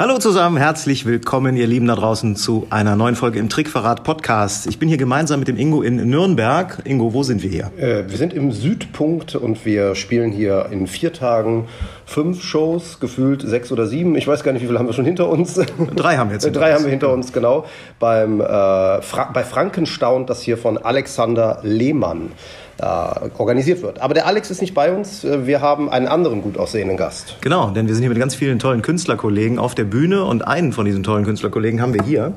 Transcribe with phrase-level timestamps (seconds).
[0.00, 4.66] Hallo zusammen, herzlich willkommen, ihr Lieben da draußen, zu einer neuen Folge im Trickverrat Podcast.
[4.66, 6.78] Ich bin hier gemeinsam mit dem Ingo in Nürnberg.
[6.84, 7.70] Ingo, wo sind wir hier?
[7.76, 11.66] Äh, wir sind im Südpunkt und wir spielen hier in vier Tagen
[12.06, 14.16] fünf Shows, gefühlt sechs oder sieben.
[14.16, 15.60] Ich weiß gar nicht, wie viele haben wir schon hinter uns.
[15.96, 16.50] Drei haben wir jetzt.
[16.50, 17.66] Drei haben wir hinter uns, genau.
[17.98, 18.44] Beim, äh,
[19.02, 22.30] Fra bei Frankenstaun, das hier von Alexander Lehmann äh,
[22.80, 24.00] organisiert wird.
[24.00, 25.24] Aber der Alex ist nicht bei uns.
[25.24, 27.36] Wir haben einen anderen gut aussehenden Gast.
[27.40, 30.72] Genau, denn wir sind hier mit ganz vielen tollen Künstlerkollegen auf der Bühne und einen
[30.72, 32.32] von diesen tollen Künstlerkollegen haben wir hier.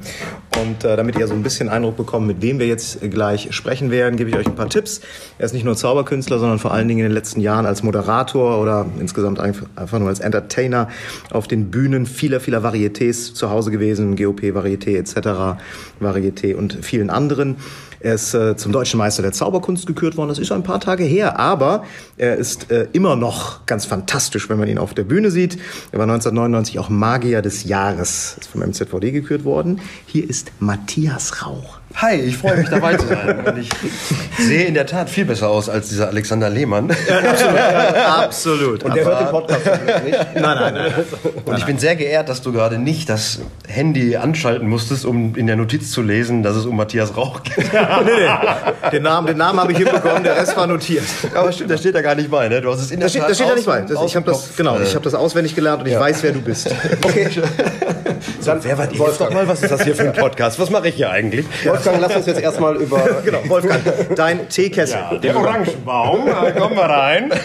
[0.61, 3.91] Und äh, damit ihr so ein bisschen Eindruck bekommt, mit wem wir jetzt gleich sprechen
[3.91, 5.01] werden, gebe ich euch ein paar Tipps.
[5.37, 8.61] Er ist nicht nur Zauberkünstler, sondern vor allen Dingen in den letzten Jahren als Moderator
[8.61, 10.89] oder insgesamt einfach nur als Entertainer
[11.31, 15.59] auf den Bühnen vieler, vieler Varietés zu Hause gewesen, GOP, Varieté etc.,
[15.99, 17.57] Varieté und vielen anderen.
[18.03, 20.27] Er ist äh, zum deutschen Meister der Zauberkunst gekürt worden.
[20.27, 21.85] Das ist schon ein paar Tage her, aber
[22.17, 25.57] er ist äh, immer noch ganz fantastisch, wenn man ihn auf der Bühne sieht.
[25.93, 28.35] Er war 1999 auch Magier des Jahres.
[28.41, 29.79] Ist vom MZVD gekürt worden.
[30.05, 31.79] Hier ist Matthias Rauch.
[31.95, 33.39] Hi, ich freue mich dabei zu sein.
[33.45, 33.69] Und ich
[34.37, 36.89] sehe in der Tat viel besser aus als dieser Alexander Lehmann.
[37.07, 37.59] Ja, absolut.
[38.05, 38.83] absolut.
[38.83, 39.65] Und der hört den Podcast
[40.03, 40.17] nicht.
[40.35, 40.93] Nein, nein, nein.
[41.45, 45.47] Und ich bin sehr geehrt, dass du gerade nicht das Handy anschalten musstest, um in
[45.47, 47.57] der Notiz zu lesen, dass es um Matthias Rauch geht.
[47.73, 48.89] nee, nee.
[48.91, 51.03] Den Namen, den Namen habe ich hinbekommen, der Rest war notiert.
[51.35, 52.61] Aber stimmt, da steht da gar nicht bei, ne?
[52.61, 53.81] Du hast es in der Da steht, Tat da steht da nicht bei.
[53.81, 56.31] Das, ich habe das, genau, äh, ich habe das auswendig gelernt und ich weiß, wer
[56.31, 56.73] du bist.
[57.03, 57.29] Okay.
[58.45, 58.99] Dann, Wer war die?
[58.99, 60.59] Wolfgang, Doch mal, was ist das hier für ein Podcast?
[60.59, 61.45] Was mache ich hier eigentlich?
[61.65, 62.97] Wolfgang, lass uns jetzt erstmal über.
[63.25, 63.81] genau, Wolfgang,
[64.15, 65.19] dein Teekessel.
[65.21, 67.31] Der Orangenbaum, da kommen wir rein.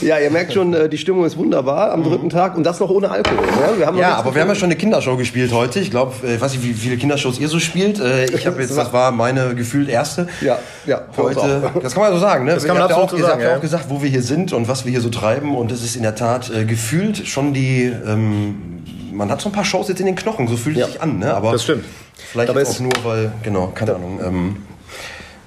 [0.00, 2.90] Ja, ihr merkt schon, äh, die Stimmung ist wunderbar am dritten Tag und das noch
[2.90, 3.46] ohne Alkohol.
[3.46, 3.78] Ne?
[3.78, 5.78] Wir haben noch Ja, aber wir haben ja schon eine Kindershow gespielt heute.
[5.78, 8.00] Ich glaube, ich weiß nicht, wie viele Kindershows ihr so spielt.
[8.00, 10.26] Äh, Ich habe jetzt, das war meine gefühlt erste.
[10.40, 12.54] Ja, ja, Heute, das kann man so sagen, ne?
[12.54, 13.50] Das kann man ja absolut auch so gesagt, sagen, ja.
[13.50, 13.56] ja.
[13.56, 15.54] auch gesagt, wo wir hier sind und was wir hier so treiben.
[15.56, 17.92] Und es ist in der Tat äh, gefühlt schon die.
[18.06, 18.71] Ähm,
[19.12, 20.86] man hat so ein paar Shows jetzt in den Knochen, so fühlt es Ja.
[20.86, 21.34] sich an, ne?
[21.34, 21.84] Aber Das stimmt.
[22.32, 24.20] Vielleicht Aber auch nur, weil, genau, keine Ahnung.
[24.24, 24.56] Ähm,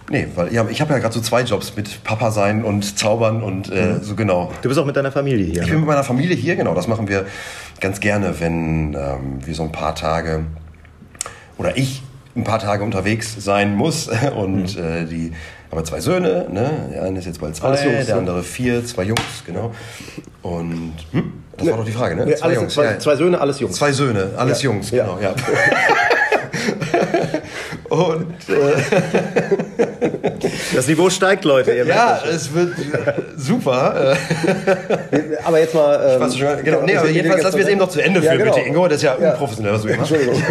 [0.09, 3.41] nee, weil ja, ich habe ja gerade so zwei Jobs mit Papa sein und Zaubern
[3.44, 3.75] und Mhm.
[3.78, 4.51] äh, so genau.
[4.62, 5.62] Du bist auch mit deiner Familie hier.
[5.62, 5.72] Ich Ne?
[5.73, 6.73] bin mit meiner Familie hier, genau.
[6.73, 7.25] Das machen wir
[7.79, 10.45] ganz gerne, wenn ähm, wir so ein paar Tage
[11.57, 12.01] oder ich
[12.35, 14.07] ein paar Tage unterwegs sein muss.
[14.35, 14.84] Und Mhm.
[14.84, 15.31] äh, die
[15.72, 16.89] haben wir zwei Söhne, ne?
[16.94, 19.72] Der eine ist jetzt bald zwei, Jungs, der andere vier, zwei Jungs, genau.
[20.41, 21.34] Und hm?
[21.57, 22.25] Das war doch die Frage, ne?
[22.25, 22.99] Nee, alles, zwei, ja.
[22.99, 23.75] zwei Söhne, alles Jungs.
[23.75, 24.61] Zwei Söhne, alles.
[24.61, 25.33] Jungs, genau, ja.
[27.89, 28.81] Und äh,
[30.75, 31.71] Das Niveau steigt, Leute.
[31.73, 34.13] Ihr ja, es wird äh, super.
[34.13, 34.17] Äh,
[35.44, 36.19] Aber jetzt mal.
[36.19, 38.31] Ähm, du schon, genau, nee, aber jedenfalls lassen wir es eben noch zu Ende Ja,
[38.31, 38.55] führen, genau.
[38.55, 38.88] bitte, Ingo.
[38.88, 39.31] Das ist ja, Ja.
[39.31, 40.11] unprofessionell, was du machst.
[40.11, 40.41] Entschuldigung.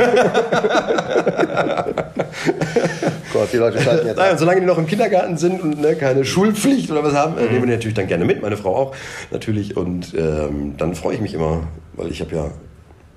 [3.35, 4.17] Gott, die Leute schalten jetzt.
[4.17, 7.43] Nein, solange die noch im Kindergarten sind und ne, keine Schulpflicht oder was haben, äh,
[7.43, 8.97] nehmen wir die natürlich dann gerne mit, meine Frau auch
[9.33, 9.77] natürlich.
[9.77, 12.51] Und ähm, dann freue ich mich immer, weil ich habe ja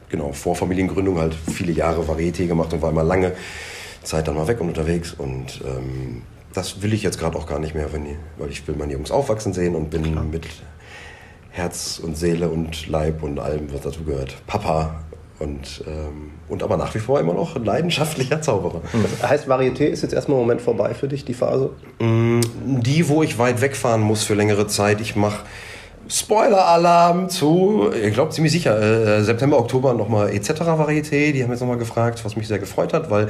[0.09, 3.33] genau vor Familiengründung halt viele Jahre Varieté gemacht und war immer lange
[4.01, 5.13] Zeit dann mal weg und unterwegs.
[5.13, 8.67] Und ähm, das will ich jetzt gerade auch gar nicht mehr, wenn die, weil ich
[8.67, 10.47] will meine Jungs aufwachsen sehen und bin mit
[11.51, 15.03] Herz und Seele und Leib und allem, was dazu gehört, Papa.
[15.39, 18.81] Und, ähm, und aber nach wie vor immer noch ein leidenschaftlicher Zauberer.
[19.19, 21.69] Das heißt, Varieté ist jetzt erstmal im Moment vorbei für dich, die Phase?
[21.99, 24.99] Die, wo ich weit wegfahren muss für längere Zeit.
[24.99, 25.43] Ich mache
[26.09, 30.61] Spoiler-Alarm zu, ich glaube ziemlich sicher, äh, September, Oktober nochmal etc.
[30.61, 31.33] Varieté.
[31.33, 33.27] Die haben jetzt nochmal gefragt, was mich sehr gefreut hat, weil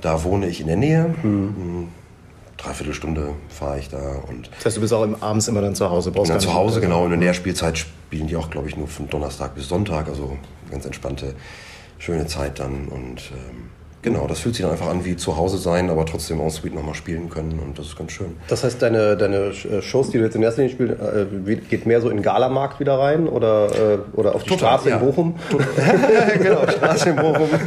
[0.00, 1.14] da wohne ich in der Nähe.
[1.22, 1.88] Mhm.
[2.58, 5.76] Dreiviertel Stunde fahre ich da und Das heißt, du bist auch im- abends immer dann
[5.76, 6.10] zu Hause.
[6.10, 7.04] Brauchst gar zu Hause, genau.
[7.04, 10.08] Und in der Spielzeit spielen die auch, glaube ich, nur von Donnerstag bis Sonntag.
[10.08, 10.36] Also
[10.70, 11.34] ganz entspannte,
[11.98, 12.88] schöne Zeit dann.
[12.88, 13.70] Und ähm,
[14.02, 16.74] genau, das fühlt sich dann einfach an wie zu Hause sein, aber trotzdem en suite
[16.74, 17.60] nochmal spielen können.
[17.60, 18.34] Und das ist ganz schön.
[18.48, 21.86] Das heißt, deine, deine äh, Shows, die du jetzt in erster Linie spielst, äh, geht
[21.86, 24.96] mehr so in Galamarkt wieder rein oder, äh, oder auf die Total, Straße ja.
[24.98, 25.36] in Bochum?
[26.42, 27.48] genau, Straße in Bochum.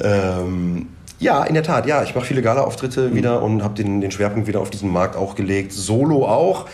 [0.00, 0.86] ähm,
[1.18, 2.02] ja, in der Tat, ja.
[2.02, 5.34] Ich mache viele Gala-Auftritte wieder und habe den, den Schwerpunkt wieder auf diesen Markt auch
[5.34, 5.72] gelegt.
[5.72, 6.66] Solo auch.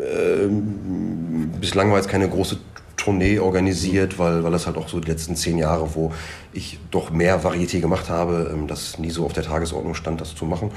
[0.00, 2.58] Ähm, bislang war jetzt keine große
[2.96, 6.12] Tournee organisiert, weil, weil das halt auch so die letzten zehn Jahre, wo
[6.52, 10.34] ich doch mehr Varieté gemacht habe, ähm, das nie so auf der Tagesordnung stand, das
[10.34, 10.70] zu machen.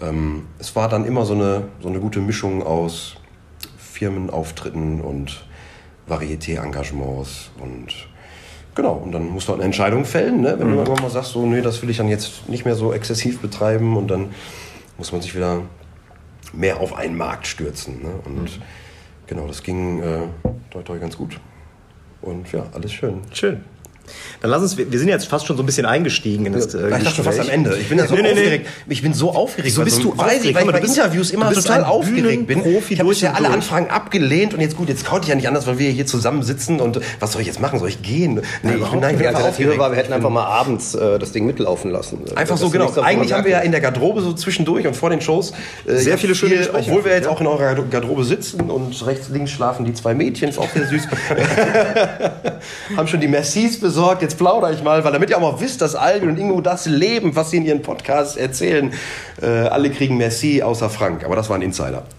[0.00, 3.16] Ähm, es war dann immer so eine, so eine gute Mischung aus
[3.76, 5.44] Firmenauftritten und
[6.08, 8.08] Varieté-Engagements und
[8.78, 10.54] genau, und dann musst du halt eine Entscheidung fällen, ne?
[10.56, 12.92] wenn du irgendwann mal sagst, so, nee, das will ich dann jetzt nicht mehr so
[12.92, 14.30] exzessiv betreiben und dann
[14.96, 15.62] muss man sich wieder
[16.52, 18.00] mehr auf einen Markt stürzen.
[18.02, 18.10] Ne?
[18.24, 18.60] Und
[19.26, 20.28] genau, das ging äh,
[20.70, 21.40] toi, toi ganz gut.
[22.22, 23.20] Und ja, alles schön.
[23.32, 23.64] Schön.
[24.40, 26.74] Dann lass uns, wir wir sind jetzt fast schon so ein bisschen eingestiegen in das
[26.74, 27.76] äh, Ich dachte schon fast am Ende.
[27.78, 28.40] Ich bin ja so Nee, nee, nee.
[28.40, 28.66] aufgeregt.
[28.88, 29.74] Ich bin so aufgeregt.
[29.74, 30.44] So bist du weiß aufgeregt.
[30.44, 32.62] ich, weil ich bei Interviews immer total aufgeregt bin.
[32.88, 33.50] Ich habe und alle.
[33.50, 36.42] Anfragen abgelehnt und jetzt gut, jetzt konnte ich ja nicht anders, weil wir hier zusammen
[36.42, 37.78] sitzen und was soll ich jetzt machen?
[37.78, 38.42] Soll ich gehen?
[38.62, 39.78] Nee, ich bin, nein, ich bin einfach Alternative aufgeregt.
[39.78, 42.20] war, wir hätten einfach mal abends äh, das Ding mitlaufen lassen.
[42.34, 42.92] Einfach Das so, genau.
[43.00, 45.52] Eigentlich haben wir ja in der Garderobe so zwischendurch und vor den Shows
[45.86, 46.70] äh, Sehr ja viele schöne viel.
[46.72, 50.48] Obwohl wir jetzt auch in eurer Garderobe sitzen und rechts, links schlafen die zwei Mädchen,
[50.48, 51.08] ist auch sehr süß.
[52.96, 53.97] haben schon die Mercis besorgt.
[54.20, 56.86] Jetzt plaudere ich mal, weil damit ihr auch mal wisst, dass Albin und Ingo das
[56.86, 58.92] leben, was sie in ihren Podcasts erzählen.
[59.42, 62.02] Äh, alle kriegen Merci außer Frank, aber das war ein Insider.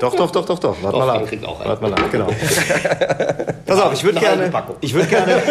[0.00, 0.76] Doch, doch, doch, doch, doch.
[0.82, 1.28] Warte mal Frank ab.
[1.28, 1.68] kriegt auch einen.
[1.68, 2.26] Warte mal ab, genau.
[3.66, 4.50] Pass auf, ich würde gerne.
[4.80, 5.34] Ich würde gerne.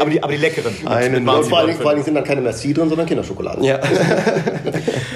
[0.00, 0.74] aber, die, aber die leckeren.
[0.86, 1.82] Einen Und Marzipan vor, allen Dingen, drin.
[1.82, 3.64] vor allen Dingen sind dann keine Merci drin, sondern Kinderschokolade.
[3.64, 3.78] Ja.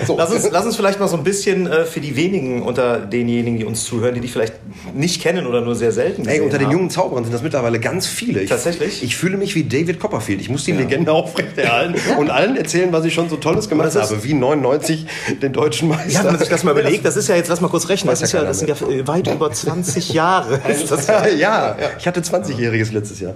[0.07, 0.17] So.
[0.17, 3.59] Lass uns, lass uns vielleicht mal so ein bisschen äh, für die wenigen unter denjenigen,
[3.59, 4.55] die uns zuhören, die dich vielleicht
[4.95, 6.73] nicht kennen oder nur sehr selten Ey, unter den haben.
[6.73, 8.41] jungen Zauberern sind das mittlerweile ganz viele.
[8.41, 9.03] Ich, Tatsächlich?
[9.03, 10.41] Ich fühle mich wie David Copperfield.
[10.41, 14.25] Ich muss die Legende aufrechterhalten und allen erzählen, was ich schon so Tolles gemacht habe.
[14.25, 15.07] Wie 99
[15.43, 16.11] den deutschen Meister.
[16.11, 18.11] Ja, wenn man sich das mal überlegt, das ist ja jetzt, lass mal kurz rechnen,
[18.11, 20.61] das, ist ja ja, das sind ja weit über 20 Jahre.
[21.37, 23.35] Ja, ja, ich hatte 20-Jähriges letztes Jahr.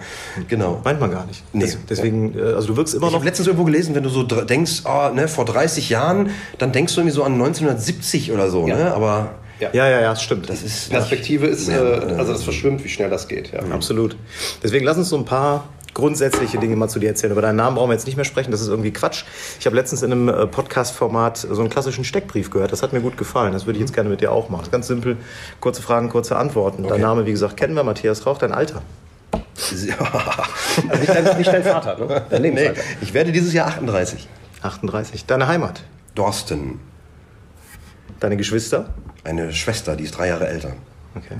[0.49, 0.81] Genau.
[0.85, 1.43] meint man gar nicht.
[1.53, 1.65] Nee.
[1.65, 3.19] Des- Deswegen, äh, also du wirkst immer Ich noch.
[3.19, 6.95] habe letztens irgendwo gelesen, wenn du so denkst, oh, ne, vor 30 Jahren, dann denkst
[6.95, 8.93] du irgendwie so an 1970 oder so, ne?
[8.95, 10.49] Aber Ja, ja, ja, das stimmt.
[10.51, 10.91] das ist.
[10.91, 13.53] Perspektive ist, Ja, äh, also das verschwimmt, wie schnell das geht.
[13.53, 13.61] Ja.
[13.73, 14.17] Absolut.
[14.63, 17.33] Deswegen lass uns so ein paar grundsätzliche Dinge mal zu dir erzählen.
[17.33, 19.25] Über deinen Namen brauchen wir jetzt nicht mehr sprechen, das ist irgendwie Quatsch.
[19.59, 22.71] Ich habe letztens in einem äh, Podcast-Format so einen klassischen Steckbrief gehört.
[22.71, 23.55] Das hat mir gut gefallen.
[23.55, 24.71] Das würde ich jetzt gerne mit dir auch machen.
[24.71, 25.17] Ganz simpel,
[25.59, 26.87] kurze Fragen, kurze Antworten.
[26.87, 28.83] Dein Name, wie gesagt, kennen wir, Matthias Rauch, dein Alter.
[29.57, 32.27] Also nicht, dein, nicht dein Vater, ne?
[32.29, 32.71] Dein nee,
[33.01, 34.29] ich werde dieses Jahr 38.
[34.61, 35.25] 38.
[35.25, 35.83] Deine Heimat.
[36.17, 36.81] Dorsten,
[38.21, 38.95] Deine Geschwister.
[39.25, 40.73] eine Schwester, die ist drei Jahre älter.
[41.15, 41.37] Okay.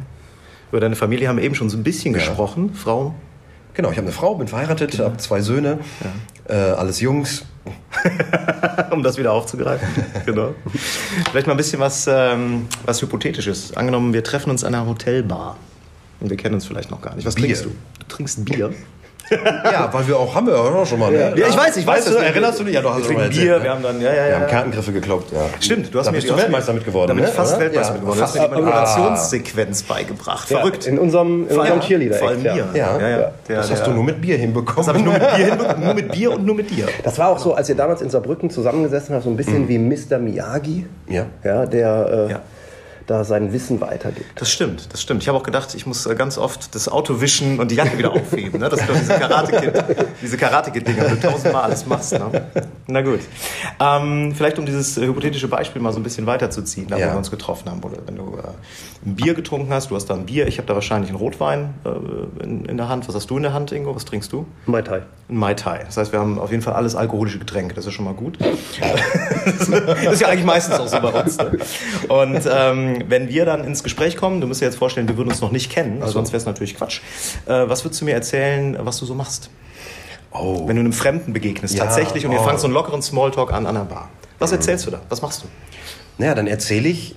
[0.71, 2.19] Über deine Familie haben wir eben schon so ein bisschen Ja.
[2.19, 2.75] gesprochen.
[2.75, 3.15] Frau.
[3.75, 5.79] Genau, ich habe eine Frau, bin verheiratet, habe zwei Söhne,
[6.49, 7.45] äh, alles Jungs.
[8.91, 9.89] um das wieder aufzugreifen.
[10.25, 10.55] genau.
[11.31, 13.77] Vielleicht mal ein bisschen was, ähm, was Hypothetisches.
[13.77, 15.57] Angenommen, wir treffen uns an einer Hotelbar.
[16.21, 17.27] Und wir kennen uns vielleicht noch gar nicht.
[17.27, 17.45] Was Bier.
[17.47, 17.69] trinkst du?
[17.71, 18.73] Du trinkst Bier?
[19.65, 21.33] Ja, weil wir auch, haben wir ja auch schon mal, ne?
[21.37, 22.07] Ja, ich weiß, ich weiß.
[22.07, 22.75] Weißt du, erinnerst du dich?
[22.75, 23.65] Ja, doch, hast wir du mal Bier, ne?
[23.65, 24.41] wir haben dann, ja, ja, Wir ja.
[24.41, 25.39] haben Kartengriffe gekloppt, ja.
[25.61, 27.29] Stimmt, du hast da mir bist du Weltmeister mir, mit geworden, Da bin ne?
[27.29, 27.61] ich fast Oder?
[27.65, 27.93] Weltmeister Ja.
[27.95, 28.19] mit geworden.
[28.19, 28.99] Du hast mir die Fast.
[28.99, 30.49] Manipulationssequenz beigebracht.
[30.49, 30.87] Verrückt.
[30.87, 32.17] In unserem, in unserem Cheerleader.
[32.17, 32.55] Vor allem ja.
[32.55, 32.67] mir.
[32.75, 34.77] Ja, das hast du nur mit Bier hinbekommen.
[34.77, 36.87] Das habe ich nur mit, Bier hinbe- nur mit Bier und nur mit dir.
[37.03, 39.79] Das war auch so, als ihr damals in Saarbrücken zusammengesessen habt, so ein bisschen wie
[39.79, 40.19] Mr.
[40.19, 40.87] Miyagi.
[41.09, 41.27] Ja.
[41.43, 42.35] Ja, der äh.
[43.07, 44.41] Da sein Wissen weitergibt.
[44.41, 45.23] Das stimmt, das stimmt.
[45.23, 47.97] Ich habe auch gedacht, ich muss äh, ganz oft das Auto wischen und die Jacke
[47.99, 48.61] wieder aufheben.
[48.61, 48.69] Ne?
[48.69, 49.85] Das sind doch diese Karate-Kid,
[50.23, 52.13] diese Karate-Kid-Dinger, die du tausendmal alles machst.
[52.13, 52.47] Ne?
[52.89, 53.21] Na gut.
[53.81, 57.13] Ähm, vielleicht um dieses äh, hypothetische Beispiel mal so ein bisschen weiterzuziehen, da wo Ja.
[57.13, 57.81] wir uns getroffen haben.
[57.83, 60.67] Oder wenn du äh, ein Bier getrunken hast, du hast da ein Bier, ich habe
[60.67, 63.07] da wahrscheinlich einen Rotwein äh, in, in der Hand.
[63.09, 63.95] Was hast du in der Hand, Ingo?
[63.95, 64.47] Was trinkst du?
[64.67, 65.03] Mai Tai.
[65.29, 65.81] Ein Mai Tai.
[65.85, 67.75] Das heißt, wir haben auf jeden Fall alles alkoholische Getränke.
[67.75, 68.39] Das ist schon mal gut.
[69.45, 69.69] das
[70.13, 71.37] ist ja eigentlich meistens auch so bei uns.
[71.39, 71.59] Ne?
[72.09, 75.31] Und ähm, wenn wir dann ins Gespräch kommen, du musst dir jetzt vorstellen, wir würden
[75.31, 77.01] uns noch nicht kennen, also sonst wäre es natürlich Quatsch.
[77.47, 79.51] Äh, was würdest du mir erzählen, was du so machst?
[80.33, 80.67] Oh.
[80.67, 82.45] Wenn du einem Fremden begegnest, Ja, tatsächlich, und ihr oh.
[82.45, 84.11] fangt so einen lockeren Smalltalk an an einer Bar.
[84.39, 85.01] Was erzählst du da?
[85.09, 85.47] Was machst du?
[86.19, 87.15] Naja, dann erzähle ich,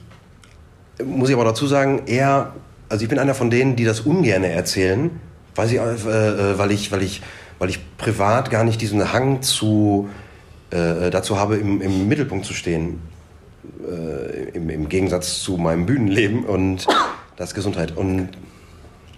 [1.04, 2.54] muss ich aber dazu sagen, eher,
[2.88, 5.20] also ich bin einer von denen, die das ungern erzählen,
[5.56, 7.22] weil, ich, äh, äh, weil, ich, weil, ich,
[7.60, 10.10] weil ich privat gar nicht diesen Hang zu,
[10.72, 13.02] äh, dazu habe, im, im Mittelpunkt zu stehen.
[13.86, 16.88] Äh, im, Im Gegensatz zu meinem Bühnenleben und
[17.36, 17.96] das Gesundheit.
[17.96, 18.30] Und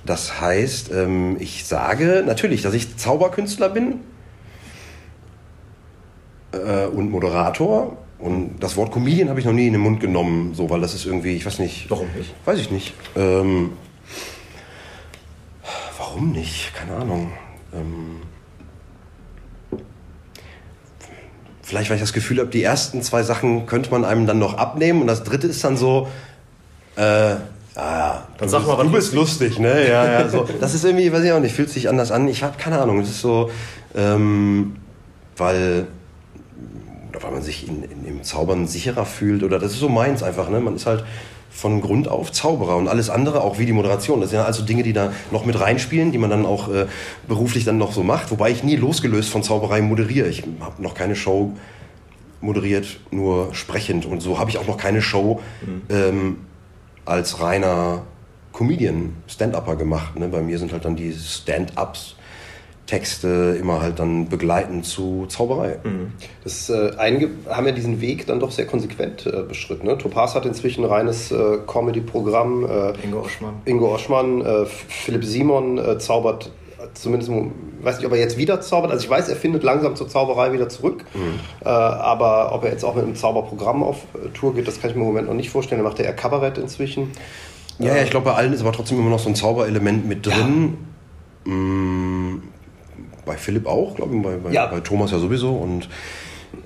[0.03, 3.99] das heißt, ähm, ich sage natürlich, dass ich Zauberkünstler bin
[6.53, 7.97] äh, und Moderator.
[8.17, 10.93] Und das Wort Comedian habe ich noch nie in den Mund genommen, so, weil das
[10.93, 11.89] ist irgendwie, ich weiß nicht.
[11.89, 12.33] Warum nicht?
[12.45, 12.93] Weiß ich nicht.
[13.15, 13.71] Ähm,
[15.97, 16.73] warum nicht?
[16.73, 17.31] Keine Ahnung.
[17.73, 18.21] Ähm,
[21.71, 24.57] vielleicht, weil ich das Gefühl habe, die ersten zwei Sachen könnte man einem dann noch
[24.57, 26.09] abnehmen und das dritte ist dann so,
[26.97, 27.35] äh,
[27.75, 29.87] ah, Dann sag mal, was du bist lustig, ne?
[29.87, 30.45] Ja, ja, so.
[30.59, 32.27] Das ist irgendwie, weiß ich auch nicht, fühlt sich anders an.
[32.27, 32.99] Ich habe keine Ahnung.
[32.99, 33.49] Das ist so,
[33.95, 34.75] ähm,
[35.37, 35.87] weil,
[37.07, 40.23] oder weil man sich in, in, im Zaubern sicherer fühlt oder das ist so meins
[40.23, 40.59] einfach, ne?
[40.59, 41.05] Man ist halt
[41.61, 44.19] von Grund auf Zauberer und alles andere, auch wie die Moderation.
[44.19, 46.87] Das sind ja also Dinge, die da noch mit reinspielen, die man dann auch äh,
[47.27, 48.31] beruflich dann noch so macht.
[48.31, 50.27] Wobei ich nie losgelöst von Zauberei moderiere.
[50.27, 51.51] Ich habe noch keine Show
[52.41, 54.07] moderiert, nur sprechend.
[54.07, 55.39] Und so habe ich auch noch keine Show
[55.89, 56.37] ähm,
[57.05, 58.01] als reiner
[58.53, 60.17] Comedian, Stand-Upper gemacht.
[60.17, 60.29] Ne?
[60.29, 62.15] Bei mir sind halt dann die Stand-Ups
[62.91, 65.79] Texte, immer halt dann begleitend zu Zauberei.
[65.81, 66.11] Mhm.
[66.43, 69.87] Das äh, einige haben ja diesen Weg dann doch sehr konsequent äh, beschritten.
[69.87, 69.97] Ne?
[69.97, 72.65] Topaz hat inzwischen ein reines äh, Comedy-Programm.
[72.65, 73.53] Äh, Ingo Oschmann.
[73.63, 76.51] Ingo Oschmann, äh, Philipp Simon äh, zaubert
[76.93, 77.31] zumindest,
[77.81, 78.91] weiß nicht, ob er jetzt wieder zaubert.
[78.91, 81.05] Also ich weiß, er findet langsam zur Zauberei wieder zurück.
[81.13, 81.39] Mhm.
[81.63, 83.99] Aber ob er jetzt auch mit einem Zauberprogramm auf
[84.33, 85.79] Tour geht, das kann ich mir im Moment noch nicht vorstellen.
[85.79, 87.11] Er macht ja eher Kabarett inzwischen.
[87.77, 90.25] Ja, ja ich glaube, bei allen ist aber trotzdem immer noch so ein Zauberelement mit
[90.25, 90.77] drin.
[91.45, 91.53] Ja.
[91.53, 92.41] Mm,
[93.25, 94.67] bei Philipp auch, glaube ich, bei, bei, ja.
[94.67, 95.51] bei, Thomas ja sowieso.
[95.53, 95.89] Und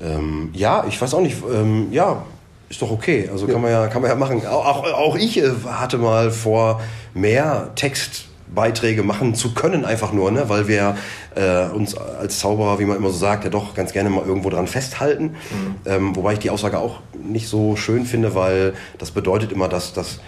[0.01, 2.23] ähm, ja, ich weiß auch nicht, ähm, ja,
[2.69, 3.29] ist doch okay.
[3.31, 3.53] Also ja.
[3.53, 4.45] kann man ja, kann man ja machen.
[4.45, 6.81] Auch, auch ich äh, hatte mal vor,
[7.13, 10.49] mehr Textbeiträge machen zu können, einfach nur, ne?
[10.49, 10.97] weil wir
[11.35, 14.49] äh, uns als Zauberer, wie man immer so sagt, ja doch ganz gerne mal irgendwo
[14.49, 15.23] dran festhalten.
[15.25, 15.75] Mhm.
[15.85, 19.93] Ähm, wobei ich die Aussage auch nicht so schön finde, weil das bedeutet immer, dass
[19.93, 20.19] das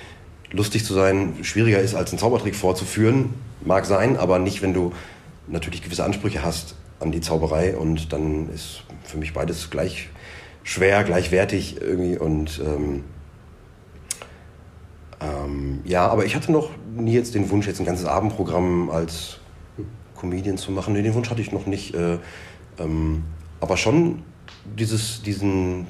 [0.52, 3.34] lustig zu sein schwieriger ist, als einen Zaubertrick vorzuführen.
[3.66, 4.94] Mag sein, aber nicht, wenn du
[5.48, 10.10] natürlich gewisse Ansprüche hast an die Zauberei und dann ist für mich beides gleich
[10.64, 13.04] schwer, gleichwertig irgendwie und ähm,
[15.20, 19.40] ähm, ja, aber ich hatte noch nie jetzt den Wunsch, jetzt ein ganzes Abendprogramm als
[20.16, 20.94] Comedian zu machen.
[20.94, 21.96] Nee, den Wunsch hatte ich noch nicht.
[21.96, 22.18] Äh,
[22.80, 23.24] ähm,
[23.60, 24.24] aber schon
[24.78, 25.88] dieses, diesen,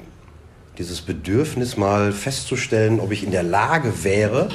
[0.78, 4.48] dieses Bedürfnis mal festzustellen, ob ich in der Lage wäre,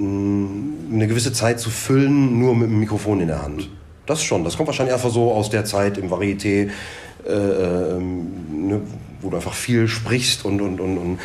[0.00, 3.68] eine gewisse Zeit zu füllen, nur mit dem Mikrofon in der Hand.
[4.06, 4.44] Das schon.
[4.44, 6.70] Das kommt wahrscheinlich einfach so aus der Zeit im Varieté,
[7.26, 8.80] äh, ähm, ne,
[9.20, 11.18] wo du einfach viel sprichst und, und, und, und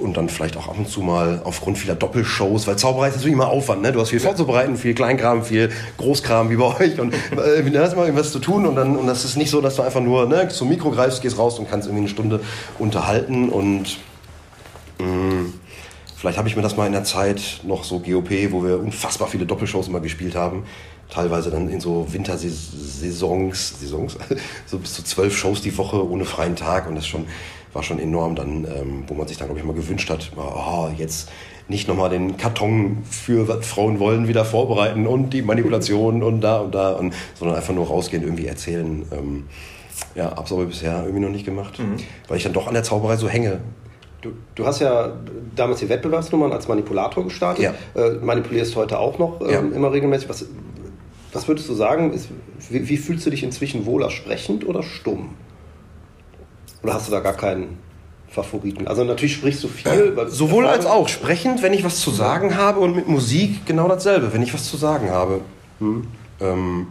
[0.00, 3.34] und dann vielleicht auch ab und zu mal aufgrund vieler Doppelshows, weil Zauberei ist natürlich
[3.34, 3.92] immer Aufwand, ne?
[3.92, 7.94] Du hast viel vorzubereiten, viel Kleinkram, viel Großkram wie bei euch und äh, da hast
[7.94, 10.26] immer irgendwas zu tun und dann und das ist nicht so, dass du einfach nur
[10.26, 12.40] ne, zum Mikro greifst, gehst raus und kannst irgendwie eine Stunde
[12.78, 13.98] unterhalten und
[14.98, 15.54] mh, mm,
[16.16, 19.28] Vielleicht habe ich mir das mal in der Zeit noch so GOP, wo wir unfassbar
[19.28, 20.64] viele Doppelshows immer gespielt haben,
[21.10, 24.16] teilweise dann in so Wintersaisons, Saisons,
[24.66, 27.26] so bis zu zwölf Shows die Woche ohne freien Tag und das schon,
[27.74, 30.88] war schon enorm dann, ähm, wo man sich dann, glaube ich, mal gewünscht hat, oh,
[30.96, 31.28] jetzt
[31.68, 36.60] nicht nochmal den Karton für was Frauen wollen wieder vorbereiten und die Manipulation und da
[36.60, 39.04] und da, und, sondern einfach nur rausgehen, irgendwie erzählen.
[39.12, 39.44] Ähm,
[40.14, 41.96] ja, hab's aber bisher irgendwie noch nicht gemacht, mhm.
[42.28, 43.60] weil ich dann doch an der Zauberei so hänge.
[44.20, 45.12] Du, du, hast ja
[45.54, 47.64] damals die Wettbewerbsnummern als Manipulator gestartet.
[47.64, 47.74] Ja.
[48.00, 49.60] Äh, manipulierst heute auch noch ähm, ja.
[49.60, 50.28] immer regelmäßig.
[50.28, 50.46] Was,
[51.32, 52.12] was würdest du sagen?
[52.12, 52.28] Ist,
[52.70, 55.30] wie, wie, fühlst du dich inzwischen wohler, sprechend oder stumm?
[56.82, 57.78] Oder hast du da gar keinen
[58.28, 58.86] Favoriten?
[58.86, 60.16] Also natürlich sprichst du viel.
[60.28, 61.08] Sowohl als auch.
[61.08, 64.64] Sprechend, wenn ich was zu sagen habe und mit Musik genau dasselbe, wenn ich was
[64.64, 65.40] zu sagen habe.
[65.78, 66.06] Hm.
[66.40, 66.86] Ähm,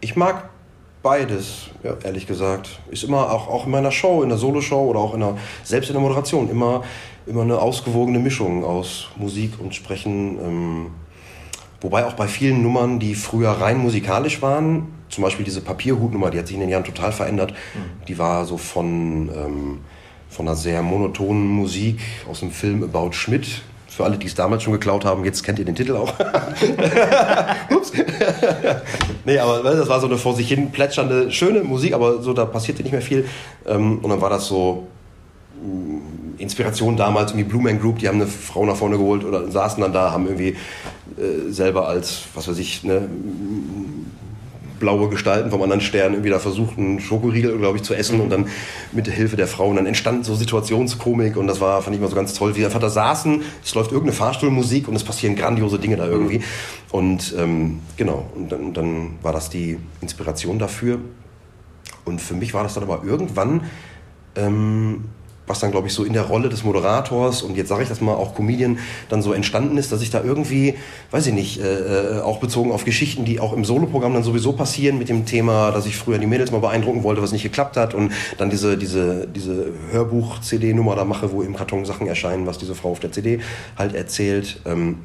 [0.00, 0.49] ich mag
[1.02, 2.78] Beides, ja, ehrlich gesagt.
[2.90, 5.88] Ist immer auch, auch in meiner Show, in der Soloshow oder auch in der, selbst
[5.88, 6.84] in der Moderation, immer,
[7.26, 10.38] immer eine ausgewogene Mischung aus Musik und Sprechen.
[10.38, 10.86] Ähm,
[11.80, 16.38] wobei auch bei vielen Nummern, die früher rein musikalisch waren, zum Beispiel diese Papierhutnummer, die
[16.38, 17.52] hat sich in den Jahren total verändert.
[17.52, 18.04] Mhm.
[18.06, 19.78] Die war so von, ähm,
[20.28, 24.62] von einer sehr monotonen Musik aus dem Film About Schmidt für alle, die es damals
[24.62, 26.14] schon geklaut haben, jetzt kennt ihr den Titel auch.
[27.76, 27.92] Ups.
[29.24, 32.44] nee, aber das war so eine vor sich hin plätschernde, schöne Musik, aber so, da
[32.44, 33.26] passierte nicht mehr viel.
[33.66, 34.86] Ähm, und dann war das so
[35.60, 39.50] mm, Inspiration damals, irgendwie Blue Man Group, die haben eine Frau nach vorne geholt oder
[39.50, 40.56] saßen dann da, haben irgendwie
[41.18, 43.08] äh, selber als, was weiß ich, ne,
[44.80, 48.30] blaue Gestalten vom anderen Stern irgendwie da versucht, einen Schokoriegel, glaube ich, zu essen und
[48.30, 48.48] dann
[48.90, 52.08] mit der Hilfe der Frauen dann entstand so Situationskomik und das war, fand ich mal
[52.08, 55.78] so ganz toll, wie einfach da saßen, es läuft irgendeine Fahrstuhlmusik und es passieren grandiose
[55.78, 56.42] Dinge da irgendwie.
[56.90, 60.98] Und ähm, genau, und dann, dann war das die Inspiration dafür.
[62.04, 63.62] Und für mich war das dann aber irgendwann
[64.34, 65.04] ähm,
[65.50, 68.00] was dann, glaube ich, so in der Rolle des Moderators und jetzt sage ich das
[68.00, 68.78] mal auch Comedian
[69.08, 70.74] dann so entstanden ist, dass ich da irgendwie,
[71.10, 74.52] weiß ich nicht, äh, äh, auch bezogen auf Geschichten, die auch im Soloprogramm dann sowieso
[74.52, 77.76] passieren mit dem Thema, dass ich früher die Mädels mal beeindrucken wollte, was nicht geklappt
[77.76, 82.58] hat und dann diese, diese, diese Hörbuch-CD-Nummer da mache, wo im Karton Sachen erscheinen, was
[82.58, 83.40] diese Frau auf der CD
[83.76, 84.60] halt erzählt.
[84.66, 84.98] Ähm,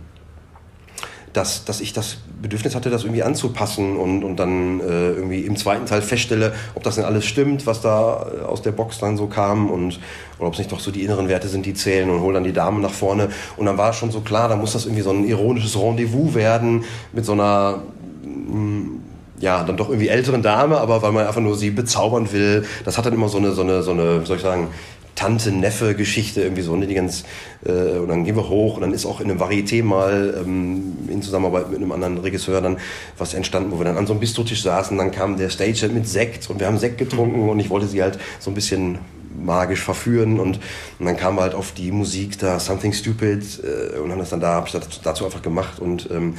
[1.35, 5.55] dass, dass ich das Bedürfnis hatte, das irgendwie anzupassen und, und dann äh, irgendwie im
[5.55, 9.17] zweiten Teil feststelle, ob das denn alles stimmt, was da äh, aus der Box dann
[9.17, 9.99] so kam und
[10.37, 12.43] oder ob es nicht doch so die inneren Werte sind, die zählen und hol dann
[12.43, 13.29] die Damen nach vorne.
[13.57, 16.83] Und dann war schon so klar, da muss das irgendwie so ein ironisches Rendezvous werden
[17.13, 17.81] mit so einer
[18.23, 18.99] mm,
[19.39, 22.65] ja, dann doch irgendwie älteren Dame, aber weil man einfach nur sie bezaubern will.
[22.85, 24.69] Das hat dann immer so eine, so eine, so eine, soll ich sagen,
[25.15, 27.23] Tante-Neffe-Geschichte irgendwie so, ne, die ganz,
[27.65, 30.97] äh, und dann gehen wir hoch und dann ist auch in einem Varieté mal ähm,
[31.07, 32.77] in Zusammenarbeit mit einem anderen Regisseur dann
[33.17, 36.07] was entstanden, wo wir dann an so einem Bistrotisch saßen, dann kam der Stage mit
[36.07, 38.99] Sekt und wir haben Sekt getrunken und ich wollte sie halt so ein bisschen
[39.43, 40.59] magisch verführen und,
[40.99, 44.39] und dann kam halt auf die Musik da Something Stupid äh, und haben das dann
[44.39, 46.35] da, habe ich das dazu einfach gemacht und, ähm,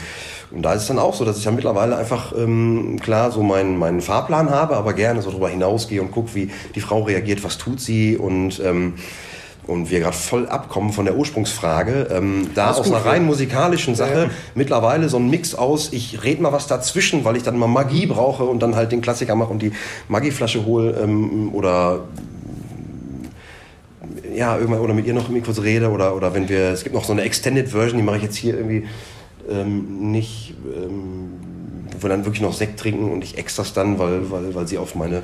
[0.50, 3.42] und da ist es dann auch so, dass ich ja mittlerweile einfach ähm, klar so
[3.42, 7.44] meinen, meinen Fahrplan habe, aber gerne so drüber hinausgehe und gucke, wie die Frau reagiert,
[7.44, 8.94] was tut sie und ähm,
[9.66, 14.12] und wir gerade voll abkommen von der Ursprungsfrage, ähm, da aus einer rein musikalischen Sache
[14.12, 14.30] ja, ja.
[14.54, 18.06] mittlerweile so ein Mix aus, ich rede mal was dazwischen, weil ich dann mal Magie
[18.06, 19.72] brauche und dann halt den Klassiker mache und die
[20.08, 22.04] Magieflasche hole ähm, oder
[24.36, 26.94] ja, irgendwann oder mit ihr noch irgendwie kurz rede oder, oder wenn wir, es gibt
[26.94, 28.86] noch so eine Extended Version, die mache ich jetzt hier irgendwie
[29.48, 31.32] ähm, nicht, ähm,
[31.92, 34.66] wo wir dann wirklich noch Sekt trinken und ich ex das dann, weil, weil, weil
[34.66, 35.22] sie auf meine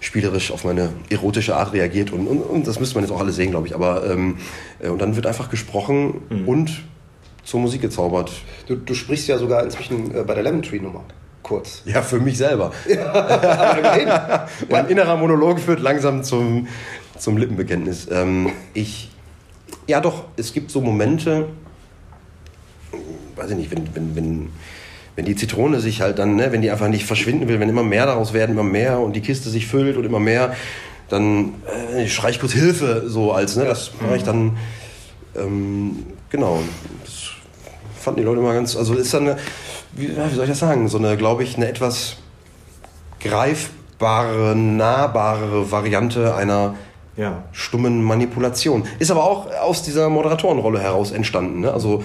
[0.00, 3.32] spielerisch auf meine erotische Art reagiert und, und, und das müsste man jetzt auch alle
[3.32, 3.74] sehen, glaube ich.
[3.74, 4.36] Aber ähm,
[4.80, 6.48] äh, und dann wird einfach gesprochen mhm.
[6.48, 6.82] und
[7.42, 8.32] zur Musik gezaubert.
[8.66, 11.04] Du, du sprichst ja sogar inzwischen äh, bei der Lemon Tree Nummer.
[11.42, 11.82] Kurz.
[11.84, 12.72] Ja, für mich selber.
[12.88, 16.68] Ja, mein innerer Monolog führt langsam zum,
[17.18, 18.08] zum Lippenbekenntnis.
[18.10, 19.10] Ähm, ich,
[19.86, 21.48] ja doch, es gibt so Momente,
[23.36, 24.50] weiß ich nicht, wenn, wenn, wenn
[25.16, 27.82] wenn die Zitrone sich halt dann, ne, wenn die einfach nicht verschwinden will, wenn immer
[27.82, 30.54] mehr daraus werden, immer mehr und die Kiste sich füllt und immer mehr,
[31.08, 31.54] dann
[31.94, 34.56] äh, schrei ich kurz Hilfe, so als, ne, das mache ich dann,
[35.36, 36.60] ähm, genau,
[37.04, 37.30] das
[38.00, 39.36] fanden die Leute immer ganz, also ist dann, eine,
[39.92, 42.16] wie, wie soll ich das sagen, so eine, glaube ich, eine etwas
[43.20, 46.74] greifbare, nahbarere Variante einer
[47.16, 47.44] ja.
[47.52, 48.84] stummen Manipulation.
[48.98, 51.60] Ist aber auch aus dieser Moderatorenrolle heraus entstanden.
[51.60, 51.72] Ne?
[51.72, 52.02] Also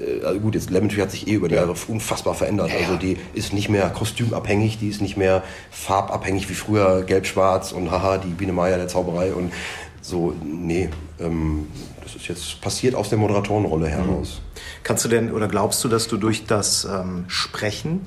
[0.00, 2.70] äh, also gut, jetzt Lemon Tree hat sich eh über die Jahre unfassbar verändert.
[2.70, 7.72] Ja, also die ist nicht mehr kostümabhängig, die ist nicht mehr farbabhängig wie früher, gelb-schwarz
[7.72, 9.52] und haha, die Biene Meier der Zauberei und
[10.00, 10.88] so, nee,
[11.20, 11.68] ähm,
[12.02, 14.40] das ist jetzt passiert aus der Moderatorenrolle heraus.
[14.40, 14.60] Mhm.
[14.82, 18.06] Kannst du denn oder glaubst du, dass du durch das ähm, Sprechen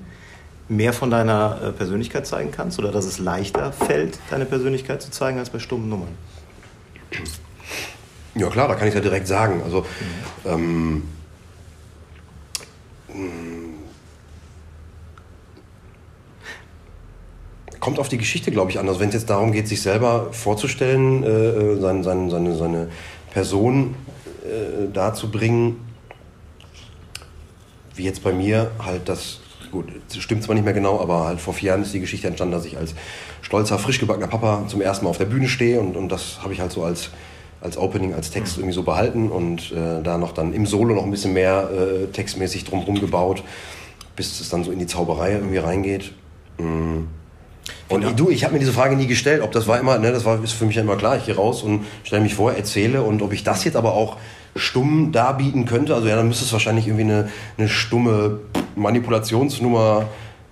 [0.67, 5.11] mehr von deiner äh, Persönlichkeit zeigen kannst oder dass es leichter fällt, deine Persönlichkeit zu
[5.11, 6.15] zeigen als bei stummen Nummern?
[8.35, 9.61] Ja klar, da kann ich ja direkt sagen.
[9.63, 9.85] Also
[10.45, 10.51] mhm.
[10.51, 11.03] ähm,
[17.85, 18.87] kommt auf die Geschichte, glaube ich, an.
[18.87, 22.89] Also wenn es jetzt darum geht, sich selber vorzustellen, äh, äh seine, seine, seine, seine
[23.31, 23.93] Person
[24.43, 25.79] äh, darzubringen,
[27.93, 29.39] wie jetzt bei mir halt das,
[29.71, 29.85] gut,
[30.17, 32.65] stimmt zwar nicht mehr genau, aber halt vor vier Jahren ist die Geschichte entstanden, dass
[32.65, 32.95] ich als
[33.41, 36.53] stolzer, frisch gebackener Papa zum ersten Mal auf der Bühne stehe und, und das habe
[36.53, 37.09] ich halt so als
[37.65, 41.03] als Opening, als Text irgendwie so behalten und äh, da noch dann im Solo noch
[41.03, 43.43] ein bisschen mehr äh, textmäßig drumherum gebaut,
[44.15, 46.11] bis es dann so in die Zauberei irgendwie reingeht.
[46.59, 47.07] Mhm.
[47.89, 48.13] Und genau.
[48.13, 50.43] du, ich habe mir diese Frage nie gestellt, ob das war immer, ne, das war
[50.43, 53.21] ist für mich ja immer klar, ich gehe raus und stelle mich vor, erzähle und
[53.23, 54.17] ob ich das jetzt aber auch
[54.55, 58.39] stumm darbieten könnte, also ja, dann müsste es wahrscheinlich irgendwie eine, eine stumme
[58.75, 60.05] Manipulationsnummer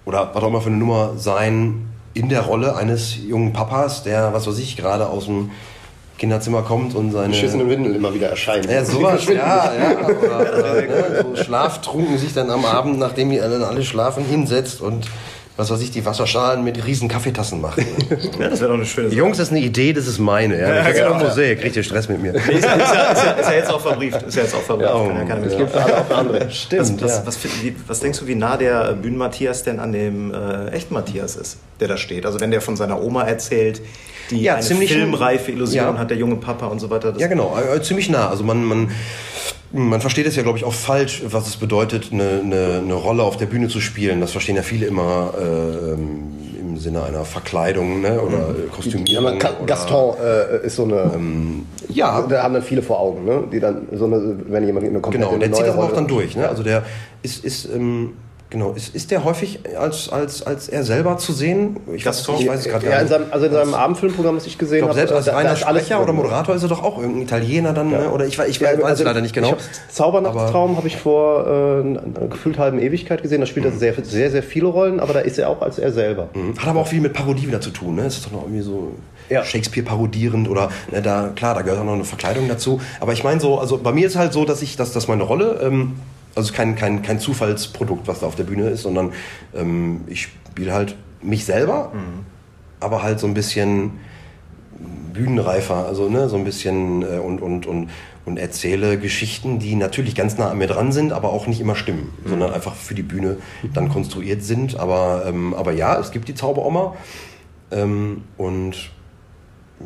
[0.05, 4.33] oder was auch immer für eine Nummer sein in der Rolle eines jungen Papas, der,
[4.33, 5.51] was weiß ich, gerade aus dem
[6.17, 7.29] Kinderzimmer kommt und seine.
[7.29, 8.69] Beschissene Windel immer wieder erscheinen.
[8.69, 9.33] Ja, sowas, ja,
[9.73, 10.07] ja.
[10.07, 14.79] Oder, oder, ne, so schlaftrunken sich dann am Abend, nachdem die alle, alle schlafen, hinsetzt
[14.81, 15.07] und
[15.55, 17.85] was weiß ich, die Wasserschalen mit riesen Kaffeetassen machen.
[18.39, 19.17] ja, das wäre doch eine schöne Sache.
[19.17, 20.59] Jungs, das ist eine Idee, das ist meine.
[20.59, 21.23] Ja, ja, ja genau.
[21.23, 22.33] Musee, kriegt ihr Stress mit mir.
[22.33, 24.21] Nee, ist, ja, ist, ja, ist, ja, jetzt auch verbrieft.
[24.23, 24.89] Ist ja jetzt auch verbrieft.
[24.89, 26.49] Ja, oh, kann es gibt auch andere.
[26.49, 27.01] Stimmt.
[27.01, 30.69] Was, was, was, wie, was, denkst du, wie nah der Bühnen-Matthias denn an dem äh,
[30.69, 32.25] echten Matthias ist, der da steht?
[32.25, 33.81] Also wenn der von seiner Oma erzählt,
[34.31, 37.13] die ja, eine filmreife Illusion hat, der junge Papa und so weiter.
[37.17, 38.29] ja, genau, äh, ziemlich nah.
[38.29, 38.91] Also man, man
[39.73, 43.23] man versteht es ja, glaube ich, auch falsch, was es bedeutet, eine, eine, eine, Rolle
[43.23, 44.21] auf der Bühne zu spielen.
[44.21, 48.21] Das verstehen ja viele immer äh, im Sinne einer Verkleidung ne?
[48.21, 48.71] oder mhm.
[48.71, 49.39] Kostümierung.
[49.39, 51.11] Ja, Gaston äh, ist so eine.
[51.15, 52.21] Ähm, ja.
[52.21, 53.43] Da haben dann viele vor Augen, ne?
[53.51, 56.35] die dann so eine, wenn jemand eine komplette Genau, der zieht das auch dann durch.
[56.35, 56.47] Ne?
[56.47, 56.83] Also der
[57.23, 58.13] ist, ist ähm,
[58.53, 61.77] Genau, ist, ist der häufig als, als, als er selber zu sehen?
[61.91, 63.33] Ich, weiß, ich weiß es gerade ja, gar nicht.
[63.33, 64.93] also in seinem Abendfilmprogramm, das ich gesehen habe.
[64.93, 68.01] Selbst als da, reiner Sprecher oder Moderator ist er doch auch irgendein Italiener dann, ja.
[68.01, 68.11] ne?
[68.11, 69.57] oder ich, ich, ich ja, weiß also, leider nicht genau.
[69.89, 73.71] Zaubernachtstraum habe ich vor äh, einer gefühlt halben Ewigkeit gesehen, da spielt mhm.
[73.71, 76.29] er sehr, sehr, sehr viele Rollen, aber da ist er auch als er selber.
[76.35, 76.55] Mhm.
[76.59, 78.03] Hat aber auch viel mit Parodie wieder zu tun, ne?
[78.03, 78.91] Das ist doch noch irgendwie so
[79.31, 79.43] ja.
[79.43, 82.79] Shakespeare parodierend oder ne, da, klar, da gehört auch noch eine Verkleidung dazu.
[82.99, 85.23] Aber ich meine so, also bei mir ist halt so, dass ich, dass, dass meine
[85.23, 85.59] Rolle...
[85.63, 85.93] Ähm,
[86.35, 89.13] also kein, kein, kein Zufallsprodukt, was da auf der Bühne ist, sondern
[89.55, 92.25] ähm, ich spiele halt mich selber, mhm.
[92.79, 93.91] aber halt so ein bisschen
[95.13, 97.89] bühnenreifer, also ne, so ein bisschen äh, und, und, und,
[98.25, 101.75] und erzähle Geschichten, die natürlich ganz nah an mir dran sind, aber auch nicht immer
[101.75, 102.29] stimmen, mhm.
[102.29, 103.37] sondern einfach für die Bühne
[103.73, 104.79] dann konstruiert sind.
[104.79, 106.95] Aber, ähm, aber ja, es gibt die Zauberoma
[107.71, 108.91] ähm, und
[109.79, 109.83] mm,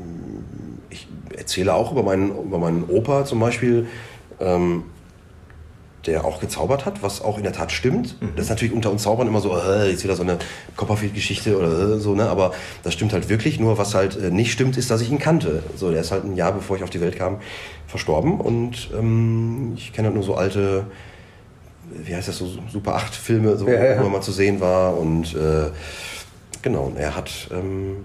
[0.90, 3.88] ich erzähle auch über meinen, über meinen Opa zum Beispiel.
[4.40, 4.84] Ähm,
[6.08, 8.20] der auch gezaubert hat, was auch in der Tat stimmt.
[8.22, 8.30] Mhm.
[8.36, 10.40] Das ist natürlich unter uns Zaubern immer so, äh, jetzt wieder so eine
[10.76, 12.30] Copperfield-Geschichte oder äh, so, ne?
[12.30, 13.60] Aber das stimmt halt wirklich.
[13.60, 15.62] Nur was halt äh, nicht stimmt, ist, dass ich ihn kannte.
[15.76, 17.38] So, der ist halt ein Jahr bevor ich auf die Welt kam
[17.88, 20.86] verstorben und ähm, ich kenne halt nur so alte,
[21.90, 24.00] wie heißt das so Super 8 Filme, so, ja, ja.
[24.00, 25.72] wo er mal zu sehen war und äh,
[26.62, 26.92] genau.
[26.98, 28.04] Er hat ähm,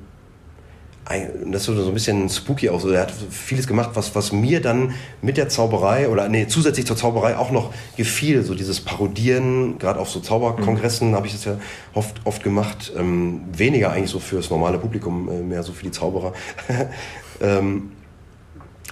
[1.05, 2.91] das ist so ein bisschen spooky auch so.
[2.91, 6.97] Er hat vieles gemacht, was, was mir dann mit der Zauberei oder nee, zusätzlich zur
[6.97, 8.45] Zauberei auch noch gefiel.
[8.45, 11.15] So dieses Parodieren, gerade auf so Zauberkongressen mhm.
[11.17, 11.57] habe ich das ja
[11.93, 12.93] oft, oft gemacht.
[12.97, 16.35] Ähm, weniger eigentlich so fürs normale Publikum, äh, mehr so für die Zauberer.
[17.41, 17.91] ähm,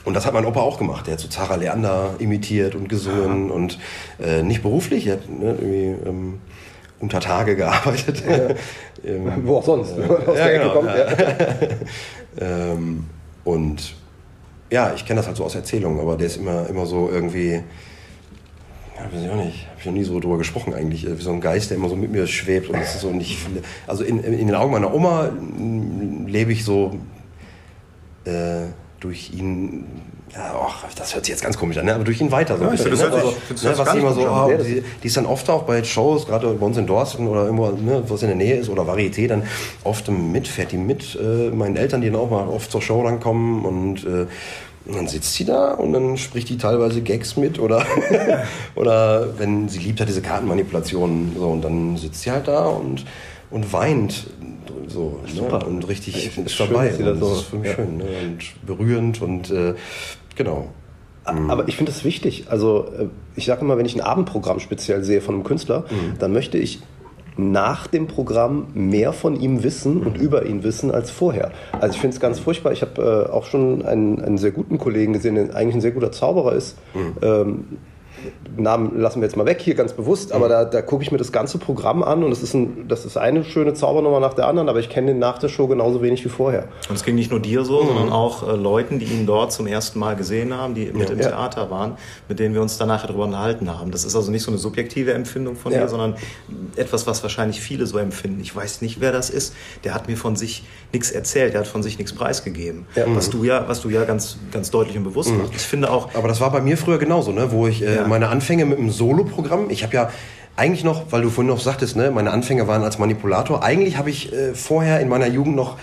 [0.04, 1.06] und das hat mein Opa auch gemacht.
[1.06, 3.54] Der hat so Zara Leander imitiert und gesungen ja.
[3.54, 3.78] und
[4.18, 5.06] äh, nicht beruflich.
[5.06, 6.38] Er hat ne, irgendwie ähm,
[7.00, 8.22] unter Tage gearbeitet.
[8.28, 8.54] Ja.
[9.10, 9.98] ähm, Wo auch sonst.
[9.98, 10.88] Äh, aus ja, der genau, kommt.
[10.88, 11.06] Ja.
[12.72, 13.04] ähm,
[13.44, 13.94] und
[14.70, 17.52] ja, ich kenne das halt so aus Erzählungen, aber der ist immer, immer so irgendwie,
[17.52, 21.32] ja, weiß ich auch nicht, habe ich noch nie so drüber gesprochen eigentlich, wie so
[21.32, 23.38] ein Geist, der immer so mit mir schwebt und das ist so nicht,
[23.86, 25.30] also in, in den Augen meiner Oma
[26.26, 26.98] lebe ich so
[28.24, 28.66] äh,
[29.00, 29.86] durch ihn
[30.34, 31.94] ja, och, das hört sich jetzt ganz komisch an, ne?
[31.94, 32.90] aber durch ihn weiter so ein bisschen.
[32.90, 33.06] Das ne?
[33.06, 33.78] also, ne?
[33.78, 36.76] Was immer so, oh, die, die, ist dann oft auch bei Shows, gerade bei uns
[36.76, 39.42] in Dorsten oder irgendwo, ne, was in der Nähe ist oder Varieté, dann
[39.82, 43.02] oft mit, fährt die mit, äh, meinen Eltern, die dann auch mal oft zur Show
[43.02, 44.26] dann kommen und äh,
[44.86, 47.84] und dann sitzt sie da und dann spricht die teilweise Gags mit oder,
[48.74, 53.04] oder wenn sie liebt hat diese Kartenmanipulationen so und dann sitzt sie halt da und,
[53.50, 54.26] und weint
[54.88, 55.64] so ne?
[55.64, 56.92] und richtig ist dabei.
[56.92, 57.76] Schön, das, das ist für mich ja.
[57.76, 58.04] schön ne?
[58.04, 59.74] und berührend und äh,
[60.40, 60.70] Genau.
[61.24, 62.46] Aber ich finde es wichtig.
[62.48, 66.18] Also äh, ich sage immer, wenn ich ein Abendprogramm speziell sehe von einem Künstler, mhm.
[66.18, 66.80] dann möchte ich
[67.36, 70.24] nach dem Programm mehr von ihm wissen und mhm.
[70.24, 71.52] über ihn wissen als vorher.
[71.72, 72.72] Also ich finde es ganz furchtbar.
[72.72, 75.92] Ich habe äh, auch schon einen, einen, sehr guten Kollegen gesehen, der eigentlich ein sehr
[75.92, 76.78] guter Zauberer ist.
[76.94, 77.12] Mhm.
[77.20, 77.64] Ähm,
[78.56, 81.18] Namen lassen wir jetzt mal weg hier ganz bewusst, aber da, da gucke ich mir
[81.18, 84.48] das ganze Programm an und das ist, ein, das ist eine schöne Zaubernummer nach der
[84.48, 86.68] anderen, aber ich kenne den nach der Show genauso wenig wie vorher.
[86.88, 87.88] Und es ging nicht nur dir so, mhm.
[87.88, 91.14] sondern auch äh, Leuten, die ihn dort zum ersten Mal gesehen haben, die mit ja.
[91.14, 91.96] im Theater waren,
[92.28, 93.90] mit denen wir uns danach darüber unterhalten haben.
[93.90, 95.80] Das ist also nicht so eine subjektive Empfindung von ja.
[95.80, 96.16] mir, sondern
[96.76, 98.40] etwas, was wahrscheinlich viele so empfinden.
[98.40, 99.54] Ich weiß nicht, wer das ist.
[99.84, 102.86] Der hat mir von sich nichts erzählt, der hat von sich nichts preisgegeben.
[102.94, 103.04] Ja.
[103.08, 105.38] Was du ja, was du ja ganz, ganz deutlich und bewusst mhm.
[105.38, 105.54] machst.
[105.54, 106.14] Ich finde auch.
[106.14, 107.52] Aber das war bei mir früher genauso, ne?
[107.52, 109.70] wo ich äh, meine Anfänge mit einem Solo-Programm.
[109.70, 110.10] Ich habe ja
[110.56, 113.62] eigentlich noch, weil du vorhin noch sagtest, ne, meine Anfänge waren als Manipulator.
[113.62, 115.78] Eigentlich habe ich äh, vorher in meiner Jugend noch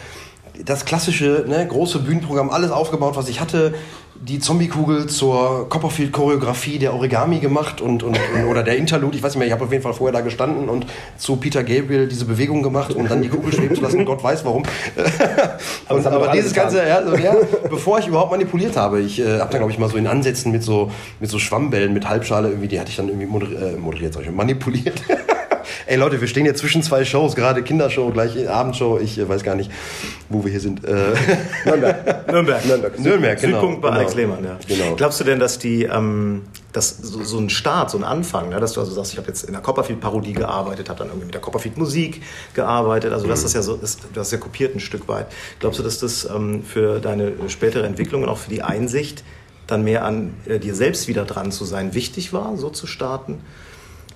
[0.63, 3.73] das klassische, ne, große Bühnenprogramm, alles aufgebaut, was ich hatte
[4.21, 8.17] die Zombiekugel zur Copperfield-Choreografie der Origami gemacht und, und,
[8.49, 10.69] oder der Interlude, ich weiß nicht mehr, ich habe auf jeden Fall vorher da gestanden
[10.69, 10.85] und
[11.17, 14.45] zu Peter Gabriel diese Bewegung gemacht und dann die Kugel schweben zu lassen, Gott weiß
[14.45, 14.63] warum.
[15.89, 17.35] und, aber dieses Ganze, ja, so, ja,
[17.69, 20.51] bevor ich überhaupt manipuliert habe, ich äh, habe dann, glaube ich, mal so in Ansätzen
[20.51, 23.77] mit so, mit so Schwammbällen, mit Halbschale irgendwie, die hatte ich dann irgendwie moderiert, äh,
[23.77, 25.01] moderiert sag ich, manipuliert.
[25.89, 28.99] Ey Leute, wir stehen jetzt zwischen zwei Shows, gerade Kindershow, gleich Abendshow.
[29.01, 29.71] Ich äh, weiß gar nicht,
[30.27, 30.83] wo wir hier sind.
[30.83, 31.13] Äh
[31.65, 32.27] Nürnberg.
[32.29, 32.65] Nürnberg.
[32.65, 32.99] Nürnberg.
[32.99, 33.61] Nürnberg, genau.
[33.61, 33.99] Südpunkt bei genau.
[33.99, 34.59] Alex Lehmann, ja.
[34.67, 34.95] Genau.
[34.95, 36.41] Glaubst du denn, dass die, ähm,
[36.73, 39.29] dass so, so, ein Start, so ein Anfang, ne, dass du also sagst, ich habe
[39.29, 42.21] jetzt in der Copperfield-Parodie gearbeitet, habe dann irgendwie mit der Copperfield-Musik
[42.53, 43.29] gearbeitet, also mhm.
[43.29, 45.27] das ja so ist, du hast ja kopiert ein Stück weit.
[45.61, 49.23] Glaubst du, dass das ähm, für deine spätere Entwicklung und auch für die Einsicht
[49.67, 53.39] dann mehr an äh, dir selbst wieder dran zu sein wichtig war, so zu starten?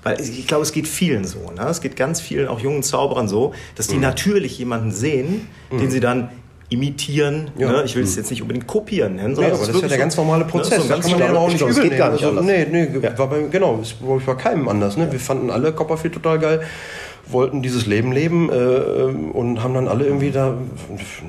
[0.04, 1.52] Weil ich glaube, es geht vielen so.
[1.52, 1.68] Ne?
[1.68, 4.02] Es geht ganz vielen, auch jungen Zauberern so, dass die mhm.
[4.02, 5.78] natürlich jemanden sehen, mhm.
[5.78, 6.30] den sie dann
[6.70, 7.52] imitieren.
[7.58, 7.72] Ja.
[7.72, 7.84] Ne?
[7.86, 9.98] Ich will es jetzt nicht unbedingt kopieren nennen, sondern nee, aber das ist ja der
[9.98, 10.80] ganz normale Prozess.
[10.80, 10.84] Ne?
[10.84, 13.18] So das kann man ja auch nicht übel geht gar nicht also, Nee, nee, ja.
[13.18, 13.82] war bei, genau,
[14.26, 14.98] bei keinem anders.
[14.98, 15.12] Ne?
[15.12, 16.62] Wir fanden alle Copperfield total geil
[17.32, 20.50] wollten dieses Leben leben äh, ähm, und haben dann alle irgendwie da,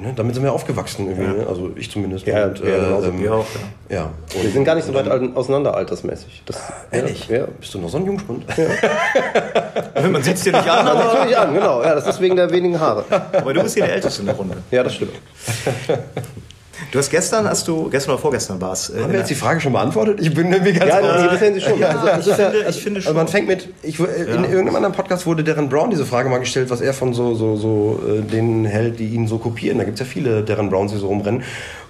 [0.03, 1.33] ne, damit sind wir aufgewachsen irgendwie, ja.
[1.33, 1.47] ne?
[1.47, 2.27] also ich zumindest.
[2.27, 3.47] Ja, und, äh, ähm, wir auch.
[3.89, 3.97] Ja.
[3.97, 4.11] ja.
[4.41, 6.43] wir sind gar nicht so weit dann, auseinander altersmäßig.
[6.47, 7.29] Das, ah, ehrlich?
[7.29, 7.47] Ja.
[7.61, 8.45] Bist du noch so ein Jungspund?
[8.57, 10.09] Ja.
[10.09, 10.85] Man sieht es dir nicht an.
[10.85, 11.83] Man sieht es nicht an, genau.
[11.83, 13.05] Ja, das ist wegen der wenigen Haare.
[13.11, 14.57] Aber du bist hier der Älteste in der Runde.
[14.71, 15.13] Ja, das stimmt.
[16.91, 18.91] Du hast gestern, hast du, gestern oder vorgestern war es.
[18.91, 20.21] Äh, Haben wir jetzt die Frage schon beantwortet?
[20.21, 21.79] Ich bin irgendwie ganz Ja, nee, das Sie schon.
[21.79, 23.09] Ja, also, ich, finde, ich finde schon.
[23.09, 24.43] Also man fängt mit, ich, in ja.
[24.43, 27.57] irgendeinem anderen Podcast wurde Darren Brown diese Frage mal gestellt, was er von so, so,
[27.57, 29.79] so äh, denen hält, die ihn so kopieren.
[29.79, 31.43] Da gibt es ja viele Darren Browns, die so rumrennen.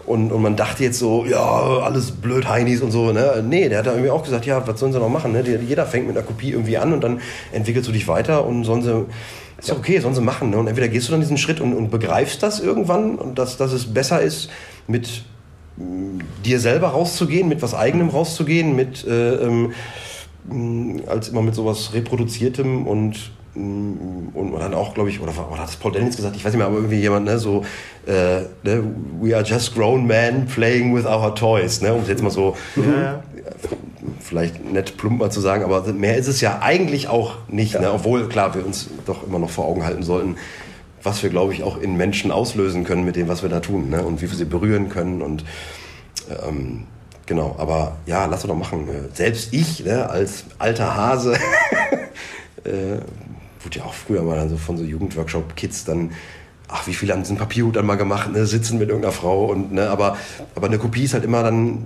[0.04, 3.12] Und, und man dachte jetzt so, ja, alles blöd Heinis und so.
[3.12, 3.44] Ne?
[3.46, 5.32] Nee, der hat da irgendwie auch gesagt, ja, was sollen sie noch machen?
[5.32, 5.44] Ne?
[5.66, 7.20] Jeder fängt mit einer Kopie irgendwie an und dann
[7.52, 9.06] entwickelst du dich weiter und sollen sie
[9.62, 10.50] ist ja okay, sollen sie machen.
[10.50, 10.58] Ne?
[10.58, 13.72] Und entweder gehst du dann diesen Schritt und, und begreifst das irgendwann und dass, dass
[13.72, 14.50] es besser ist,
[14.88, 15.22] mit
[16.44, 19.72] dir selber rauszugehen, mit was eigenem rauszugehen, mit äh, ähm,
[21.06, 25.68] als immer mit sowas reproduziertem und mm, und dann auch, glaube ich, oder, oder hat
[25.68, 27.64] das Paul Daniels gesagt, ich weiß nicht mehr, aber irgendwie jemand, ne, so,
[28.06, 28.82] äh, ne,
[29.20, 32.56] we are just grown men playing with our toys, ne, um es jetzt mal so,
[32.76, 33.22] ja.
[34.20, 37.74] Vielleicht nett plump mal zu sagen, aber mehr ist es ja eigentlich auch nicht.
[37.74, 37.80] Ja.
[37.80, 37.92] Ne?
[37.92, 40.36] Obwohl, klar, wir uns doch immer noch vor Augen halten sollten,
[41.02, 43.90] was wir, glaube ich, auch in Menschen auslösen können mit dem, was wir da tun.
[43.90, 44.02] Ne?
[44.02, 45.22] Und wie wir sie berühren können.
[45.22, 45.44] Und
[46.46, 46.84] ähm,
[47.26, 48.88] genau, aber ja, lass doch machen.
[49.12, 51.34] Selbst ich, ne, als alter Hase,
[52.64, 52.98] äh,
[53.62, 56.10] wurde ja auch früher mal so von so Jugendworkshop-Kids dann
[56.72, 59.72] ach, wie viele haben diesen Papierhut dann mal gemacht, ne, sitzen mit irgendeiner Frau und,
[59.72, 60.16] ne, aber,
[60.54, 61.84] aber eine Kopie ist halt immer dann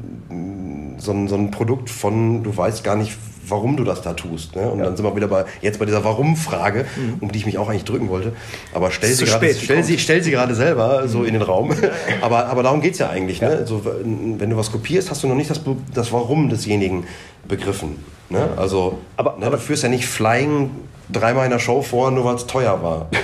[0.99, 3.17] so ein, so ein Produkt von, du weißt gar nicht,
[3.49, 4.57] warum du das da tust.
[4.57, 4.69] Ne?
[4.71, 4.87] Und ja.
[4.87, 7.17] dann sind wir wieder bei, jetzt bei dieser Warum-Frage, mhm.
[7.21, 8.33] um die ich mich auch eigentlich drücken wollte.
[8.75, 11.09] Aber stell sie, grade, stell, sie, stell sie gerade selber mhm.
[11.09, 11.73] so in den Raum.
[12.21, 13.41] aber, aber darum geht es ja eigentlich.
[13.41, 13.51] Ne?
[13.51, 13.61] Ja.
[13.61, 13.67] Ne?
[13.67, 15.61] So, wenn du was kopierst, hast du noch nicht das,
[15.95, 17.05] das Warum desjenigen
[17.47, 18.05] begriffen.
[18.29, 18.49] Ne?
[18.57, 20.71] Also, aber, ne, du führst ja nicht Flying
[21.11, 23.09] dreimal in der Show vor, nur weil es teuer war.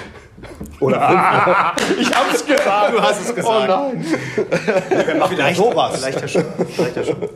[0.81, 2.95] Oder ah, ich hab's gesagt.
[2.95, 3.71] Du hast es gesagt.
[3.71, 4.05] Oh nein.
[5.29, 5.97] vielleicht, sowas.
[5.97, 6.45] Vielleicht ja schon.
[6.75, 7.29] Vielleicht ja schon.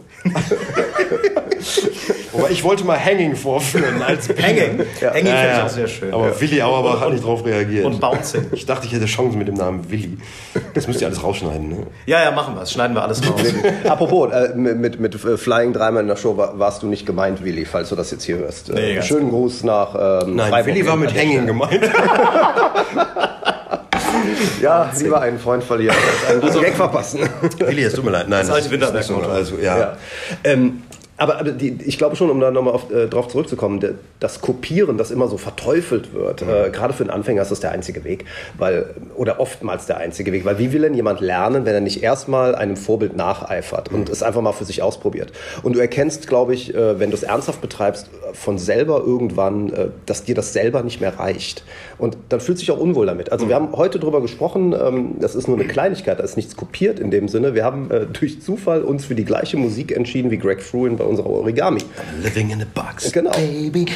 [2.37, 4.81] Wobei ich wollte mal Hanging vorführen als Hanging.
[5.01, 5.11] Ja.
[5.11, 6.15] Hanging ja, finde ich auch sehr schön.
[6.15, 6.41] Aber ja.
[6.41, 7.85] Willi Auerbach hat nicht drauf reagiert.
[7.85, 8.47] Und Bouncing.
[8.53, 10.19] Ich dachte, ich hätte Chancen mit dem Namen Willi.
[10.75, 11.87] Das müsst ihr alles rausschneiden, ne?
[12.07, 12.73] Ja, ja, machen wir es.
[12.73, 13.41] Schneiden wir alles raus.
[13.89, 17.45] Apropos, äh, mit, mit, mit Flying dreimal in der Show war, warst du nicht gemeint,
[17.45, 18.73] Willi, falls du das jetzt hier hörst.
[18.73, 19.39] Nee, äh, schönen genau.
[19.39, 21.81] Gruß nach ähm, Nein, Freiburg Willi war mit Hanging gemeint.
[24.61, 27.21] ja, lieber einen Freund verlieren als einen also, Gag verpassen.
[27.59, 28.29] Willi, es tut mir leid.
[28.29, 29.29] Nein, das, das ist Winterberg.
[29.31, 29.79] Also, ja.
[29.79, 29.97] ja.
[30.45, 30.83] Ähm,
[31.17, 34.99] aber, aber die, ich glaube schon, um da nochmal äh, drauf zurückzukommen, der, das Kopieren,
[34.99, 36.49] das immer so verteufelt wird, mhm.
[36.49, 38.27] äh, gerade für einen Anfänger ist das der einzige Weg,
[38.59, 42.03] weil, oder oftmals der einzige Weg, weil wie will denn jemand lernen, wenn er nicht
[42.03, 44.13] erstmal einem Vorbild nacheifert und mhm.
[44.13, 45.33] es einfach mal für sich ausprobiert?
[45.63, 49.89] Und du erkennst, glaube ich, äh, wenn du es ernsthaft betreibst, von selber irgendwann, äh,
[50.05, 51.65] dass dir das selber nicht mehr reicht.
[51.99, 53.33] Und dann fühlt sich auch unwohl damit.
[53.33, 53.49] Also mhm.
[53.49, 57.01] wir haben heute darüber gesprochen, ähm, das ist nur eine Kleinigkeit, da ist nichts kopiert
[57.01, 57.55] in dem Sinne.
[57.55, 61.06] Wir haben äh, durch Zufall uns für die gleiche Musik entschieden wie Greg Fruin bei
[61.07, 61.81] unserer Origami.
[61.81, 63.31] I'm living in a box, genau.
[63.31, 63.87] baby.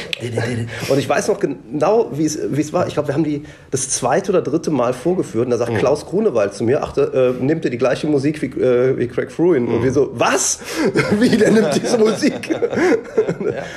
[0.89, 2.87] Und ich weiß noch genau, wie es war.
[2.87, 5.77] Ich glaube, wir haben die das zweite oder dritte Mal vorgeführt und da sagt mhm.
[5.77, 9.31] Klaus Grunewald zu mir, ach, äh, nimmt ihr die gleiche Musik wie, äh, wie Craig
[9.31, 9.65] Fruin?
[9.65, 9.75] Mhm.
[9.75, 10.59] Und wir so, was?
[11.19, 12.49] wie, der nimmt diese Musik?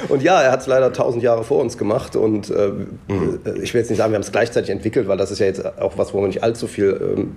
[0.08, 2.68] und ja, er hat es leider tausend Jahre vor uns gemacht und äh,
[3.08, 3.40] mhm.
[3.62, 5.64] ich will jetzt nicht sagen, wir haben es gleichzeitig entwickelt, weil das ist ja jetzt
[5.78, 7.36] auch was, wo man nicht allzu viel ähm,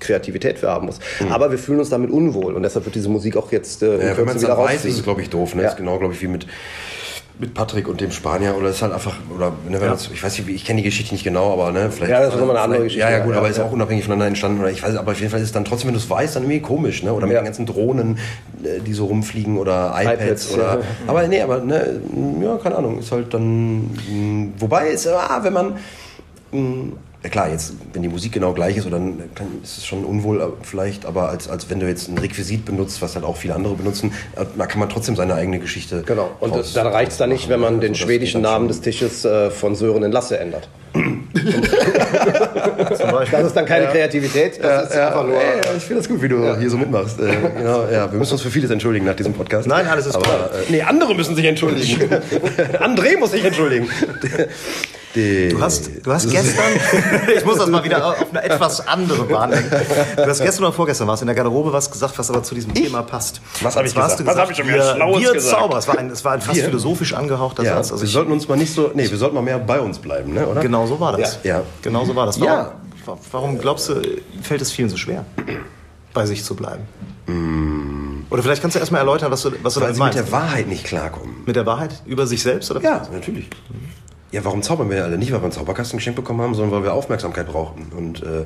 [0.00, 0.98] Kreativität für haben muss.
[1.20, 1.32] Mhm.
[1.32, 4.16] Aber wir fühlen uns damit unwohl und deshalb wird diese Musik auch jetzt äh, ja,
[4.16, 5.54] wenn man es wieder weiß, ist es glaube ich doof.
[5.54, 5.62] Ne?
[5.62, 5.68] Ja.
[5.70, 6.46] ist genau, glaube ich, wie mit
[7.38, 9.88] mit Patrick und dem Spanier oder ist halt einfach oder ne, ja.
[9.88, 12.34] das, ich weiß nicht, ich kenne die Geschichte nicht genau, aber ne, vielleicht ja, das
[12.34, 13.00] ist nochmal eine andere Geschichte.
[13.00, 15.18] Ja, ja gut, ja, aber ist auch unabhängig voneinander entstanden oder ich weiß, aber auf
[15.18, 17.12] jeden Fall ist es dann trotzdem, wenn du es weißt, dann irgendwie komisch, ne?
[17.12, 18.18] Oder mit den ganzen Drohnen,
[18.62, 22.00] äh, die so rumfliegen oder iPads, iPads oder aber nee, aber ne,
[22.42, 23.90] ja, keine Ahnung, ist halt dann
[24.58, 25.76] wobei ist ah, wenn man
[26.52, 26.92] mh,
[27.22, 29.22] ja klar, jetzt, wenn die Musik genau gleich ist, dann
[29.62, 33.00] ist es schon unwohl äh, vielleicht, aber als, als wenn du jetzt ein Requisit benutzt,
[33.00, 36.02] was halt auch viele andere benutzen, äh, da kann man trotzdem seine eigene Geschichte.
[36.04, 38.80] Genau, und raus, dann reicht es dann nicht, wenn man den also schwedischen Namen des
[38.80, 40.68] Tisches äh, von Sören in Lasse ändert.
[43.30, 43.90] das ist dann keine ja.
[43.90, 45.36] Kreativität, das ja, ist ja, einfach nur.
[45.36, 45.40] Ja,
[45.76, 47.18] ich finde das gut, wie du hier so mitmachst.
[47.20, 49.66] Äh, genau, ja, wir müssen uns für vieles entschuldigen nach diesem Podcast.
[49.68, 50.50] Nein, alles ist aber, toll.
[50.68, 52.10] Äh, nee, andere müssen sich entschuldigen.
[52.80, 53.88] André muss sich entschuldigen.
[55.14, 56.64] Du hast, du hast gestern,
[57.36, 59.70] ich muss das mal wieder auf eine etwas andere Bahn lenken.
[60.16, 62.72] Du hast gestern oder vorgestern warst in der Garderobe was gesagt, was aber zu diesem
[62.74, 62.84] ich?
[62.84, 63.42] Thema passt.
[63.60, 64.18] Was habe ich gesagt?
[64.18, 64.28] gesagt?
[64.30, 65.60] Was habe ich schon wieder Schlaues wir gesagt?
[65.60, 65.78] Zauber.
[65.78, 66.64] Es war ein, es war ein fast wir?
[66.64, 67.92] philosophisch angehauchter ja, Satz.
[67.92, 70.32] Also wir sollten uns mal nicht so, nee, wir sollten mal mehr bei uns bleiben,
[70.32, 70.62] ne, oder?
[70.62, 71.40] Genau so war das.
[71.42, 71.62] Ja.
[71.82, 72.40] Genau so war das.
[72.40, 72.72] Warum, ja.
[73.32, 74.00] warum glaubst du,
[74.42, 75.26] fällt es vielen so schwer,
[76.14, 76.84] bei sich zu bleiben?
[77.26, 78.24] Mm.
[78.30, 80.16] Oder vielleicht kannst du erstmal erläutern, was du, was du damit meinst.
[80.16, 81.42] mit der Wahrheit nicht klarkommen.
[81.44, 82.70] Mit der Wahrheit über sich selbst?
[82.70, 82.80] Oder?
[82.80, 83.50] Ja, natürlich.
[84.32, 85.18] Ja, warum zaubern wir alle?
[85.18, 87.92] Nicht, weil wir einen Zauberkasten geschenkt bekommen haben, sondern weil wir Aufmerksamkeit brauchten.
[87.96, 88.44] Und, äh,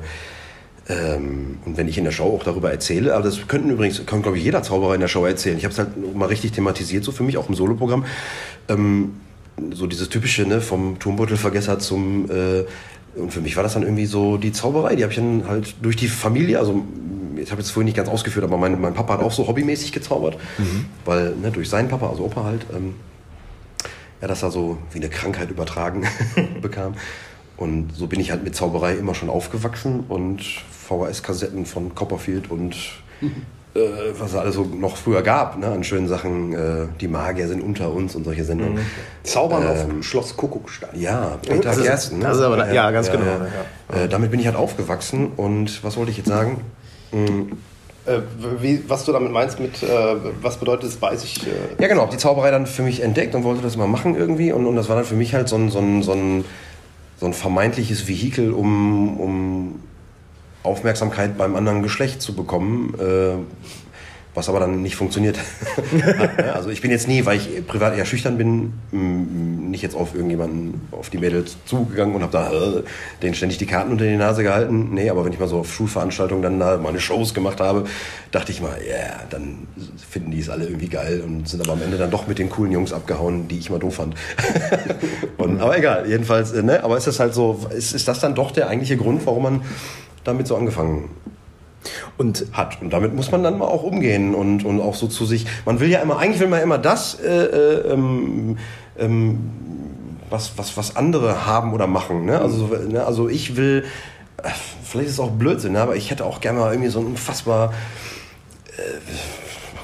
[0.89, 4.21] ähm, und wenn ich in der Show auch darüber erzähle, aber das könnten übrigens, kann
[4.21, 5.57] glaube ich jeder Zauberer in der Show erzählen.
[5.57, 8.05] Ich habe es halt mal richtig thematisiert, so für mich, auch im Soloprogramm.
[8.67, 9.13] Ähm,
[9.73, 12.65] so dieses typische, ne, vom Turmbeutelvergesser zum, äh,
[13.17, 14.95] und für mich war das dann irgendwie so die Zauberei.
[14.95, 16.83] Die habe ich dann halt durch die Familie, also
[17.37, 19.91] ich habe jetzt vorhin nicht ganz ausgeführt, aber mein, mein Papa hat auch so hobbymäßig
[19.93, 20.85] gezaubert, mhm.
[21.05, 22.95] weil ne, durch seinen Papa, also Opa halt, ähm,
[24.21, 26.07] ja, das da so wie eine Krankheit übertragen
[26.61, 26.95] bekam.
[27.57, 30.43] Und so bin ich halt mit Zauberei immer schon aufgewachsen und
[30.87, 32.75] VHS-Kassetten von Copperfield und
[33.73, 33.79] äh,
[34.17, 36.53] was es alles so noch früher gab, ne, an schönen Sachen.
[36.53, 38.75] Äh, die Magier sind unter uns und solche Sendungen.
[38.75, 38.85] Mhm.
[39.23, 40.99] Zaubern ähm, auf Schloss Kuckuckstein.
[40.99, 42.19] Ja, Peter das Gersten.
[42.19, 42.25] Ne?
[42.25, 43.25] Das ist aber, ja, ganz genau.
[43.25, 44.03] Ja.
[44.03, 46.61] Äh, damit bin ich halt aufgewachsen und was wollte ich jetzt sagen?
[47.11, 47.51] Mhm.
[48.07, 48.21] Äh,
[48.61, 49.87] wie, was du damit meinst mit, äh,
[50.41, 51.45] was bedeutet es, weiß ich.
[51.45, 54.51] Äh, ja, genau, die Zauberei dann für mich entdeckt und wollte das mal machen irgendwie.
[54.51, 56.45] Und, und das war dann für mich halt so ein, so ein, so ein,
[57.19, 59.79] so ein vermeintliches Vehikel, um, um
[60.63, 62.93] Aufmerksamkeit beim anderen Geschlecht zu bekommen.
[64.37, 65.39] Was aber dann nicht funktioniert.
[66.53, 68.71] also ich bin jetzt nie, weil ich privat eher schüchtern bin,
[69.71, 72.83] nicht jetzt auf irgendjemanden, auf die Mädels zugegangen und habe da äh,
[73.23, 74.89] denen ständig die Karten unter die Nase gehalten.
[74.93, 77.85] Nee, aber wenn ich mal so auf Schulveranstaltungen dann da meine Shows gemacht habe,
[78.29, 79.67] dachte ich mal, ja, yeah, dann
[80.07, 82.51] finden die es alle irgendwie geil und sind aber am Ende dann doch mit den
[82.51, 84.13] coolen Jungs abgehauen, die ich mal doof fand.
[85.39, 88.35] und, aber egal, jedenfalls, äh, ne, aber ist das halt so, ist, ist das dann
[88.35, 89.61] doch der eigentliche Grund, warum man
[90.23, 91.09] damit so angefangen
[92.17, 92.81] und hat.
[92.81, 95.45] Und damit muss man dann mal auch umgehen und, und auch so zu sich.
[95.65, 98.57] Man will ja immer, eigentlich will man immer das, äh, äh, ähm,
[98.97, 99.51] ähm,
[100.29, 102.25] was, was, was andere haben oder machen.
[102.25, 102.39] Ne?
[102.39, 103.05] Also, ne?
[103.05, 103.85] also ich will,
[104.43, 104.49] äh,
[104.83, 105.81] vielleicht ist es auch Blödsinn, ne?
[105.81, 107.73] aber ich hätte auch gerne mal irgendwie so ein unfassbar.
[108.77, 108.81] Äh,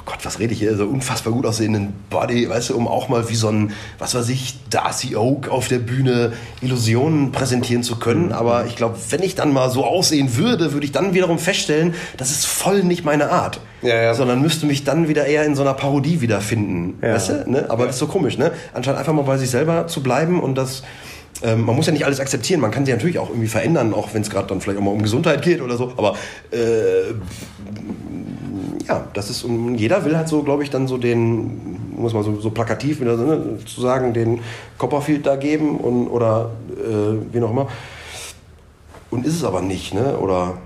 [0.06, 3.30] Gott, was rede ich hier, so unfassbar gut aussehenden Body, weißt du, um auch mal
[3.30, 8.26] wie so ein, was weiß ich, Darcy Oak auf der Bühne Illusionen präsentieren zu können.
[8.26, 8.32] Mhm.
[8.32, 11.94] Aber ich glaube, wenn ich dann mal so aussehen würde, würde ich dann wiederum feststellen,
[12.18, 13.60] das ist voll nicht meine Art.
[13.80, 14.14] Ja, ja.
[14.14, 16.98] Sondern müsste mich dann wieder eher in so einer Parodie wiederfinden.
[17.02, 17.14] Ja.
[17.14, 17.50] Weißt du?
[17.50, 17.66] Ne?
[17.68, 18.52] Aber das ist so komisch, ne?
[18.72, 20.82] Anstatt einfach mal bei sich selber zu bleiben und das
[21.42, 24.14] ähm, man muss ja nicht alles akzeptieren, man kann sich natürlich auch irgendwie verändern, auch
[24.14, 25.92] wenn es gerade dann vielleicht auch mal um Gesundheit geht oder so.
[25.96, 26.14] Aber
[26.52, 27.12] äh,
[28.88, 32.22] ja, das ist, und jeder will halt so, glaube ich, dann so den, muss man
[32.22, 34.40] so, so plakativ wieder ne, zu sagen, den
[34.78, 37.68] Copperfield da geben und, oder äh, wie auch immer.
[39.10, 40.18] Und ist es aber nicht, ne?
[40.18, 40.58] Oder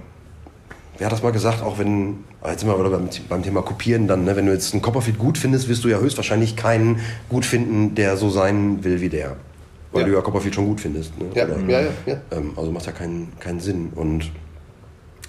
[0.97, 4.09] wer hat das mal gesagt, auch wenn, jetzt sind wir wieder beim, beim Thema Kopieren
[4.09, 4.37] dann, ne?
[4.37, 8.17] wenn du jetzt einen Copperfield gut findest, wirst du ja höchstwahrscheinlich keinen gut finden, der
[8.17, 9.37] so sein will wie der.
[9.93, 10.09] Weil ja.
[10.09, 11.19] du ja Copperfield schon gut findest.
[11.19, 11.27] Ne?
[11.35, 11.91] Ja, Oder, ja, ja.
[12.07, 12.17] ja.
[12.31, 13.91] Ähm, also macht ja keinen, keinen Sinn.
[13.95, 14.31] Und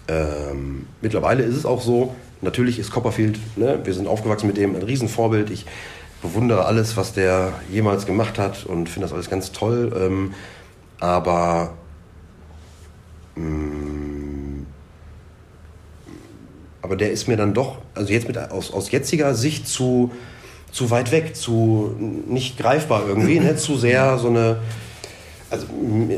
[0.08, 4.75] ähm, mittlerweile ist es auch so, natürlich ist Copperfield, ne, wir sind aufgewachsen mit dem,
[4.75, 5.49] ein Riesenvorbild.
[5.49, 5.65] Ich
[6.21, 9.93] bewundere alles, was der jemals gemacht hat und finde das alles ganz toll.
[9.95, 10.34] Ähm,
[10.99, 11.73] aber
[13.36, 14.65] mh, mm,
[16.82, 20.12] aber der ist mir dann doch, also jetzt mit, aus, aus jetziger Sicht zu,
[20.71, 24.60] zu weit weg, zu nicht greifbar irgendwie, ne, zu sehr so eine
[25.52, 25.65] also,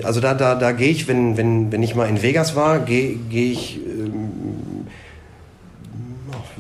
[0.03, 3.15] also da, da, da gehe ich, wenn, wenn, wenn ich mal in Vegas war, gehe
[3.29, 4.31] geh ich, ähm,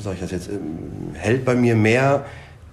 [0.01, 2.25] sage ich das jetzt, ähm, hält bei mir mehr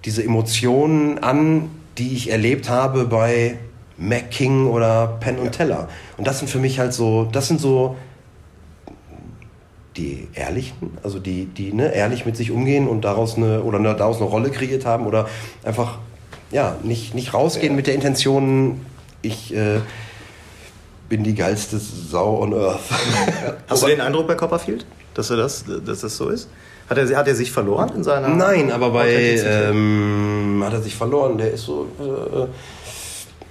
[0.05, 3.57] diese Emotionen an, die ich erlebt habe bei
[3.97, 5.89] Mac King oder Penn und Teller.
[6.17, 7.97] Und das sind für mich halt so, das sind so
[9.97, 13.95] die Ehrlichen, also die, die ne, ehrlich mit sich umgehen und daraus eine, oder eine,
[13.95, 15.27] daraus eine Rolle kreiert haben oder
[15.63, 15.97] einfach
[16.51, 17.75] ja, nicht, nicht rausgehen ja.
[17.75, 18.85] mit der Intention,
[19.21, 19.79] ich äh,
[21.09, 22.79] bin die geilste Sau on Earth.
[23.67, 26.47] Hast du den Eindruck bei Copperfield, dass, er das, dass das so ist?
[26.89, 28.29] Hat er, hat er sich verloren in seiner.
[28.29, 29.11] Nein, aber bei.
[29.11, 31.37] Ähm, hat er sich verloren.
[31.37, 31.87] Der ist so.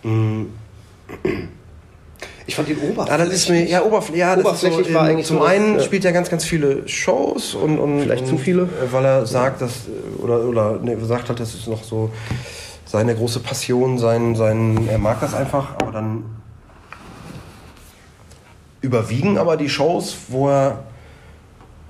[0.05, 0.57] Äh, äh,
[2.49, 3.13] ich fand ihn oberflächlich.
[3.13, 5.85] Ah, das ist mir, ja, oberfl ja, oberflächlich so, war eigentlich Zum so einen das,
[5.85, 9.61] spielt er ganz, ganz viele Shows und, und vielleicht und, zu viele, weil er sagt,
[9.61, 9.83] dass
[10.19, 12.11] oder oder ne, sagt halt, das ist noch so
[12.87, 16.25] seine große Passion, sein, sein, er mag das einfach, aber dann
[18.81, 20.85] überwiegen aber die Shows, wo er,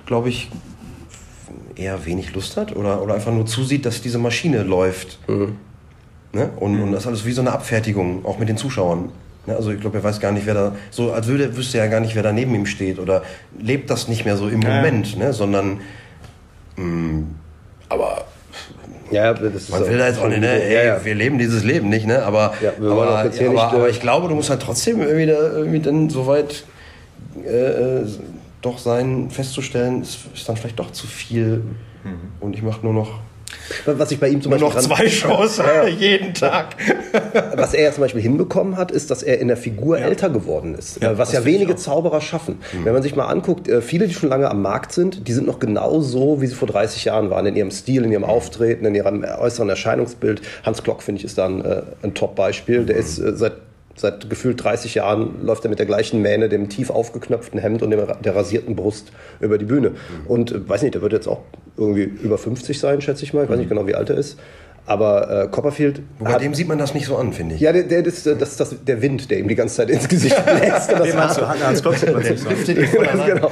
[0.06, 0.50] glaube ich,
[1.78, 5.18] eher wenig Lust hat oder, oder einfach nur zusieht, dass diese Maschine läuft.
[5.28, 5.56] Mhm.
[6.32, 6.50] Ne?
[6.56, 6.82] Und, mhm.
[6.82, 9.10] und das ist alles wie so eine Abfertigung, auch mit den Zuschauern.
[9.46, 9.56] Ne?
[9.56, 11.90] Also ich glaube, er weiß gar nicht, wer da, so als würde, wüsste er ja
[11.90, 13.22] gar nicht, wer da neben ihm steht oder
[13.58, 14.68] lebt das nicht mehr so im ja.
[14.68, 15.32] Moment, ne?
[15.32, 15.80] sondern
[16.76, 17.34] mh, mm,
[17.88, 18.26] aber
[19.10, 20.62] ja, das Man will da jetzt auch nicht, ne?
[20.62, 22.22] Ey, ja, wir leben dieses Leben nicht, ne?
[22.24, 25.32] Aber, ja, aber, aber, nicht, aber, äh, ich glaube, du musst halt trotzdem irgendwie, da,
[25.32, 26.64] irgendwie dann so weit
[27.42, 28.06] äh, äh,
[28.62, 31.62] doch sein, festzustellen, es ist dann vielleicht doch zu viel
[32.04, 32.32] mhm.
[32.40, 33.20] und ich mache nur noch
[33.86, 34.88] was ich bei ihm zum Nur Beispiel.
[34.88, 35.60] noch zwei Shows
[35.98, 36.76] jeden Tag.
[37.56, 40.06] Was er ja zum Beispiel hinbekommen hat, ist, dass er in der Figur ja.
[40.06, 41.02] älter geworden ist.
[41.02, 42.58] Ja, was ja wenige Zauberer schaffen.
[42.72, 42.84] Mhm.
[42.84, 45.46] Wenn man sich mal anguckt, äh, viele, die schon lange am Markt sind, die sind
[45.46, 47.46] noch genau so, wie sie vor 30 Jahren waren.
[47.46, 50.42] In ihrem Stil, in ihrem Auftreten, in ihrem äußeren Erscheinungsbild.
[50.64, 52.84] Hans Klock, finde ich, ist da ein, äh, ein Top-Beispiel.
[52.84, 53.02] Der mhm.
[53.02, 53.52] ist äh, seit
[54.00, 57.90] seit gefühlt 30 Jahren läuft er mit der gleichen Mähne, dem tief aufgeknöpften Hemd und
[57.90, 59.90] dem, der rasierten Brust über die Bühne.
[59.90, 60.26] Mhm.
[60.26, 61.42] Und äh, weiß nicht, der wird jetzt auch
[61.76, 63.44] irgendwie über 50 sein, schätze ich mal.
[63.44, 63.76] Ich weiß nicht mhm.
[63.76, 64.38] genau, wie alt er ist.
[64.88, 66.00] Aber äh, Copperfield.
[66.18, 67.60] Bei hat, dem sieht man das nicht so an, finde ich.
[67.60, 70.08] Ja, der, der, das, das ist das, der Wind, der ihm die ganze Zeit ins
[70.08, 70.90] Gesicht bläst.
[70.90, 72.32] Den meinst du, Hans Klock sieht man so
[73.26, 73.50] genau.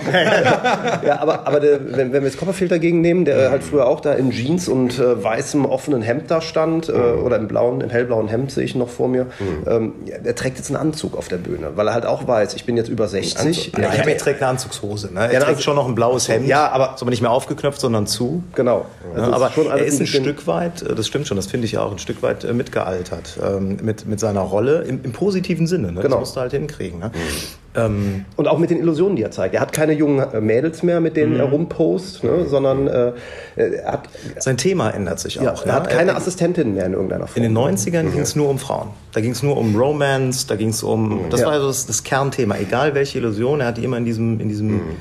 [1.04, 4.00] ja, aber, aber der, wenn, wenn wir jetzt Copperfield dagegen nehmen, der halt früher auch
[4.00, 7.22] da in Jeans und äh, weißem offenen Hemd da stand, äh, mhm.
[7.22, 9.68] oder im blauen, im hellblauen Hemd sehe ich noch vor mir, mhm.
[9.68, 12.54] ähm, ja, der trägt jetzt einen Anzug auf der Bühne, weil er halt auch weiß,
[12.54, 13.72] ich bin jetzt über 60.
[13.76, 15.12] Ja, ja, er trägt eine Anzugshose.
[15.12, 15.20] Ne?
[15.20, 16.46] Er ja, trägt schon noch ein blaues Hemd.
[16.46, 16.94] Ja, aber.
[16.94, 18.42] Ist aber nicht mehr aufgeknöpft, sondern zu.
[18.54, 18.86] Genau.
[19.14, 21.90] Also aber er ist ein Stück weit, das stimmt stimmt schon, das finde ich auch
[21.90, 23.38] ein Stück weit äh, mitgealtert.
[23.42, 25.92] Ähm, mit, mit seiner Rolle im, im positiven Sinne.
[25.92, 26.00] Ne?
[26.00, 26.16] Genau.
[26.16, 27.00] Das musst du halt hinkriegen.
[27.00, 27.10] Ne?
[27.14, 27.80] Mhm.
[27.80, 29.54] Ähm, und auch mit den Illusionen, die er zeigt.
[29.54, 31.40] Er hat keine jungen äh, Mädels mehr, mit denen mhm.
[31.40, 32.46] er rumpost, ne?
[32.46, 33.12] sondern äh,
[33.56, 34.08] er hat.
[34.38, 35.62] Sein Thema ändert sich ja, auch.
[35.62, 35.72] Er ne?
[35.74, 37.42] hat keine Assistentin mehr in irgendeiner Form.
[37.42, 38.12] In den 90ern mhm.
[38.12, 38.90] ging es nur um Frauen.
[39.12, 41.24] Da ging es nur um Romance, da ging es um.
[41.24, 41.30] Mhm.
[41.30, 41.46] Das ja.
[41.46, 42.56] war also das, das, Kernthema.
[42.56, 44.40] Egal welche Illusion, er hat die immer in diesem.
[44.40, 44.96] In diesem mhm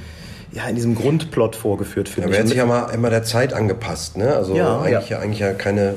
[0.55, 2.37] ja, in diesem Grundplot vorgeführt, finde ja, ich.
[2.37, 4.33] Er hat sich ja mal immer der Zeit angepasst, ne?
[4.35, 5.19] Also ja, eigentlich, ja.
[5.19, 5.95] eigentlich ja keine.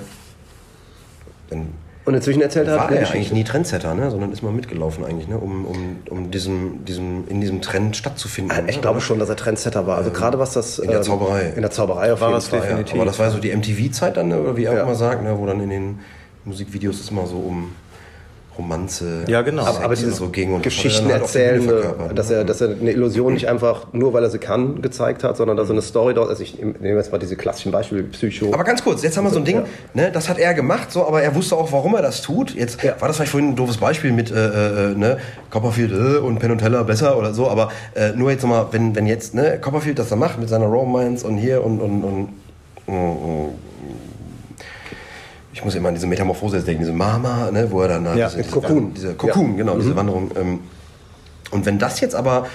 [2.09, 4.11] Und inzwischen erzählt er war er eigentlich nie Trendsetter, ne?
[4.11, 5.37] sondern ist mal mitgelaufen eigentlich, ne?
[5.37, 8.67] um, um, um diesem, diesem, in diesem Trend stattzufinden.
[8.67, 8.81] Ich ne?
[8.81, 9.99] glaube schon, dass er Trendsetter war.
[9.99, 12.61] Also gerade was das in der ähm, Zauberei, in der Zauberei auf war jeden Fall.
[12.61, 12.95] Definitiv.
[12.95, 13.01] Ja.
[13.03, 14.41] Aber das war so die MTV-Zeit dann, ne?
[14.41, 14.81] oder wie er ja.
[14.81, 15.39] auch immer sagt, ne?
[15.39, 15.99] wo dann in den
[16.47, 17.73] Musikvideos ist immer so um
[18.59, 19.25] Romanze.
[19.29, 19.65] Ja, genau.
[19.65, 21.71] Aber, aber dieses so ging und Geschichten halt erzählen,
[22.15, 25.37] dass er, dass er eine Illusion nicht einfach nur, weil er sie kann, gezeigt hat,
[25.37, 28.53] sondern dass er eine Story dort, also ich nehme jetzt mal diese klassischen Beispiele, Psycho.
[28.53, 29.65] Aber ganz kurz, jetzt haben wir so ein Ding, ja.
[29.95, 32.55] ne, das hat er gemacht, so, aber er wusste auch, warum er das tut.
[32.55, 33.01] Jetzt ja.
[33.01, 35.19] war das vielleicht vorhin ein doofes Beispiel mit, äh, äh, ne,
[35.51, 38.97] Copperfield äh, und Penn und Teller besser oder so, aber äh, nur jetzt nochmal, wenn,
[38.97, 42.29] wenn jetzt, ne, Copperfield das da macht mit seiner Romance und hier und, und, und,
[42.87, 43.68] und
[45.59, 48.49] ich muss immer an diese Metamorphose denken, diese Mama, ne, wo er dann ja, diese,
[48.49, 48.95] Kokun.
[48.95, 49.57] Diese Kokun, ja.
[49.57, 49.81] genau, mhm.
[49.81, 50.31] diese Wanderung.
[50.37, 50.61] Ähm,
[51.51, 52.47] und wenn das jetzt aber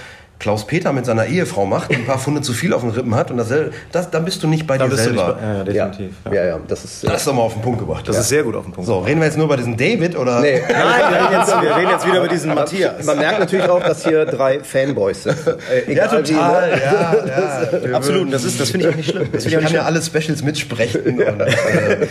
[0.44, 3.38] Klaus-Peter mit seiner Ehefrau macht, ein paar Funde zu viel auf den Rippen hat und
[3.38, 3.50] das,
[3.90, 5.38] das dann bist du nicht bei da dir selber.
[5.40, 6.16] Bei, ja, definitiv.
[6.26, 7.02] Ja, ja, ja das ist.
[7.02, 8.06] Das ist doch mal auf den Punkt gebracht.
[8.06, 8.86] Das ist sehr gut auf den Punkt.
[8.86, 10.40] So, reden wir jetzt nur bei diesem David oder?
[10.40, 10.60] Nee.
[10.68, 13.06] Nein, wir reden, jetzt, wir reden jetzt wieder über diesen Matthias.
[13.06, 15.38] Man merkt natürlich auch, dass hier drei Fanboys sind.
[15.46, 16.28] Äh, ja, total.
[16.28, 16.82] Wie, ne?
[16.84, 17.96] ja, ja.
[17.96, 18.30] Absolut.
[18.30, 19.28] Das, das finde ich auch nicht schlimm.
[19.32, 21.00] Das ich kann ja alle Specials mitsprechen.
[21.06, 22.06] Und, äh,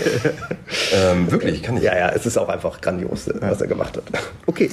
[0.96, 1.84] ähm, wirklich, kann ich.
[1.84, 4.06] Ja, ja, es ist auch einfach grandios, was er gemacht hat.
[4.48, 4.72] Okay.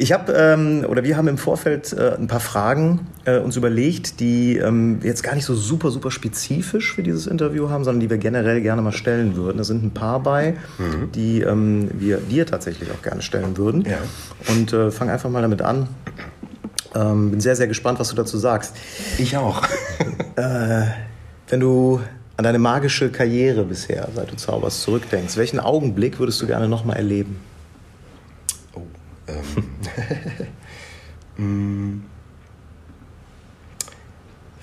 [0.00, 4.18] Ich habe ähm, oder wir haben im Vorfeld äh, ein paar Fragen äh, uns überlegt,
[4.20, 8.08] die ähm, jetzt gar nicht so super super spezifisch für dieses Interview haben, sondern die
[8.08, 9.58] wir generell gerne mal stellen würden.
[9.58, 11.12] Da sind ein paar bei, mhm.
[11.12, 13.84] die ähm, wir dir tatsächlich auch gerne stellen würden.
[13.84, 13.98] Ja.
[14.48, 15.86] Und äh, fang einfach mal damit an.
[16.94, 18.74] Ähm, bin sehr sehr gespannt, was du dazu sagst.
[19.18, 19.64] Ich auch.
[20.36, 20.82] äh,
[21.50, 22.00] wenn du
[22.38, 26.86] an deine magische Karriere bisher, seit du zauberst, zurückdenkst, welchen Augenblick würdest du gerne noch
[26.86, 27.49] mal erleben?
[31.38, 32.04] Ähm,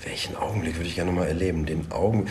[0.04, 1.66] welchen Augenblick würde ich gerne mal erleben?
[1.66, 2.28] Den Augenblick,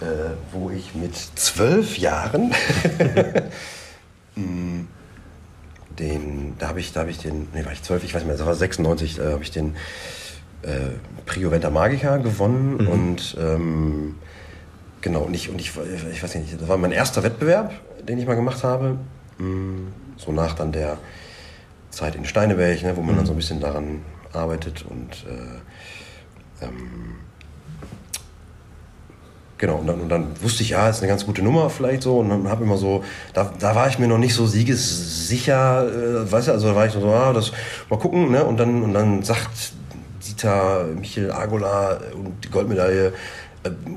[0.00, 2.52] äh, wo ich mit zwölf Jahren
[4.36, 4.86] mm,
[5.98, 8.28] den, da habe ich, da habe ich den, nee, war ich zwölf, ich weiß nicht
[8.28, 9.74] mehr, das war 96, da habe ich den
[10.62, 10.90] äh,
[11.26, 12.88] Prio Venta Magica gewonnen mhm.
[12.88, 14.14] und ähm,
[15.00, 15.72] genau, und ich, und ich,
[16.12, 17.72] ich weiß nicht, das war mein erster Wettbewerb,
[18.06, 18.98] den ich mal gemacht habe.
[19.38, 19.88] Mm,
[20.18, 20.98] so nach dann der
[21.90, 23.18] Zeit in Steineberg, ne, wo man mhm.
[23.18, 24.02] dann so ein bisschen daran
[24.32, 27.16] arbeitet und äh, ähm,
[29.56, 32.18] genau, und dann, und dann wusste ich, ja, ist eine ganz gute Nummer vielleicht so
[32.18, 36.30] und dann habe immer so, da, da war ich mir noch nicht so siegessicher, äh,
[36.30, 37.52] weißt du, also da war ich so, ah, das,
[37.88, 39.72] mal gucken, ne, und dann, und dann sagt
[40.26, 43.12] Dieter, Michael Agola und die Goldmedaille, äh,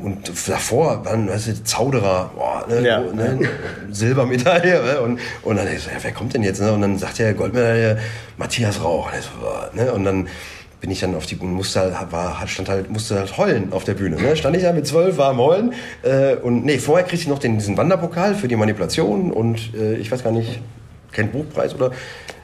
[0.04, 3.00] und davor waren, weißt du, Zauderer, boah, ne, ja.
[3.00, 3.40] ne,
[3.92, 4.82] Silbermedaille.
[4.82, 6.62] Ne, und, und dann ich so, ja, wer kommt denn jetzt?
[6.62, 6.72] Ne?
[6.72, 8.00] Und dann sagt der Goldmedaille
[8.38, 9.12] Matthias Rauch.
[9.14, 9.92] Und, so, ne?
[9.94, 10.28] und dann
[10.82, 13.84] bin ich dann auf die Bühne, musste halt, war, stand halt, musste halt heulen auf
[13.84, 14.16] der Bühne.
[14.20, 14.36] Ne?
[14.36, 15.74] Stand ich ja mit zwölf, war am Heulen.
[16.02, 19.94] Äh, und nee, vorher kriegte ich noch den, diesen Wanderpokal für die Manipulation und äh,
[19.96, 20.60] ich weiß gar nicht,
[21.12, 21.92] kein Buchpreis oder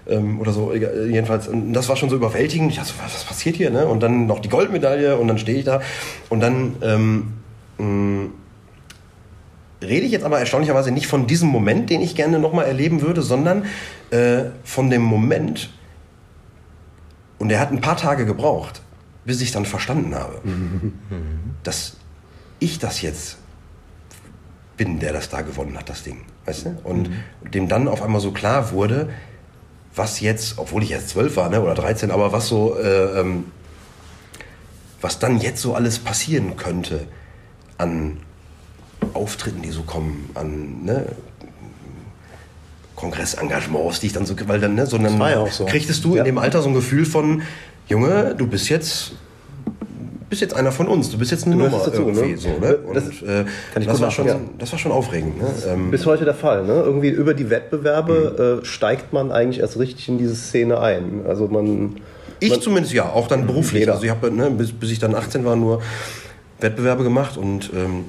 [0.10, 0.74] ähm, oder so.
[0.74, 2.72] Jedenfalls, das war schon so überwältigend.
[2.72, 3.70] Ich dachte, was, was passiert hier?
[3.70, 3.86] Ne?
[3.86, 5.82] Und dann noch die Goldmedaille und dann stehe ich da
[6.30, 7.34] und dann ähm,
[7.78, 8.30] mh,
[9.82, 13.22] rede ich jetzt aber erstaunlicherweise nicht von diesem Moment, den ich gerne nochmal erleben würde,
[13.22, 13.66] sondern
[14.12, 15.70] äh, von dem Moment,
[17.40, 18.82] und er hat ein paar Tage gebraucht,
[19.26, 20.42] bis ich dann verstanden habe,
[21.64, 21.98] dass
[22.60, 23.38] ich das jetzt
[24.78, 26.22] bin, der das da gewonnen hat, das Ding.
[26.46, 26.78] Weißt du?
[26.84, 27.52] Und mhm.
[27.52, 29.10] dem dann auf einmal so klar wurde,
[29.98, 33.46] was jetzt, obwohl ich jetzt zwölf war ne, oder 13, aber was so, äh, ähm,
[35.02, 37.08] was dann jetzt so alles passieren könnte
[37.78, 38.18] an
[39.14, 41.06] Auftritten, die so kommen, an ne,
[42.96, 45.66] Kongressengagements, die ich dann so, weil dann, ne, so dann ja so.
[45.66, 46.20] kriegtest du ja.
[46.20, 47.44] in dem Alter so ein Gefühl von,
[47.88, 49.14] Junge, du bist jetzt
[50.30, 52.38] bist jetzt einer von uns, du bist jetzt eine Nummer dazu, irgendwie ne?
[52.38, 52.78] so, ne?
[52.78, 54.40] Und, das, äh, das war schon, ja.
[54.58, 55.38] das war schon aufregend.
[55.42, 55.48] Ne?
[55.68, 56.66] Ähm, Bis heute der Fall.
[56.66, 56.74] Ne?
[56.74, 58.62] Irgendwie über die Wettbewerbe mhm.
[58.62, 61.22] äh, steigt man eigentlich erst richtig in diese Szene ein.
[61.28, 61.98] Also man.
[62.40, 63.82] Ich man, zumindest ja, auch dann beruflich.
[63.82, 63.94] Jeder.
[63.94, 65.82] Also ich habe ne, bis, bis ich dann 18 war nur
[66.60, 68.06] Wettbewerbe gemacht und ähm,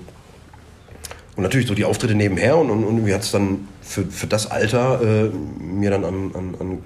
[1.36, 4.26] und natürlich so die Auftritte nebenher und, und, und mir hat es dann für, für
[4.26, 5.30] das Alter äh,
[5.62, 6.78] mir dann an, an, an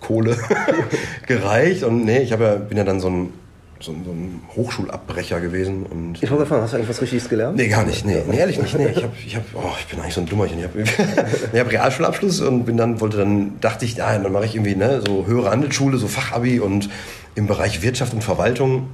[0.00, 0.36] Kohle
[1.26, 1.82] gereicht.
[1.82, 3.32] Und nee, ich ja, bin ja dann so ein
[3.80, 5.86] so, so ein Hochschulabbrecher gewesen.
[5.86, 7.56] Und ich wollte fragen, hast du eigentlich was Richtiges gelernt?
[7.56, 8.04] Nee, gar nicht.
[8.04, 8.76] Nee, nee ehrlich nicht.
[8.76, 10.58] Nee, ich, hab, ich, hab, oh, ich bin eigentlich so ein Dummerchen.
[10.58, 10.84] Ich habe
[11.60, 15.02] hab Realschulabschluss und bin dann, wollte dann, dachte ich, ja, dann mache ich irgendwie ne,
[15.06, 16.88] so höhere Handelsschule, so Fachabi und
[17.34, 18.88] im Bereich Wirtschaft und Verwaltung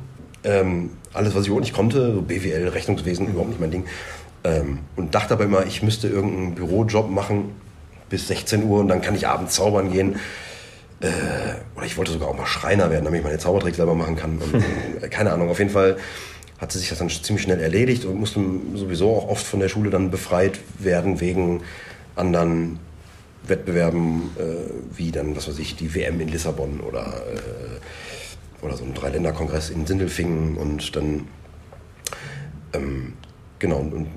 [0.44, 3.84] ähm, alles, was ich auch nicht konnte, so BWL, Rechnungswesen, überhaupt nicht mein Ding.
[4.44, 7.54] Ähm, und dachte aber immer, ich müsste irgendeinen Bürojob machen
[8.10, 10.16] bis 16 Uhr und dann kann ich abends zaubern gehen.
[11.04, 14.16] Äh, oder ich wollte sogar auch mal Schreiner werden, damit ich meine Zaubertricks selber machen
[14.16, 14.38] kann.
[14.38, 15.98] Und, keine Ahnung, auf jeden Fall
[16.58, 18.40] hat sich das dann ziemlich schnell erledigt und musste
[18.74, 21.62] sowieso auch oft von der Schule dann befreit werden wegen
[22.16, 22.78] anderen
[23.46, 28.84] Wettbewerben, äh, wie dann, was weiß ich, die WM in Lissabon oder, äh, oder so
[28.84, 31.28] ein Dreiländerkongress in Sindelfingen und dann,
[32.72, 33.12] ähm,
[33.58, 34.08] genau, und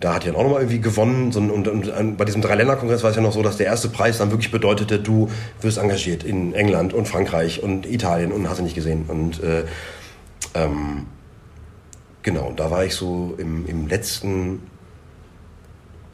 [0.00, 1.32] da hat er dann auch nochmal irgendwie gewonnen.
[1.34, 4.18] Und, und, und bei diesem Dreiländerkongress war es ja noch so, dass der erste Preis
[4.18, 5.30] dann wirklich bedeutete, du
[5.60, 9.04] wirst engagiert in England und Frankreich und Italien und hast du nicht gesehen.
[9.08, 9.64] Und äh,
[10.54, 11.06] ähm,
[12.22, 14.62] genau, da war ich so im, im letzten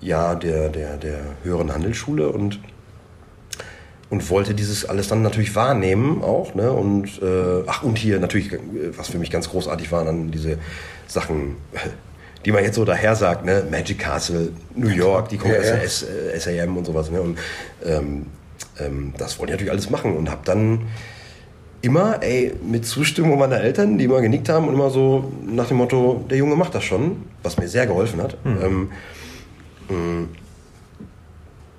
[0.01, 2.61] Jahr der, der, der höheren Handelsschule und
[4.13, 6.55] und wollte dieses alles dann natürlich wahrnehmen auch.
[6.55, 6.71] Ne?
[6.71, 8.51] Und äh, ach, und hier natürlich,
[8.95, 10.59] was für mich ganz großartig war, dann diese
[11.07, 11.57] Sachen
[12.45, 13.65] die man jetzt so daher sagt, ne?
[13.71, 16.41] Magic Castle, New York, die Kongresse, ja, ja.
[16.41, 17.11] SAM und sowas.
[17.11, 17.21] Ne?
[17.21, 17.39] Und
[17.85, 18.27] ähm,
[18.81, 20.87] ähm, das wollte ich natürlich alles machen und habe dann
[21.83, 25.79] immer, ey, mit Zustimmung meiner Eltern, die immer genickt haben und immer so nach dem
[25.79, 28.37] Motto, der Junge macht das schon, was mir sehr geholfen hat.
[28.45, 28.59] Mhm.
[28.63, 28.91] Ähm,
[29.97, 30.29] mm,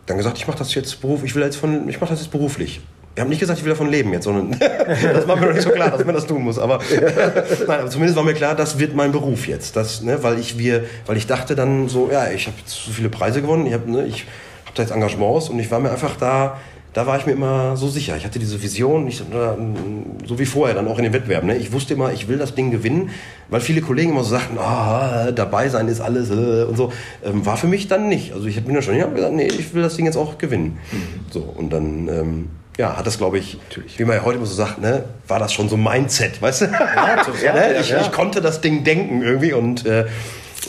[0.06, 2.32] dann gesagt, ich mache das jetzt beruflich, ich will jetzt von, ich mache das jetzt
[2.32, 2.82] beruflich.
[3.16, 5.64] Wir haben nicht gesagt, ich will davon leben jetzt, sondern das war mir noch nicht
[5.64, 6.58] so klar, dass man das tun muss.
[6.58, 6.80] Aber,
[7.68, 9.76] nein, aber zumindest war mir klar, das wird mein Beruf jetzt.
[9.76, 13.10] Das, ne, weil, ich, wir, weil ich dachte dann so, ja, ich habe so viele
[13.10, 14.26] Preise gewonnen, ich habe ne, ich
[14.66, 16.58] hab da jetzt Engagements und ich war mir einfach da,
[16.94, 18.16] da war ich mir immer so sicher.
[18.18, 21.50] Ich hatte diese Vision, ich, so wie vorher, dann auch in den Wettbewerben.
[21.50, 21.58] Ne?
[21.58, 23.10] Ich wusste immer, ich will das Ding gewinnen,
[23.50, 26.94] weil viele Kollegen immer so sagten, oh, dabei sein ist alles äh, und so.
[27.24, 28.34] Ähm, war für mich dann nicht.
[28.34, 30.38] Also ich bin dann schon, ich habe gesagt, nee, ich will das Ding jetzt auch
[30.38, 30.78] gewinnen.
[30.92, 31.32] Mhm.
[31.32, 32.08] So, und dann...
[32.08, 34.00] Ähm, ja, hat das, glaube ich, Natürlich.
[34.00, 36.66] wie man ja heute immer so sagt, ne, war das schon so Mindset, weißt du?
[36.66, 37.80] Ja, total, ne?
[37.80, 38.02] ich, ja.
[38.02, 40.06] ich, konnte das Ding denken irgendwie und, äh,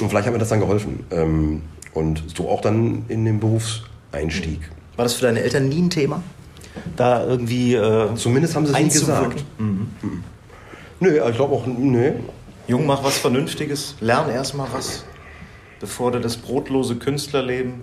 [0.01, 1.07] und vielleicht hat mir das dann geholfen.
[1.11, 1.63] Ähm,
[1.95, 4.61] und so auch dann in den Berufseinstieg.
[4.97, 6.23] War das für deine Eltern nie ein Thema?
[6.97, 7.75] Da irgendwie.
[7.75, 9.45] Äh, Zumindest haben sie es nie gesagt.
[9.59, 9.89] Mhm.
[10.03, 10.25] Mhm.
[11.01, 12.13] Nö, ich glaube auch, nö.
[12.67, 15.05] Jung, mach was Vernünftiges, lern erstmal was,
[15.81, 17.83] bevor du das brotlose Künstlerleben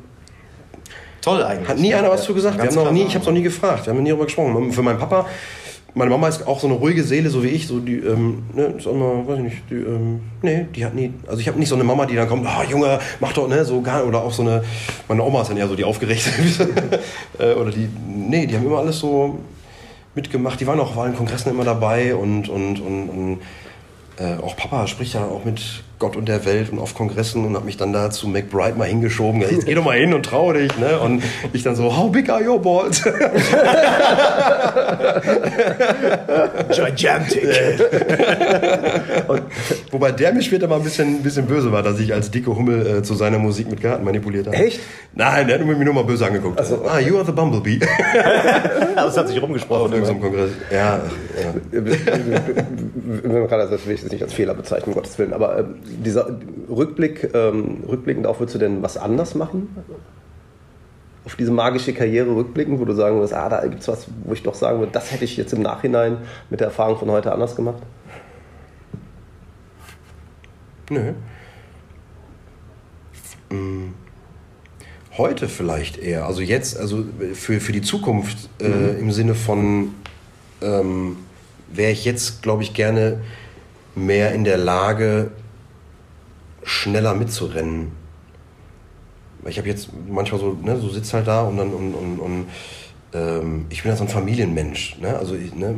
[1.22, 1.69] Toll eigentlich.
[1.69, 2.57] Hat nie einer was zu gesagt.
[2.57, 3.86] Wir haben noch nie, ich habe es noch nie gefragt.
[3.86, 4.72] Wir haben nie darüber gesprochen.
[4.72, 5.28] Für meinen Papa,
[5.93, 7.67] meine Mama ist auch so eine ruhige Seele, so wie ich.
[7.67, 11.13] So die, ähm, ne, ist immer, weiß ich nicht, die, ähm, nee, die hat nie,
[11.28, 13.47] also ich habe nicht so eine Mama, die dann kommt, ah, oh, Junge, mach doch,
[13.47, 14.63] ne, so gar, oder auch so eine,
[15.07, 16.30] meine Oma ist dann eher so die aufgeregte,
[17.39, 19.39] äh, oder die, nee, die haben immer alles so
[20.15, 20.59] mitgemacht.
[20.59, 23.39] Die waren auch auf allen Kongressen immer dabei und, und, und, und
[24.17, 27.55] äh, auch Papa spricht ja auch mit Gott und der Welt und auf Kongressen und
[27.55, 29.41] hat mich dann da zu McBride mal hingeschoben.
[29.41, 30.75] Jetzt geh doch mal hin und trau dich.
[30.79, 30.99] Ne?
[30.99, 31.21] Und
[31.53, 33.03] ich dann so, how big are your balls?
[36.73, 37.43] Gigantic.
[39.27, 39.43] und,
[39.91, 42.55] wobei der mir später mal ein bisschen, ein bisschen böse war, dass ich als dicke
[42.55, 44.57] Hummel äh, zu seiner Musik mit Garten manipuliert habe.
[44.57, 44.79] Echt?
[45.13, 46.57] Nein, der hat mir nur mal böse angeguckt.
[46.57, 47.77] Also, ah, you are the Bumblebee.
[48.95, 49.85] das hat sich rumgesprochen.
[49.85, 50.49] Auf irgendeinem Kongress.
[50.71, 50.99] Ja.
[51.39, 51.53] ja.
[53.67, 56.39] das will ich jetzt nicht als Fehler bezeichnen, um Gottes Willen, aber äh, dieser
[56.69, 59.75] Rückblick, ähm, rückblickend auch, würdest du denn was anders machen?
[61.25, 64.33] Auf diese magische Karriere rückblickend, wo du sagen würdest, ah, da gibt es was, wo
[64.33, 66.17] ich doch sagen würde, das hätte ich jetzt im Nachhinein
[66.49, 67.81] mit der Erfahrung von heute anders gemacht?
[70.89, 71.13] Nö.
[73.49, 73.93] Hm.
[75.17, 76.25] Heute vielleicht eher.
[76.25, 78.99] Also jetzt, also für, für die Zukunft äh, mhm.
[78.99, 79.93] im Sinne von,
[80.61, 81.17] ähm,
[81.69, 83.21] wäre ich jetzt, glaube ich, gerne
[83.95, 85.31] mehr in der Lage,
[86.64, 87.91] schneller mitzurennen.
[89.45, 92.45] Ich habe jetzt manchmal so, ne, so sitzt halt da und dann und, und, und
[93.14, 94.97] ähm, ich bin ja so ein Familienmensch.
[94.99, 95.18] Ne?
[95.18, 95.76] Also ich, ne,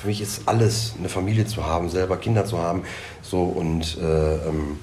[0.00, 2.82] für mich ist alles, eine Familie zu haben, selber Kinder zu haben.
[3.20, 4.78] So und, äh, ähm,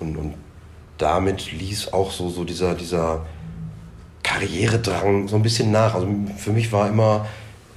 [0.00, 0.34] und, und
[0.98, 3.24] damit ließ auch so, so dieser, dieser
[4.22, 5.94] Karrieredrang so ein bisschen nach.
[5.94, 7.26] Also für mich war immer,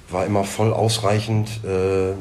[0.09, 2.13] war immer voll ausreichend, äh,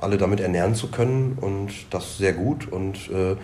[0.00, 3.36] alle damit ernähren zu können und das sehr gut und äh,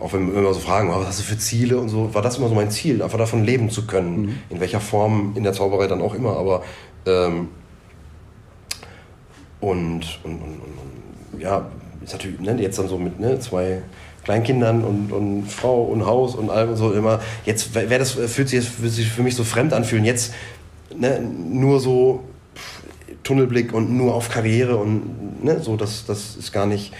[0.00, 2.38] auch wenn wir immer so fragen, was hast du für Ziele und so, war das
[2.38, 4.22] immer so mein Ziel, einfach davon leben zu können.
[4.22, 4.38] Mhm.
[4.50, 6.62] In welcher Form in der Zauberei dann auch immer, aber
[7.06, 7.48] ähm,
[9.60, 10.60] und, und, und,
[11.32, 11.66] und, ja,
[12.02, 13.82] ist natürlich ne, jetzt dann so mit ne, zwei
[14.24, 18.48] Kleinkindern und, und Frau und Haus und allem und so immer, jetzt wäre das, fühlt
[18.48, 20.34] sich, fühlt sich für mich so fremd anfühlen, jetzt
[20.96, 22.24] ne, nur so
[23.22, 26.92] Tunnelblick und nur auf Karriere und ne, so, das, das ist gar nicht,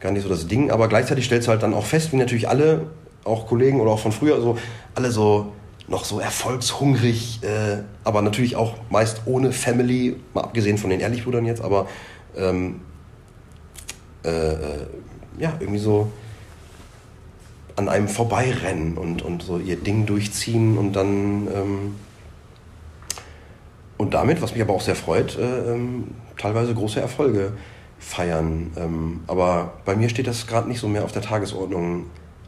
[0.00, 0.70] gar nicht so das Ding.
[0.70, 2.86] Aber gleichzeitig stellst du halt dann auch fest, wie natürlich alle,
[3.24, 4.58] auch Kollegen oder auch von früher, so,
[4.94, 5.52] alle so
[5.88, 11.46] noch so erfolgshungrig, äh, aber natürlich auch meist ohne Family, mal abgesehen von den Ehrlichbrüdern
[11.46, 11.88] jetzt, aber
[12.36, 12.80] ähm,
[14.24, 14.86] äh, äh
[15.38, 16.10] ja, irgendwie so
[17.76, 21.94] an einem vorbeirennen und, und so ihr Ding durchziehen und dann ähm,
[23.96, 27.52] und damit, was mich aber auch sehr freut, äh, ähm, teilweise große Erfolge
[27.98, 28.72] feiern.
[28.76, 32.04] Ähm, aber bei mir steht das gerade nicht so mehr auf der Tagesordnung.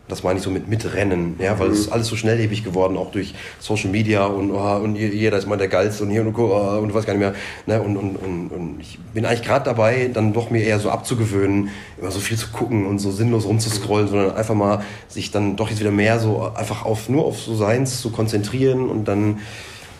[0.08, 1.74] Das meine ich so mit Mitrennen, ja, weil mhm.
[1.74, 5.46] es ist alles so schnelllebig geworden, auch durch Social Media und, oh, und jeder ist
[5.46, 7.34] mal der Geilste und hier und, oh, und du weißt gar nicht mehr.
[7.66, 10.90] Ne, und, und, und, und ich bin eigentlich gerade dabei, dann doch mir eher so
[10.90, 11.70] abzugewöhnen,
[12.00, 15.70] immer so viel zu gucken und so sinnlos rumzuscrollen, sondern einfach mal sich dann doch
[15.70, 19.38] jetzt wieder mehr so einfach auf nur auf so Seins zu konzentrieren und dann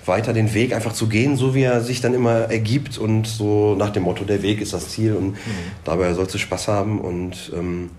[0.07, 3.75] weiter den Weg einfach zu gehen, so wie er sich dann immer ergibt und so
[3.75, 5.37] nach dem Motto, der Weg ist das Ziel und mhm.
[5.85, 7.91] dabei sollst du Spaß haben und ähm,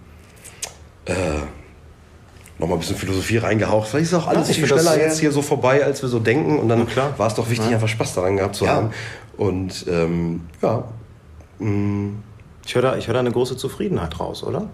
[1.05, 1.13] äh,
[2.57, 3.87] nochmal ein bisschen Philosophie reingehaucht.
[3.87, 6.59] Vielleicht ist auch alles ja, viel schneller jetzt hier so vorbei, als wir so denken
[6.59, 6.87] und dann
[7.17, 7.75] war es doch wichtig, ja.
[7.75, 8.75] einfach Spaß daran gehabt zu ja.
[8.75, 8.91] haben
[9.37, 10.83] und ähm, ja.
[11.59, 12.23] Mm.
[12.65, 14.69] Ich höre da, hör da eine große Zufriedenheit raus, oder?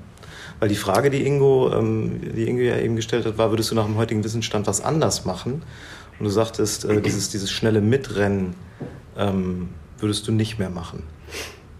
[0.59, 3.75] Weil die Frage, die Ingo, ähm, die Ingo ja eben gestellt hat, war, würdest du
[3.75, 5.63] nach dem heutigen Wissensstand was anders machen?
[6.19, 8.55] Und du sagtest, äh, dieses, dieses schnelle Mitrennen
[9.17, 11.03] ähm, würdest du nicht mehr machen.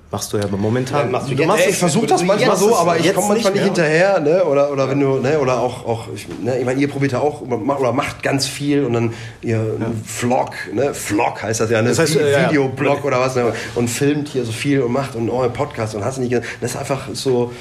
[0.09, 1.07] Machst du ja aber momentan.
[1.07, 3.61] Ja, machst du, du machst, ich versuche das manchmal so, aber ich komme manchmal nicht,
[3.61, 4.45] nicht hinterher, ne?
[4.45, 5.37] Oder, oder wenn du, ne?
[5.37, 6.57] Oder auch, auch ich, ne?
[6.57, 9.91] ich meine, ihr probiert ja auch oder macht ganz viel und dann ihr ja.
[10.05, 10.93] Vlog, ne?
[10.93, 11.89] Vlog heißt das ja, ne?
[11.89, 13.03] Das heißt, äh, Videoblog ja.
[13.03, 13.51] oder was, ne?
[13.75, 16.31] Und filmt hier so viel und macht und euer Podcast und hast nicht.
[16.33, 17.51] Das ist einfach so,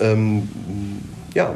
[0.00, 0.48] ähm,
[1.34, 1.54] ja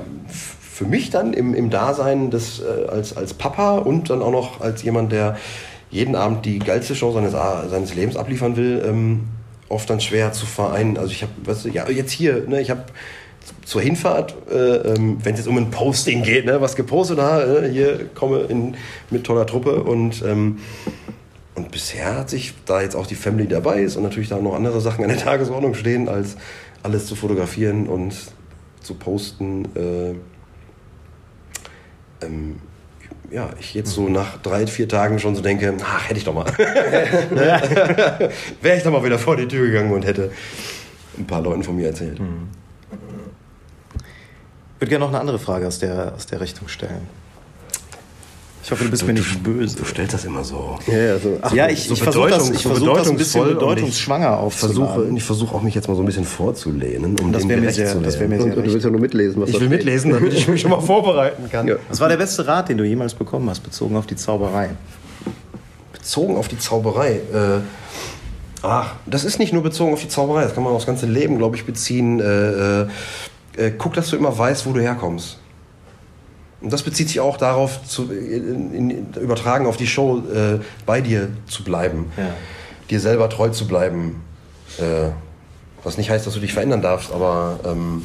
[0.74, 4.60] für mich dann im, im Dasein des, äh, als, als Papa und dann auch noch
[4.60, 5.36] als jemand, der
[5.88, 9.20] jeden Abend die geilste Show seines, seines Lebens abliefern will, ähm,
[9.68, 10.98] oft dann schwer zu vereinen.
[10.98, 12.86] Also ich habe, weißt du, ja, jetzt hier, ne, ich habe
[13.64, 17.44] zur Hinfahrt, äh, ähm, wenn es jetzt um ein Posting geht, ne, was gepostet da,
[17.44, 18.74] äh, hier komme in,
[19.10, 20.58] mit toller Truppe und ähm,
[21.54, 24.56] und bisher hat sich, da jetzt auch die Family dabei ist und natürlich da noch
[24.56, 26.36] andere Sachen an der Tagesordnung stehen, als
[26.82, 28.12] alles zu fotografieren und
[28.80, 30.14] zu posten, äh,
[32.26, 32.56] ähm,
[33.30, 36.34] ja, ich jetzt so nach drei, vier Tagen schon so denke, ach, hätte ich doch
[36.34, 36.46] mal.
[38.62, 40.30] Wäre ich doch mal wieder vor die Tür gegangen und hätte
[41.18, 42.20] ein paar Leuten von mir erzählt.
[42.20, 42.48] Mhm.
[44.74, 47.08] Ich würde gerne noch eine andere Frage aus der, aus der Richtung stellen.
[48.64, 49.76] Ich hoffe, du bist du, mir nicht böse.
[49.76, 50.78] Du stellst das immer so.
[50.86, 54.38] Ja, so, ach, ja ich, so ich versuche das, ich versuch das ein bisschen bedeutungsschwanger
[54.38, 55.14] aufzuladen.
[55.14, 57.94] Ich versuche auch mich jetzt mal so ein bisschen vorzulehnen, um das wäre mir sehr,
[57.96, 58.56] das wäre mir sehr.
[58.56, 60.80] Und, du willst ja nur mitlesen, was Ich will mitlesen, damit ich mich schon mal
[60.80, 61.64] vorbereiten kann.
[61.74, 61.76] Ja.
[61.88, 64.70] Was war der beste Rat, den du jemals bekommen hast, bezogen auf die Zauberei?
[65.92, 67.20] Bezogen auf die Zauberei.
[67.32, 67.60] Äh,
[68.60, 70.42] ach, das ist nicht nur bezogen auf die Zauberei.
[70.42, 72.20] Das kann man aufs ganze Leben, glaube ich, beziehen.
[72.20, 72.86] Äh, äh,
[73.56, 75.38] äh guck, dass du immer weißt, wo du herkommst.
[76.64, 81.02] Und das bezieht sich auch darauf, zu, in, in, übertragen auf die Show, äh, bei
[81.02, 82.30] dir zu bleiben, ja.
[82.88, 84.22] dir selber treu zu bleiben.
[84.78, 85.10] Äh,
[85.84, 88.02] was nicht heißt, dass du dich verändern darfst, aber ähm,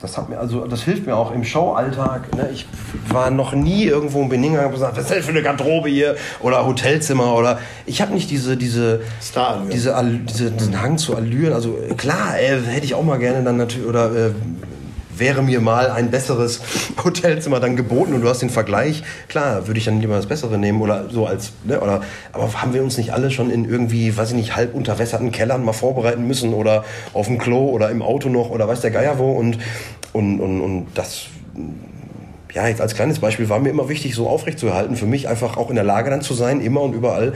[0.00, 2.34] das hat mir also das hilft mir auch im Showalltag.
[2.34, 2.48] Ne?
[2.52, 2.66] Ich
[3.08, 6.16] war noch nie irgendwo in Benin und gesagt, was ist das für eine Garderobe hier
[6.40, 9.94] oder Hotelzimmer oder ich habe nicht diese diese Star diese,
[10.28, 11.52] diese diesen Hang zu Allüren.
[11.52, 14.30] Also klar, äh, hätte ich auch mal gerne dann natürlich oder äh,
[15.18, 16.60] wäre mir mal ein besseres
[17.04, 20.58] Hotelzimmer dann geboten und du hast den Vergleich, klar, würde ich dann lieber das Bessere
[20.58, 22.02] nehmen oder so als, ne, oder,
[22.32, 25.64] aber haben wir uns nicht alle schon in irgendwie, weiß ich nicht, halb unterwässerten Kellern
[25.64, 29.18] mal vorbereiten müssen oder auf dem Klo oder im Auto noch oder weiß der Geier
[29.18, 29.58] wo und,
[30.12, 31.26] und, und, und das,
[32.52, 35.28] ja, jetzt als kleines Beispiel war mir immer wichtig, so aufrecht zu erhalten, für mich
[35.28, 37.34] einfach auch in der Lage dann zu sein, immer und überall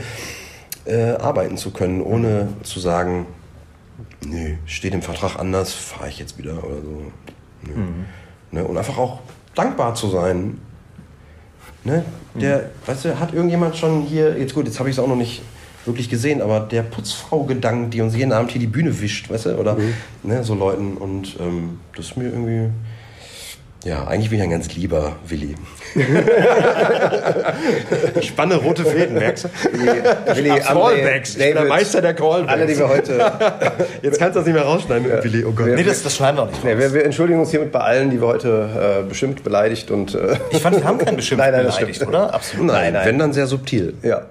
[0.85, 3.25] äh, arbeiten zu können, ohne zu sagen,
[4.25, 7.11] nee, steht im Vertrag anders, fahre ich jetzt wieder oder so.
[7.63, 7.75] Ne?
[7.75, 8.05] Mhm.
[8.51, 8.63] Ne?
[8.65, 9.19] Und einfach auch
[9.55, 10.59] dankbar zu sein.
[11.83, 12.03] Ne?
[12.35, 12.63] Der, mhm.
[12.85, 15.41] weißt du, hat irgendjemand schon hier, jetzt gut, jetzt habe ich es auch noch nicht
[15.85, 19.47] wirklich gesehen, aber der Putzfrau gedankt, die uns jeden Abend hier die Bühne wischt, weißt
[19.47, 19.93] du, oder mhm.
[20.23, 20.97] ne, so Leuten.
[20.97, 22.69] Und ähm, das ist mir irgendwie
[23.85, 25.55] ja, eigentlich bin ich ein ganz lieber Willi.
[28.21, 29.49] Spanne rote Fäden, merkst du?
[29.71, 30.01] Willi,
[30.35, 31.37] Willi Callbacks.
[31.37, 32.51] Ich bin der Meister der Callbacks.
[32.51, 33.17] Alle, die wir heute.
[34.01, 35.23] Jetzt kannst du das nicht mehr rausschneiden mit ja.
[35.23, 35.45] Willi.
[35.45, 35.67] Oh Gott.
[35.67, 36.61] Nee, das, das schneiden wir auch nicht.
[36.61, 40.13] Nee, wir, wir, entschuldigen uns hiermit bei allen, die wir heute äh, beschimpft, beleidigt und.
[40.13, 42.33] Äh ich fand, wir haben keinen beschimpft nein, nein, beleidigt, oder?
[42.33, 42.67] Absolut.
[42.67, 43.07] Nein, nein, nein.
[43.07, 43.93] Wenn dann sehr subtil.
[44.03, 44.23] Ja.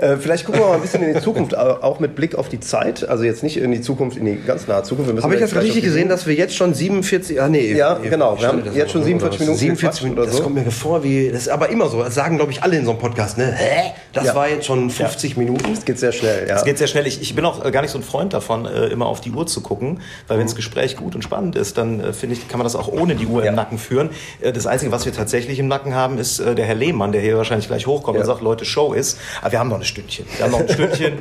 [0.00, 2.58] äh, vielleicht gucken wir mal ein bisschen in die Zukunft, auch mit Blick auf die
[2.58, 3.08] Zeit.
[3.08, 5.22] Also jetzt nicht in die Zukunft, in die ganz nahe Zukunft.
[5.22, 7.72] Habe ich das richtig gesehen, dass wir jetzt schon 47 47, ah nee.
[7.74, 8.38] Ja, genau.
[8.38, 10.42] Wir haben jetzt schon 47 Minuten 47 Minuten, das so.
[10.42, 12.84] kommt mir vor wie, das ist aber immer so, das sagen glaube ich alle in
[12.84, 13.52] so einem Podcast, ne?
[13.52, 13.92] Hä?
[14.12, 14.34] Das ja.
[14.34, 15.38] war jetzt schon 50 ja.
[15.38, 15.72] Minuten.
[15.72, 16.56] Es geht sehr schnell, ja.
[16.56, 17.06] Es geht sehr schnell.
[17.06, 19.30] Ich, ich bin auch äh, gar nicht so ein Freund davon, äh, immer auf die
[19.30, 22.48] Uhr zu gucken, weil wenn das Gespräch gut und spannend ist, dann äh, finde ich,
[22.48, 23.50] kann man das auch ohne die Uhr ja.
[23.50, 24.10] im Nacken führen.
[24.40, 27.68] Das Einzige, was wir tatsächlich im Nacken haben, ist der Herr Lehmann, der hier wahrscheinlich
[27.68, 29.18] gleich hochkommt und sagt, Leute, Show ist.
[29.40, 30.26] Aber wir haben noch ein Stündchen.
[30.36, 31.18] Wir haben noch ein Stündchen.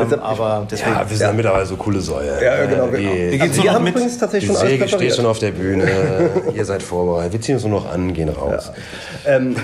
[0.00, 2.42] Ähm, aber deswegen, ja, wir sind ja mittlerweile so coole Säue.
[2.42, 2.86] Ja, genau.
[2.86, 2.98] genau.
[2.98, 6.30] Wie, also wir haben mit, übrigens tatsächlich die schon Säge steht schon auf der Bühne.
[6.54, 7.32] Ihr seid vorbereitet.
[7.32, 8.72] Wir ziehen uns nur noch an, gehen raus.
[9.24, 9.36] Ja.
[9.36, 9.56] Ähm,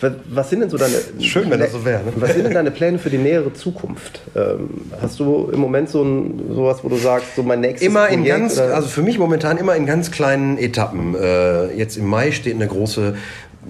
[0.30, 2.04] was sind denn so deine Schön, wenn das so wäre.
[2.04, 2.12] Ne?
[2.16, 4.20] Was sind denn deine Pläne für die nähere Zukunft?
[4.36, 8.08] Ähm, hast du im Moment so ein, sowas, wo du sagst, so mein nächstes Immer
[8.08, 8.74] in Projekt, ganz, oder?
[8.74, 11.14] also für mich momentan immer in ganz kleinen Etappen.
[11.14, 13.14] Äh, jetzt im Mai steht eine große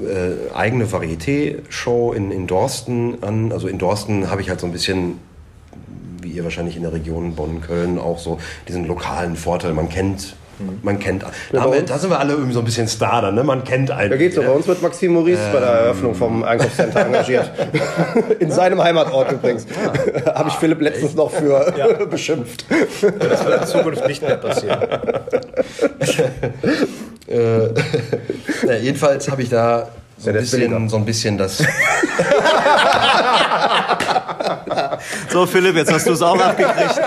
[0.05, 3.53] äh, eigene Varieté-Show in, in Dorsten an.
[3.53, 5.19] Also in Dorsten habe ich halt so ein bisschen,
[6.23, 8.39] wie ihr wahrscheinlich in der Region Bonn, Köln, auch so
[8.69, 9.73] diesen lokalen Vorteil.
[9.75, 10.37] Man kennt
[10.83, 13.45] man kennt, da, wir, da, sind wir alle irgendwie so ein bisschen Star dann, ne?
[13.45, 14.11] man kennt einen.
[14.11, 15.53] Da geht's so, bei uns wird Maxim Maurice ähm.
[15.53, 17.51] bei der Eröffnung vom Einkaufscenter engagiert.
[18.41, 19.67] In seinem Heimatort übrigens.
[19.79, 20.35] Ja.
[20.35, 21.87] Habe ich Philipp letztens noch für ja.
[22.11, 22.65] beschimpft.
[22.71, 24.81] Das wird in Zukunft nicht mehr passieren.
[27.29, 27.67] äh,
[28.67, 31.63] ja, jedenfalls habe ich da so, ein bisschen, so ein bisschen das.
[35.31, 37.01] so, Philipp, jetzt hast du es auch abgekriegt.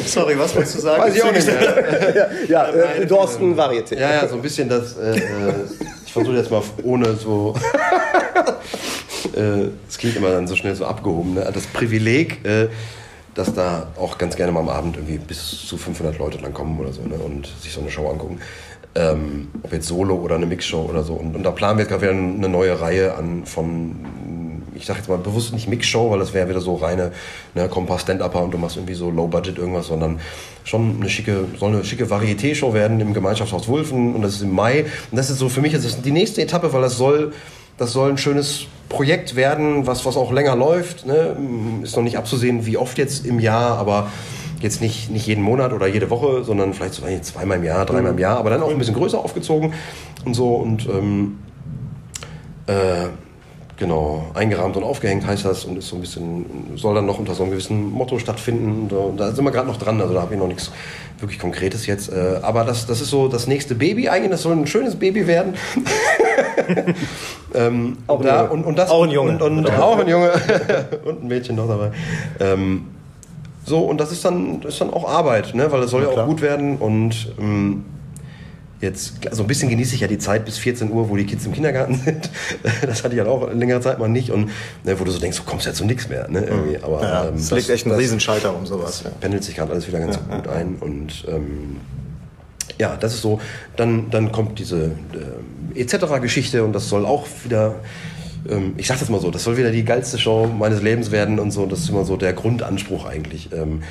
[0.06, 1.02] Sorry, was wolltest du sagen?
[1.02, 1.48] Weiß ich auch nicht
[2.48, 3.98] ja, äh, Dorsten Varieté.
[3.98, 4.96] Ja, ja, so ein bisschen das.
[4.96, 5.22] Äh, äh
[6.04, 7.54] ich versuche jetzt mal ohne so.
[9.36, 11.34] Äh, es klingt immer dann so schnell so abgehoben.
[11.34, 11.48] Ne?
[11.52, 12.68] Das Privileg, äh,
[13.34, 16.80] dass da auch ganz gerne mal am Abend irgendwie bis zu 500 Leute lang kommen
[16.80, 17.14] oder so ne?
[17.14, 18.40] und sich so eine Show angucken.
[18.94, 21.12] Ähm, ob jetzt Solo oder eine Mixshow oder so.
[21.14, 23.94] Und, und da planen wir jetzt gerade wieder eine neue Reihe an von
[24.80, 27.12] ich sage jetzt mal bewusst nicht Mixshow, weil das wäre wieder so reine,
[27.54, 30.20] ne, komm paar Stand-Upper und du machst irgendwie so Low-Budget irgendwas, sondern
[30.64, 34.54] schon eine schicke, soll eine schicke Varieté-Show werden im Gemeinschaftshaus Wulfen und das ist im
[34.54, 34.86] Mai.
[35.10, 37.32] Und das ist so für mich das ist die nächste Etappe, weil das soll,
[37.76, 41.06] das soll ein schönes Projekt werden, was, was auch länger läuft.
[41.06, 41.36] Ne?
[41.82, 44.10] Ist noch nicht abzusehen, wie oft jetzt im Jahr, aber
[44.60, 48.12] jetzt nicht, nicht jeden Monat oder jede Woche, sondern vielleicht so zweimal im Jahr, dreimal
[48.12, 49.72] im Jahr, aber dann auch ein bisschen größer aufgezogen
[50.24, 51.38] und so und ähm,
[52.66, 53.08] äh,
[53.80, 56.44] Genau, eingerahmt und aufgehängt heißt das und ist so ein bisschen,
[56.76, 58.90] soll dann noch unter so einem gewissen Motto stattfinden.
[58.90, 60.70] Da, da sind wir gerade noch dran, also da habe ich noch nichts
[61.18, 62.12] wirklich Konkretes jetzt.
[62.12, 65.26] Äh, aber das, das ist so das nächste Baby eigentlich, das soll ein schönes Baby
[65.26, 65.54] werden.
[67.54, 69.42] ähm, auch, da, und, und das, auch ein Junge.
[69.42, 70.30] Und, und auch ein Junge
[71.06, 71.90] und ein Mädchen noch dabei.
[72.38, 72.84] Ähm,
[73.64, 75.72] so, und das ist dann, ist dann auch Arbeit, ne?
[75.72, 77.86] weil das soll ja, ja auch gut werden und ähm,
[78.80, 81.26] Jetzt, so also ein bisschen genieße ich ja die Zeit bis 14 Uhr, wo die
[81.26, 82.30] Kids im Kindergarten sind.
[82.82, 84.30] Das hatte ich ja halt auch längere Zeit mal nicht.
[84.30, 84.50] Und
[84.84, 86.28] ne, wo du so denkst, du kommst ja zu nichts mehr.
[86.28, 86.82] Ne, irgendwie.
[86.82, 89.02] Aber, ja, ähm, das legt echt einen Riesenschalter um sowas.
[89.04, 89.10] Ja.
[89.20, 90.52] pendelt sich gerade alles wieder ganz ja, gut ja.
[90.52, 90.76] ein.
[90.80, 91.76] Und ähm,
[92.78, 93.40] ja, das ist so.
[93.76, 94.92] Dann, dann kommt diese
[95.74, 97.74] äh, etc-Geschichte und das soll auch wieder
[98.48, 101.38] ähm, ich sag das mal so, das soll wieder die geilste Show meines Lebens werden
[101.38, 101.66] und so.
[101.66, 103.50] Das ist immer so der Grundanspruch eigentlich.
[103.52, 103.82] Ähm,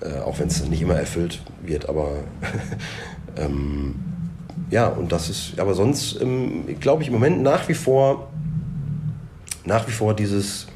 [0.00, 2.10] äh, auch wenn es nicht immer erfüllt wird, aber
[3.36, 3.94] ähm,
[4.70, 8.28] ja, und das ist, aber sonst ähm, glaube ich im Moment nach wie vor,
[9.64, 10.66] nach wie vor dieses,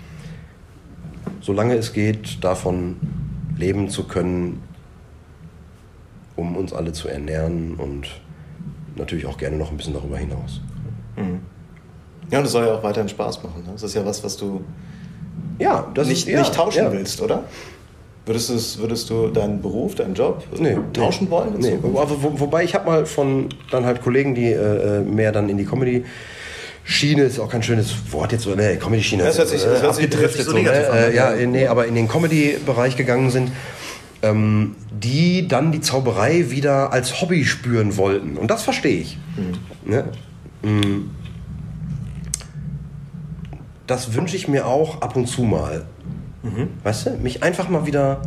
[1.40, 2.96] solange es geht, davon
[3.56, 4.62] leben zu können,
[6.36, 8.08] um uns alle zu ernähren und
[8.96, 10.60] natürlich auch gerne noch ein bisschen darüber hinaus.
[11.16, 11.40] Mhm.
[12.30, 13.62] Ja, und das soll ja auch weiterhin Spaß machen.
[13.64, 13.72] Ne?
[13.72, 14.64] Das ist ja was, was du
[15.58, 16.92] ja, das nicht, ist, ja, nicht tauschen ja.
[16.92, 17.44] willst, oder?
[18.24, 21.54] Würdest, du, würdest du deinen Beruf, deinen Job nee, tauschen nee, wollen?
[21.58, 25.48] Nee, aber wo, wobei ich habe mal von dann halt Kollegen, die äh, mehr dann
[25.48, 26.04] in die Comedy
[26.84, 29.24] Schiene ist auch kein schönes Wort jetzt so, ne, Comedy Schiene.
[29.24, 30.70] Das hört sich, das hört abgedriftet so, ne?
[30.70, 33.50] äh, ja, nee, aber in den Comedy Bereich gegangen sind,
[34.22, 39.18] ähm, die dann die Zauberei wieder als Hobby spüren wollten und das verstehe ich.
[39.36, 39.90] Mhm.
[39.90, 40.04] Ne?
[40.62, 41.10] Mhm.
[43.86, 45.86] Das wünsche ich mir auch ab und zu mal.
[46.42, 46.68] Mhm.
[46.82, 48.22] Weißt du, mich einfach mal wieder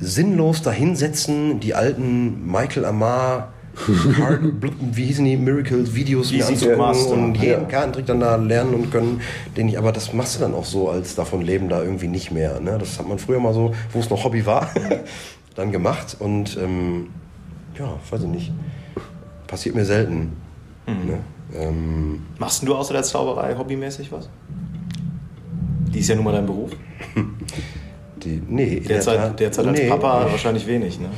[0.00, 3.52] sinnlos dahinsetzen, die alten Michael Amar,
[4.80, 7.68] wie hießen die, Miracles Videos mir anzugucken und jeden ja.
[7.68, 9.20] Kartentrick dann da lernen und können,
[9.56, 12.32] den ich, aber das machst du dann auch so, als davon leben da irgendwie nicht
[12.32, 12.58] mehr.
[12.60, 12.76] Ne?
[12.78, 14.70] Das hat man früher mal so, wo es noch Hobby war,
[15.54, 17.08] dann gemacht und ähm,
[17.78, 18.52] ja, weiß ich nicht,
[19.46, 20.36] passiert mir selten.
[20.86, 21.06] Mhm.
[21.06, 21.18] Ne?
[21.54, 24.28] Ähm, Machst du außer der Zauberei hobbymäßig was?
[25.92, 26.72] Die ist ja nun mal dein Beruf.
[28.24, 30.32] Die, nee, derzeit, der derzeit als nee, Papa nicht.
[30.32, 31.08] wahrscheinlich wenig, ne?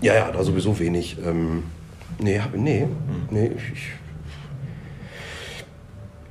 [0.00, 1.16] Ja, ja, da sowieso wenig.
[1.24, 1.64] Ähm,
[2.18, 2.88] nee, nee, hm.
[3.30, 3.92] nee, ich,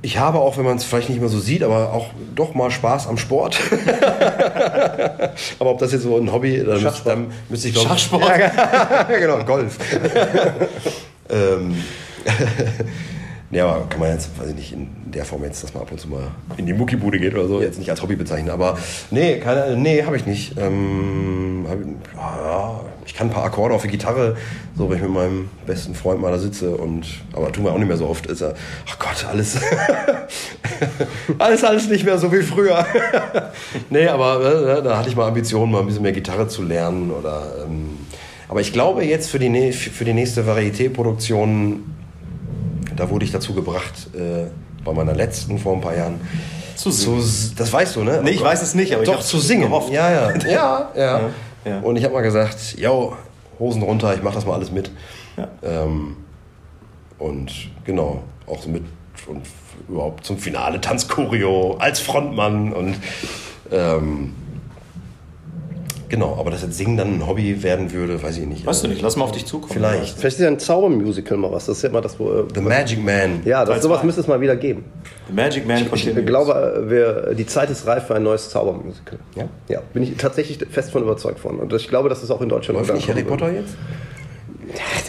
[0.04, 2.70] ich habe auch, wenn man es vielleicht nicht mehr so sieht, aber auch doch mal
[2.70, 3.60] Spaß am Sport.
[5.58, 8.22] aber ob das jetzt so ein Hobby, dann, müsste, dann müsste ich glaube Schachsport.
[8.38, 9.78] Ja, genau, Golf.
[11.30, 11.76] ähm,
[13.52, 15.92] ja, aber kann man jetzt, weiß ich nicht, in der Form jetzt, dass man ab
[15.92, 18.48] und zu mal in die Muckibude geht oder so, jetzt nicht als Hobby bezeichnen.
[18.48, 18.78] Aber
[19.10, 20.56] nee, keine, nee, habe ich nicht.
[20.56, 21.78] Ähm, hab,
[22.16, 24.38] ja, ich kann ein paar Akkorde auf der Gitarre,
[24.74, 27.78] so wenn ich mit meinem besten Freund mal da sitze und aber tun wir auch
[27.78, 28.24] nicht mehr so oft.
[28.24, 28.54] Ist er,
[28.88, 29.58] ach Gott, alles,
[31.38, 32.86] alles, alles nicht mehr so wie früher.
[33.90, 37.10] nee, aber äh, da hatte ich mal Ambitionen, mal ein bisschen mehr Gitarre zu lernen
[37.10, 37.66] oder.
[37.66, 37.98] Ähm,
[38.48, 41.82] aber ich glaube jetzt für die, für die nächste Varieté-Produktion
[43.02, 44.46] da wurde ich dazu gebracht, äh,
[44.84, 46.20] bei meiner letzten vor ein paar Jahren.
[46.76, 47.20] Zu singen.
[47.20, 48.20] Zu, das weißt du, ne?
[48.22, 49.62] Nee, ich weiß es nicht, aber Doch, zu singen.
[49.62, 49.90] Gehofft.
[49.92, 50.36] Ja, ja.
[50.46, 51.20] ja, ja.
[51.64, 51.80] ja.
[51.80, 53.16] Und ich habe mal gesagt, yo,
[53.58, 54.92] Hosen runter, ich mache das mal alles mit.
[55.36, 55.48] Ja.
[55.64, 56.16] Ähm,
[57.18, 57.52] und
[57.84, 58.84] genau, auch so mit
[59.26, 59.42] und
[59.88, 62.96] überhaupt zum Finale Tanzchoreo als Frontmann und
[63.72, 64.32] ähm,
[66.12, 68.66] Genau, aber dass jetzt Singen dann ein Hobby werden würde, weiß ich nicht.
[68.66, 69.72] Weißt du nicht, lass mal auf dich zukommen.
[69.72, 70.18] Vielleicht.
[70.18, 71.64] Vielleicht ist ja ein Zaubermusical mal was.
[71.64, 72.46] Das ist ja immer das, wo.
[72.54, 73.40] The Magic Man.
[73.46, 74.84] Ja, das, sowas müsste es mal wieder geben.
[75.28, 79.20] The Magic Man Ich, ich glaube, wir, die Zeit ist reif für ein neues Zaubermusical.
[79.36, 79.48] Ja?
[79.68, 81.58] Ja, bin ich tatsächlich fest von überzeugt von.
[81.58, 83.62] Und ich glaube, dass es auch in Deutschland Läuft nicht Harry Potter wird.
[83.62, 83.74] jetzt?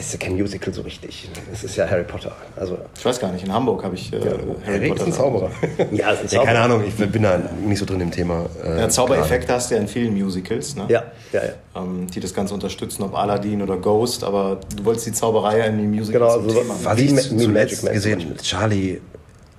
[0.04, 1.30] Ja, Das ist ja kein Musical so richtig.
[1.54, 2.32] Es ist ja Harry Potter.
[2.58, 4.20] Also, Ich weiß gar nicht, in Hamburg habe ich äh,
[4.66, 5.50] Harry ist ein Zauberer.
[5.92, 6.46] ja, ist ein Ja, Zauber.
[6.46, 8.46] keine Ahnung, ich bin da nicht so drin im Thema.
[8.64, 10.86] Äh, Ja, Zaubereffekte hast du ja in vielen Musicals, ne?
[10.90, 11.82] Ja, ja, ja.
[11.82, 15.78] Ähm, die das Ganze unterstützen, ob Aladdin oder Ghost, aber du wolltest die Zauberei in
[15.78, 18.38] die Musicals Genau, zum also Thema was- ich zuletzt Magic Man gesehen.
[18.42, 19.02] Charlie,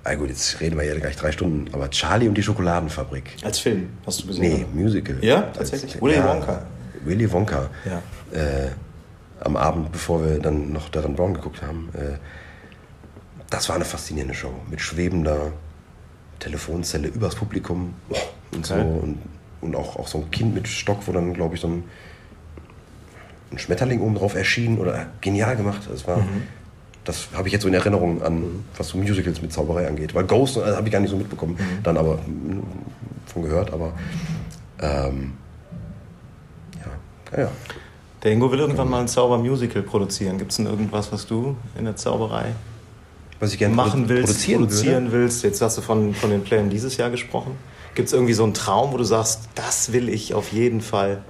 [0.03, 3.23] ah gut, jetzt reden wir ja gleich drei Stunden, aber Charlie und die Schokoladenfabrik.
[3.43, 4.65] Als Film hast du gesehen.
[4.73, 4.83] Nee?
[4.83, 5.17] Musical.
[5.21, 5.93] Ja, tatsächlich?
[5.95, 6.61] Als- Willy ja, Wonka.
[7.03, 7.69] Willy Wonka.
[7.85, 8.01] Ja.
[8.39, 8.67] Äh,
[9.45, 11.89] am Abend, bevor wir dann noch Darren Brown geguckt haben.
[11.93, 12.17] Äh,
[13.49, 14.51] das war eine faszinierende Show.
[14.69, 15.53] Mit schwebender
[16.39, 17.93] Telefonzelle übers Publikum
[18.51, 18.73] und so.
[18.73, 19.19] Und,
[19.61, 21.83] und auch, auch so ein Kind mit Stock, wo dann, glaube ich, so ein,
[23.51, 24.79] ein Schmetterling oben drauf erschien.
[24.79, 25.87] Oder genial gemacht.
[25.89, 26.25] Das war.
[27.03, 30.15] Das habe ich jetzt so in Erinnerung an, was so Musicals mit Zauberei angeht.
[30.15, 32.63] Weil Ghost äh, habe ich gar nicht so mitbekommen, dann aber mm,
[33.27, 33.93] von gehört, aber
[34.81, 35.33] ähm,
[36.83, 37.51] ja, ja, ja.
[38.25, 40.39] Der Ingo will irgendwann mal ein Zaubermusical produzieren.
[40.39, 42.55] Gibt es denn irgendwas, was du in der Zauberei
[43.39, 45.25] Was ich gerne machen willst, produzieren, produzieren würde.
[45.25, 45.43] willst?
[45.43, 47.55] Jetzt hast du von, von den Plänen dieses Jahr gesprochen.
[47.93, 51.23] Gibt es irgendwie so einen Traum, wo du sagst, das will ich auf jeden Fall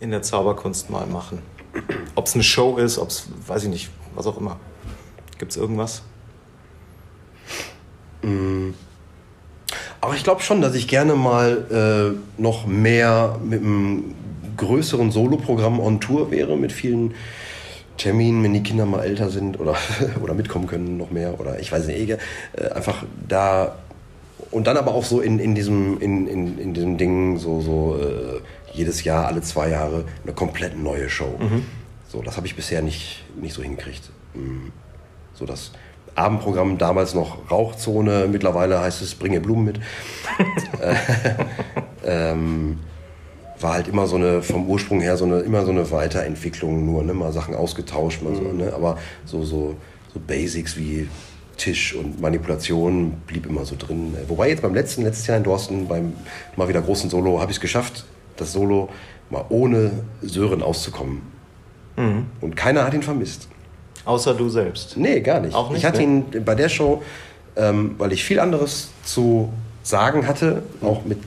[0.00, 1.38] in der Zauberkunst mal machen?
[2.16, 4.58] Ob es eine Show ist, ob es, weiß ich nicht, was auch immer.
[5.38, 6.02] Gibt es irgendwas?
[10.00, 14.16] Aber ich glaube schon, dass ich gerne mal äh, noch mehr mit einem
[14.56, 17.14] größeren Soloprogramm on Tour wäre, mit vielen
[17.96, 19.76] Terminen, wenn die Kinder mal älter sind oder,
[20.22, 21.38] oder mitkommen können, noch mehr.
[21.40, 22.18] Oder ich weiß nicht, äh,
[22.74, 23.76] einfach da.
[24.50, 27.98] Und dann aber auch so in, in, diesem, in, in, in diesem Ding, so, so
[28.00, 28.40] äh,
[28.72, 31.38] jedes Jahr, alle zwei Jahre, eine komplett neue Show.
[32.08, 34.10] So, das habe ich bisher nicht, nicht so hingekriegt.
[34.34, 34.68] Mm.
[35.34, 35.72] So das
[36.14, 39.80] Abendprogramm damals noch Rauchzone, mittlerweile heißt es Bringe Blumen mit.
[40.80, 40.94] Äh,
[42.32, 42.78] ähm,
[43.60, 47.02] war halt immer so eine, vom Ursprung her, so eine, immer so eine Weiterentwicklung, nur
[47.02, 49.74] ne, mal Sachen ausgetauscht, mal so, ne, aber so, so,
[50.12, 51.08] so Basics wie
[51.56, 54.14] Tisch und Manipulation blieb immer so drin.
[54.28, 56.12] Wobei jetzt beim letzten, letztes Jahr in Dorsten, beim
[56.56, 58.04] mal wieder großen Solo, habe ich es geschafft,
[58.36, 58.90] das Solo
[59.30, 59.90] mal ohne
[60.22, 61.22] Sören auszukommen.
[62.40, 63.48] Und keiner hat ihn vermisst.
[64.04, 64.96] Außer du selbst.
[64.96, 65.54] Nee, gar nicht.
[65.54, 66.04] Auch nicht, ich hatte ne?
[66.04, 67.02] ihn bei der Show,
[67.56, 69.52] ähm, weil ich viel anderes zu
[69.82, 71.22] sagen hatte, auch mit, äh,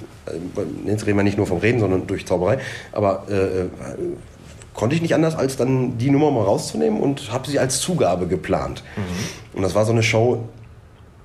[0.86, 2.60] jetzt reden wir nicht nur vom Reden, sondern durch Zauberei,
[2.92, 3.70] aber äh, äh,
[4.74, 8.28] konnte ich nicht anders, als dann die Nummer mal rauszunehmen und habe sie als Zugabe
[8.28, 8.84] geplant.
[8.96, 9.58] Mhm.
[9.58, 10.44] Und das war so eine Show,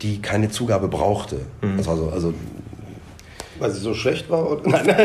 [0.03, 1.37] die keine Zugabe brauchte.
[1.63, 1.77] Mhm.
[1.77, 2.35] Das war so, also
[3.59, 4.51] Weil sie so schlecht war?
[4.51, 4.69] Oder?
[4.69, 4.87] Nein,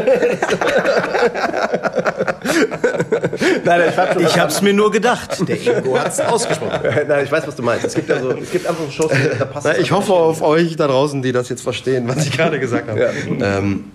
[3.63, 5.47] nein, ich, hab Ich hab's mir nur gedacht.
[5.47, 6.79] Der Ingo hat's ausgesprochen.
[7.07, 7.85] Nein, ich weiß, was du meinst.
[7.85, 10.41] Es gibt, also, es gibt einfach so Shows, da passt Na, es ich hoffe auf
[10.41, 12.99] euch da draußen, die das jetzt verstehen, was ich gerade gesagt habe.
[12.99, 13.57] Ja.
[13.57, 13.85] Ähm,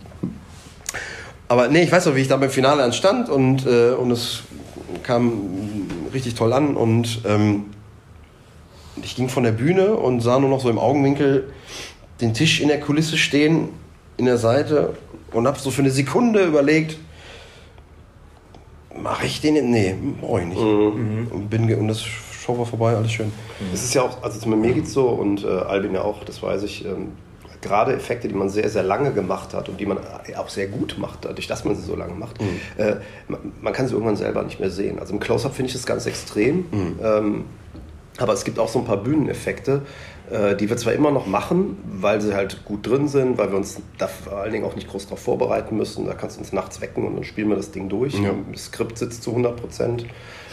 [1.49, 4.43] aber nee, ich weiß noch, wie ich da beim Finale anstand und, äh, und es
[5.03, 7.67] kam richtig toll an und ähm,
[9.03, 11.51] ich ging von der Bühne und sah nur noch so im Augenwinkel
[12.21, 13.69] den Tisch in der Kulisse stehen,
[14.17, 14.95] in der Seite
[15.33, 16.97] und habe so für eine Sekunde überlegt,
[18.97, 19.71] mache ich den?
[19.71, 20.59] Nee, brauche ich nicht.
[20.61, 23.33] Und, bin, und das Show war vorbei, alles schön.
[23.73, 26.43] Es ist ja auch, also mit mir geht's so und äh, Albin ja auch, das
[26.43, 26.85] weiß ich.
[26.85, 27.13] Ähm,
[27.63, 29.97] gerade Effekte, die man sehr, sehr lange gemacht hat und die man
[30.37, 32.39] auch sehr gut macht, dadurch, dass man sie so lange macht,
[32.77, 32.97] äh,
[33.27, 34.99] man, man kann sie irgendwann selber nicht mehr sehen.
[34.99, 36.67] Also im Close-Up finde ich das ganz extrem.
[37.03, 37.45] Ähm,
[38.19, 39.81] Aber es gibt auch so ein paar Bühneneffekte, äh,
[40.31, 43.81] die wir zwar immer noch machen, weil sie halt gut drin sind, weil wir uns
[43.99, 46.07] da vor allen Dingen auch nicht groß darauf vorbereiten müssen.
[46.07, 48.15] Da kannst du uns nachts wecken und dann spielen wir das Ding durch.
[48.15, 48.31] Ja.
[48.51, 50.07] Das Skript sitzt zu 100 Prozent.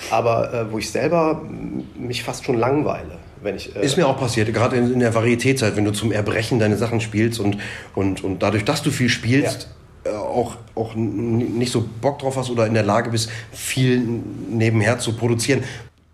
[0.09, 1.41] Aber äh, wo ich selber
[1.97, 3.19] mich fast schon langweile.
[3.41, 6.11] Wenn ich, äh ist mir auch passiert, gerade in, in der Varietézeit, wenn du zum
[6.11, 7.57] Erbrechen deine Sachen spielst und,
[7.95, 9.69] und, und dadurch, dass du viel spielst,
[10.05, 10.11] ja.
[10.11, 14.01] äh, auch, auch nicht so Bock drauf hast oder in der Lage bist, viel
[14.49, 15.63] nebenher zu produzieren.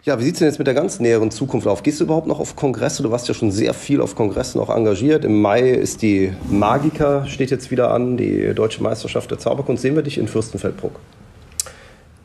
[0.08, 1.84] Ja, wie sieht es denn jetzt mit der ganz näheren Zukunft auf?
[1.84, 3.04] Gehst du überhaupt noch auf Kongresse?
[3.04, 5.26] Du warst ja schon sehr viel auf Kongressen auch engagiert.
[5.26, 9.82] Im Mai ist die Magica, steht jetzt wieder an, die Deutsche Meisterschaft der Zauberkunst.
[9.82, 10.98] Sehen wir dich in Fürstenfeldbruck?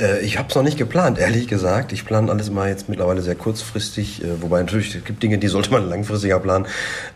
[0.00, 1.92] Äh, ich habe es noch nicht geplant, ehrlich gesagt.
[1.92, 4.22] Ich plane alles mal jetzt mittlerweile sehr kurzfristig.
[4.22, 6.66] Äh, wobei natürlich, es gibt Dinge, die sollte man langfristiger planen.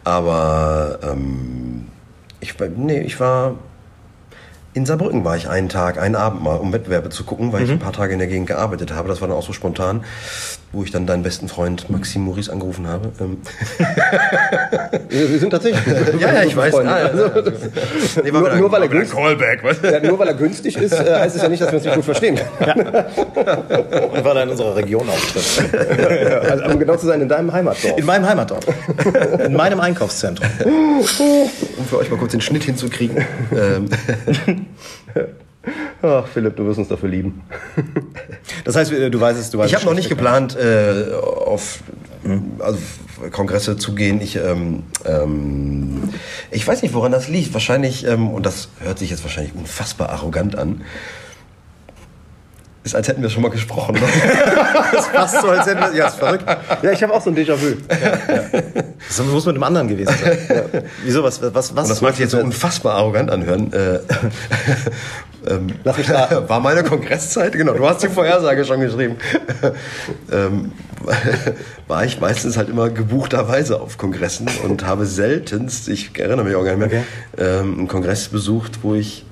[0.02, 1.86] Aber ähm,
[2.40, 3.54] ich, nee, ich war
[4.76, 7.64] in Saarbrücken war ich einen Tag, einen Abend mal, um Wettbewerbe zu gucken, weil mhm.
[7.64, 9.08] ich ein paar Tage in der Gegend gearbeitet habe.
[9.08, 10.04] Das war dann auch so spontan,
[10.76, 13.10] wo ich dann deinen besten Freund Maxim Maurice angerufen habe.
[13.18, 13.38] Ähm.
[15.08, 15.82] Wir sind tatsächlich.
[16.20, 16.74] ja, ja, ich weiß.
[16.74, 17.30] Ja, also,
[18.22, 21.36] nee, nur, nur, weil er günstig, Callback, ja, nur weil er günstig ist, äh, heißt
[21.36, 22.38] es ja nicht, dass wir uns nicht gut verstehen.
[22.60, 22.74] Ja.
[22.74, 25.74] Und weil er in unserer Region auftritt.
[26.50, 27.96] also, um genau zu sein, in deinem Heimatdorf.
[27.96, 28.64] In meinem Heimatdorf.
[29.44, 30.46] In meinem Einkaufszentrum.
[31.78, 33.24] Um für euch mal kurz den Schnitt hinzukriegen.
[33.54, 33.88] Ähm.
[36.03, 37.42] Ach, Philipp, du wirst uns dafür lieben.
[38.64, 41.78] Das heißt, du weißt es, du weißt Ich habe noch nicht geplant, äh, auf
[42.59, 42.78] also
[43.30, 44.20] Kongresse zu gehen.
[44.20, 46.11] Ich, ähm, ähm,
[46.51, 47.55] ich weiß nicht, woran das liegt.
[47.55, 50.82] Wahrscheinlich, ähm, und das hört sich jetzt wahrscheinlich unfassbar arrogant an,
[52.86, 53.97] ist, als hätten wir schon mal gesprochen.
[54.92, 55.92] das passt so, als hätten wir.
[55.92, 56.44] Ja, ist verrückt.
[56.82, 57.74] Ja, ich habe auch so ein Déjà-vu.
[57.90, 58.62] Ja, ja.
[59.09, 60.38] Das muss mit dem anderen gewesen sein.
[60.49, 60.80] Ja.
[61.05, 61.24] Wieso?
[61.24, 61.68] Was, was, was?
[61.68, 63.72] Und das mag sich jetzt so unfassbar arrogant anhören.
[63.72, 63.99] Äh,
[65.49, 66.47] ähm, Lass mich raten.
[66.49, 67.74] War meine Kongresszeit, genau.
[67.74, 69.16] Du hast die Vorhersage schon geschrieben.
[70.32, 70.72] ähm,
[71.86, 76.64] war ich meistens halt immer gebuchterweise auf Kongressen und habe seltenst, ich erinnere mich auch
[76.64, 77.05] gar nicht mehr, okay.
[77.38, 79.24] ähm, einen Kongress besucht, wo ich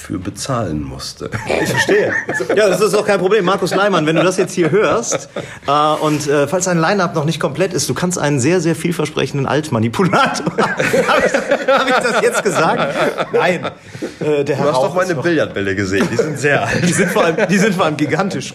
[0.00, 1.30] für bezahlen musste.
[1.62, 2.12] Ich verstehe.
[2.56, 3.44] Ja, das ist auch kein Problem.
[3.44, 5.28] Markus Leimann, wenn du das jetzt hier hörst
[5.66, 5.70] äh,
[6.00, 9.46] und äh, falls dein Line-Up noch nicht komplett ist, du kannst einen sehr, sehr vielversprechenden
[9.46, 10.46] Altmanipulator.
[10.56, 12.94] Habe ich, hab ich, das jetzt gesagt?
[13.32, 13.66] Nein.
[14.20, 16.08] Äh, du hast doch meine Billardbälle gesehen.
[16.10, 16.82] Die sind sehr alt.
[16.82, 18.54] Die sind vor allem, die sind vor allem gigantisch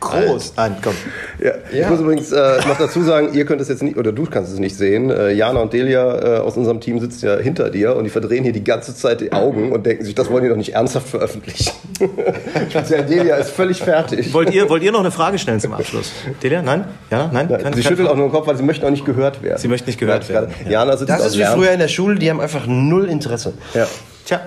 [0.00, 0.54] groß.
[0.56, 0.94] Nein, komm.
[1.38, 1.84] Ja, ja.
[1.84, 4.52] Ich muss übrigens äh, noch dazu sagen, ihr könnt es jetzt nicht, oder du kannst
[4.52, 5.10] es nicht sehen.
[5.10, 8.44] Äh, Jana und Delia äh, aus unserem Team sitzen ja hinter dir und die verdrehen
[8.44, 11.08] hier die ganze Zeit die Augen und denken sich, das wollen die doch nicht ernsthaft
[11.08, 11.72] veröffentlichen.
[12.70, 14.32] Speziell Delia ist völlig fertig.
[14.32, 16.12] Wollt ihr, wollt ihr noch eine Frage stellen zum Abschluss?
[16.42, 16.84] Delia, nein?
[17.10, 17.48] Ja, nein?
[17.50, 19.58] nein sie schüttelt auch nur den Kopf, weil sie möchten auch nicht gehört werden.
[19.58, 20.54] Sie möchten nicht gehört werden.
[20.64, 20.70] Ja.
[20.70, 23.54] Jana sitzt das ist wie früher in der Schule, die haben einfach null Interesse.
[23.74, 23.86] Ja.
[24.24, 24.40] Tja.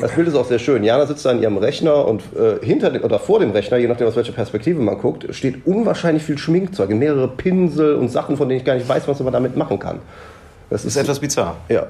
[0.00, 0.82] Das Bild ist auch sehr schön.
[0.82, 3.86] Jana sitzt da an ihrem Rechner und äh, hinter dem, oder vor dem Rechner, je
[3.86, 8.48] nachdem aus welcher Perspektive man guckt, steht unwahrscheinlich viel Schminkzeug, mehrere Pinsel und Sachen, von
[8.48, 10.00] denen ich gar nicht weiß, was man damit machen kann.
[10.70, 11.56] Das ist, ist etwas bizarr.
[11.68, 11.86] Ja.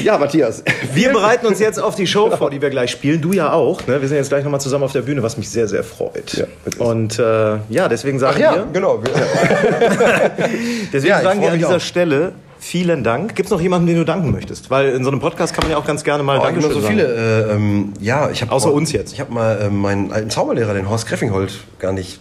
[0.00, 0.62] Ja, Matthias.
[0.94, 3.20] Wir bereiten uns jetzt auf die Show vor, die wir gleich spielen.
[3.20, 3.84] Du ja auch.
[3.88, 4.00] Ne?
[4.00, 6.34] Wir sind jetzt gleich nochmal zusammen auf der Bühne, was mich sehr, sehr freut.
[6.34, 6.46] Ja,
[6.78, 8.66] und äh, ja, deswegen sagen Ach ja, wir.
[8.72, 9.02] Genau.
[10.92, 11.80] deswegen ja, sagen wir an dieser auch.
[11.80, 13.34] Stelle vielen Dank.
[13.34, 14.70] Gibt es noch jemanden, den du danken möchtest?
[14.70, 16.80] Weil in so einem Podcast kann man ja auch ganz gerne mal oh, Dankeschön so
[16.80, 16.94] sagen.
[16.94, 17.48] viele.
[17.48, 19.12] Äh, ähm, ja, ich habe außer mal, uns jetzt.
[19.12, 22.20] Ich habe mal äh, meinen alten Zauberlehrer, den Horst Greffinghold, gar nicht.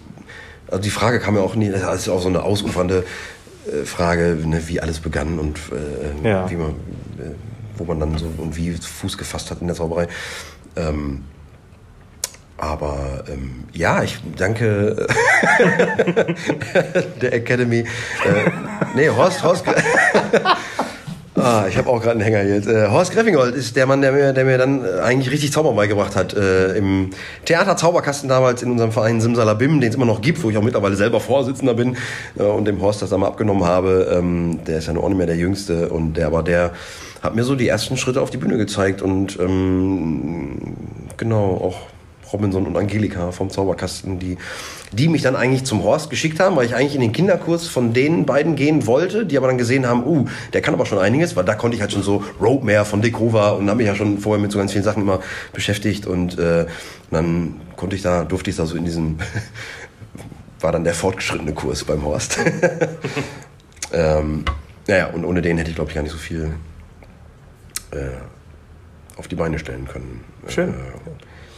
[0.67, 1.69] Also die Frage kam ja auch nie.
[1.69, 3.03] Das ist auch so eine ausufernde
[3.85, 6.49] Frage, ne, wie alles begann und äh, ja.
[6.49, 7.35] wie man, äh,
[7.77, 10.07] wo man dann so und wie Fuß gefasst hat in der Zauberei.
[10.75, 11.23] Ähm,
[12.57, 15.07] aber ähm, ja, ich danke
[17.21, 17.79] der Academy.
[17.79, 17.85] Äh,
[18.95, 19.65] nee, Horst, Horst.
[21.35, 22.67] Ah, ich habe auch gerade einen Hänger jetzt.
[22.67, 25.71] Äh, Horst Greffinghold ist der Mann, der mir, der mir dann äh, eigentlich richtig Zauber
[25.71, 26.33] beigebracht hat.
[26.33, 27.11] Äh, Im
[27.45, 30.61] Theater Zauberkasten damals in unserem Verein Simsalabim, den es immer noch gibt, wo ich auch
[30.61, 31.95] mittlerweile selber Vorsitzender bin
[32.37, 34.13] äh, und dem Horst das dann mal abgenommen habe.
[34.13, 36.71] Ähm, der ist ja auch nicht mehr der Jüngste und der aber der
[37.21, 40.75] hat mir so die ersten Schritte auf die Bühne gezeigt und ähm,
[41.15, 41.77] genau auch
[42.33, 44.37] Robinson und Angelika vom Zauberkasten, die,
[44.93, 47.93] die mich dann eigentlich zum Horst geschickt haben, weil ich eigentlich in den Kinderkurs von
[47.93, 51.35] den beiden gehen wollte, die aber dann gesehen haben, uh, der kann aber schon einiges,
[51.35, 53.95] weil da konnte ich halt schon so Roadmare von Dick Rover und habe mich ja
[53.95, 55.21] schon vorher mit so ganz vielen Sachen immer
[55.53, 56.65] beschäftigt und äh,
[57.09, 59.17] dann konnte ich da, durfte ich da so in diesem,
[60.59, 62.37] war dann der fortgeschrittene Kurs beim Horst.
[63.93, 64.43] ähm,
[64.87, 66.53] naja, und ohne den hätte ich glaube ich gar nicht so viel
[67.91, 70.23] äh, auf die Beine stellen können.
[70.47, 70.69] Schön.
[70.69, 70.73] Äh,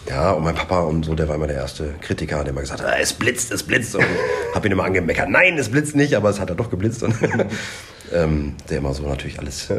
[0.10, 2.82] ja, und mein Papa und so, der war immer der erste Kritiker, der immer gesagt
[2.82, 3.96] hat, ah, es blitzt, es blitzt.
[3.96, 4.06] Und
[4.54, 7.04] hab ihn immer angemeckert, nein, es blitzt nicht, aber es hat er doch geblitzt.
[7.04, 7.16] Und
[8.14, 9.72] ähm, der immer so natürlich alles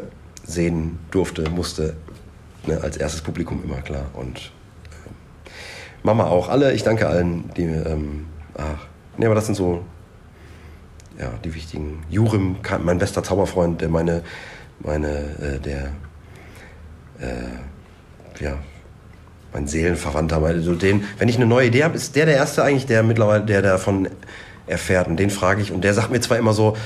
[0.44, 1.96] sehen durfte, musste.
[2.66, 4.06] Ne, als erstes Publikum immer, klar.
[4.14, 5.10] Und äh,
[6.02, 8.86] Mama auch, alle, ich danke allen, die, ähm, ach,
[9.18, 9.84] nee, aber das sind so
[11.18, 12.04] ja, die wichtigen.
[12.08, 14.22] Jurim, mein bester Zauberfreund, der meine,
[14.80, 15.08] meine,
[15.40, 15.92] äh, der,
[17.20, 18.58] äh, ja,
[19.54, 22.86] mein Seelenverwandter, also den, wenn ich eine neue Idee habe, ist der der Erste eigentlich,
[22.86, 24.08] der mittlerweile, der davon
[24.66, 25.06] erfährt.
[25.06, 26.76] Und den frage ich, und der sagt mir zwar immer so,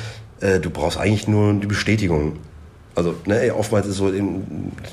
[0.40, 2.36] äh, du brauchst eigentlich nur die Bestätigung.
[2.94, 4.12] Also, ne, oftmals ist so,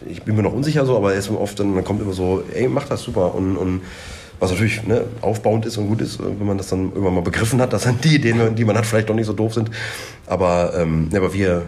[0.08, 2.44] ich bin mir noch unsicher so, aber er ist oft dann, dann kommt immer so,
[2.54, 3.36] ey, mach das super.
[3.36, 3.82] Und, und
[4.40, 7.60] was natürlich ne, aufbauend ist und gut ist, wenn man das dann irgendwann mal begriffen
[7.60, 9.70] hat, dass dann die Ideen, die man hat, vielleicht doch nicht so doof sind.
[10.28, 11.64] Aber, ähm, aber wir,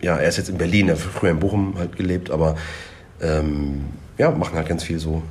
[0.00, 2.56] ja, er ist jetzt in Berlin, er hat früher in Bochum halt gelebt, aber
[3.20, 3.84] ähm,
[4.18, 5.22] ja, machen halt ganz viel so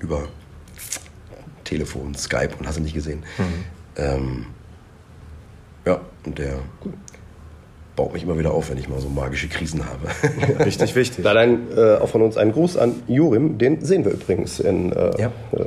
[0.00, 0.28] über
[1.64, 3.24] Telefon, Skype und hast du nicht gesehen.
[3.38, 3.64] Mhm.
[3.96, 4.46] Ähm,
[5.84, 6.58] ja, und der
[7.96, 10.64] baut mich immer wieder auf, wenn ich mal so magische Krisen habe.
[10.64, 11.24] Richtig wichtig.
[11.24, 14.92] Da dann äh, auch von uns ein Gruß an Jurim, den sehen wir übrigens in.
[14.92, 15.32] Äh, ja.
[15.52, 15.64] Äh,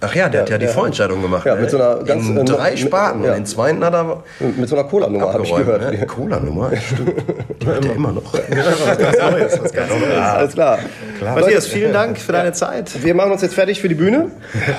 [0.00, 1.44] Ach ja, der hat ja die Vorentscheidung gemacht.
[1.44, 1.70] Ja, mit ne?
[1.70, 2.28] so einer ganz.
[2.28, 3.24] In äh, drei Sparten.
[3.24, 3.30] Ja.
[3.30, 4.22] Und den zweiten hat er.
[4.38, 5.90] Mit so einer Cola-Nummer, habe ich gehört.
[5.90, 6.06] Ne?
[6.06, 6.70] Cola-Nummer?
[6.76, 7.14] Stimmt.
[7.60, 8.32] Die hat er immer noch.
[9.20, 10.78] Alles klar.
[11.18, 11.34] klar.
[11.34, 13.02] Matthias, vielen Dank für deine Zeit.
[13.02, 14.30] Wir machen uns jetzt fertig für die Bühne.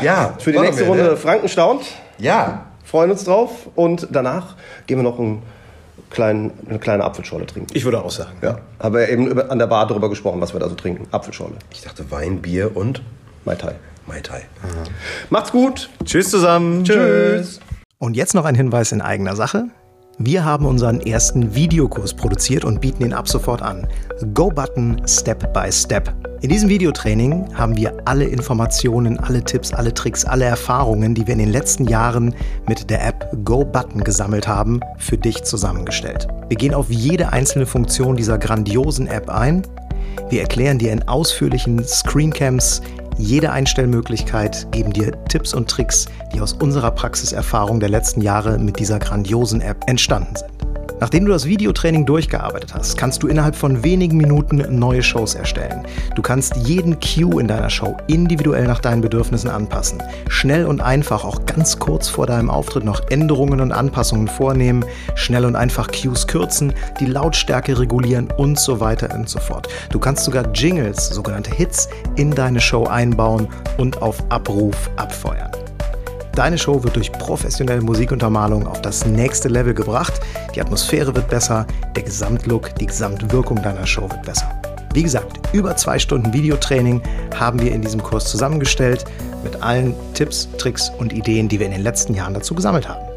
[0.01, 0.35] Ja.
[0.39, 1.17] Für die nächste wir, Runde ne?
[1.17, 1.83] Frankenstaunt.
[2.17, 2.67] Ja.
[2.85, 3.67] Freuen uns drauf.
[3.75, 4.55] Und danach
[4.87, 5.43] gehen wir noch einen
[6.09, 7.67] kleinen, eine kleine Apfelschorle trinken.
[7.73, 8.37] Ich würde auch sagen.
[8.41, 8.59] Ja.
[8.79, 11.07] Haben wir eben an der Bar darüber gesprochen, was wir da so trinken.
[11.11, 11.55] Apfelschorle.
[11.71, 13.01] Ich dachte Wein, Bier und
[13.43, 13.75] Mai Tai.
[14.09, 14.41] Mai Tai.
[15.29, 15.87] Macht's gut.
[16.03, 16.83] Tschüss zusammen.
[16.83, 17.59] Tschüss.
[17.99, 19.65] Und jetzt noch ein Hinweis in eigener Sache.
[20.17, 23.87] Wir haben unseren ersten Videokurs produziert und bieten ihn ab sofort an.
[24.33, 26.11] Go Button Step by Step.
[26.41, 31.33] In diesem Videotraining haben wir alle Informationen, alle Tipps, alle Tricks, alle Erfahrungen, die wir
[31.33, 32.33] in den letzten Jahren
[32.67, 36.27] mit der App Go Button gesammelt haben, für dich zusammengestellt.
[36.47, 39.61] Wir gehen auf jede einzelne Funktion dieser grandiosen App ein.
[40.29, 42.81] Wir erklären dir in ausführlichen Screencams
[43.19, 48.79] jede Einstellmöglichkeit, geben dir Tipps und Tricks, die aus unserer Praxiserfahrung der letzten Jahre mit
[48.79, 50.68] dieser grandiosen App entstanden sind.
[50.99, 55.85] Nachdem du das Videotraining durchgearbeitet hast, kannst du innerhalb von wenigen Minuten neue Shows erstellen.
[56.15, 60.03] Du kannst jeden Cue in deiner Show individuell nach deinen Bedürfnissen anpassen.
[60.27, 64.83] Schnell und einfach, auch ganz kurz vor deinem Auftritt noch Änderungen und Anpassungen vornehmen,
[65.15, 69.69] schnell und einfach Cues kürzen, die Lautstärke regulieren und so weiter und so fort.
[69.91, 71.87] Du kannst sogar Jingles, sogenannte Hits,
[72.17, 73.47] in deine Show einbauen
[73.77, 75.51] und auf Abruf abfeuern.
[76.33, 80.13] Deine Show wird durch professionelle Musikuntermalung auf das nächste Level gebracht.
[80.55, 81.65] Die Atmosphäre wird besser,
[81.95, 84.49] der Gesamtlook, die Gesamtwirkung deiner Show wird besser.
[84.93, 87.01] Wie gesagt, über zwei Stunden Videotraining
[87.37, 89.05] haben wir in diesem Kurs zusammengestellt
[89.43, 93.08] mit allen Tipps, Tricks und Ideen, die wir in den letzten Jahren dazu gesammelt haben.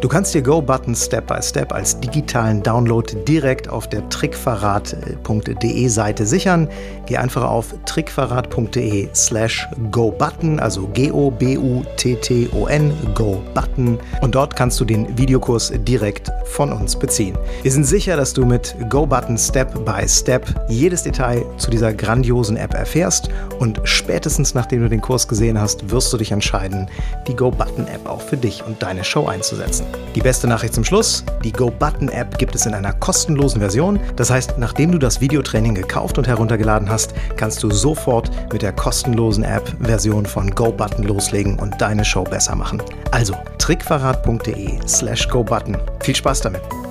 [0.00, 6.24] Du kannst dir Go-Button Step by Step als digitalen Download direkt auf der trickverrat.de Seite
[6.24, 6.68] sichern.
[7.06, 13.98] Geh einfach auf trickverrat.de slash GoButton, also G-O-B-U-T-T-O-N, Go-Button.
[14.20, 17.36] Und dort kannst du den Videokurs direkt von uns beziehen.
[17.62, 22.56] Wir sind sicher, dass du mit Go-Button Step by Step jedes Detail zu dieser grandiosen
[22.56, 26.88] App erfährst und spätestens nachdem du den Kurs gesehen hast, wirst du dich entscheiden,
[27.26, 29.87] die Go-Button App auch für dich und deine Show einzusetzen.
[30.14, 34.00] Die beste Nachricht zum Schluss, die Go-Button-App gibt es in einer kostenlosen Version.
[34.16, 38.72] Das heißt, nachdem du das Videotraining gekauft und heruntergeladen hast, kannst du sofort mit der
[38.72, 42.82] kostenlosen App-Version von Go-Button loslegen und deine Show besser machen.
[43.10, 45.76] Also trickverrat.de slash GoButton.
[46.00, 46.87] Viel Spaß damit!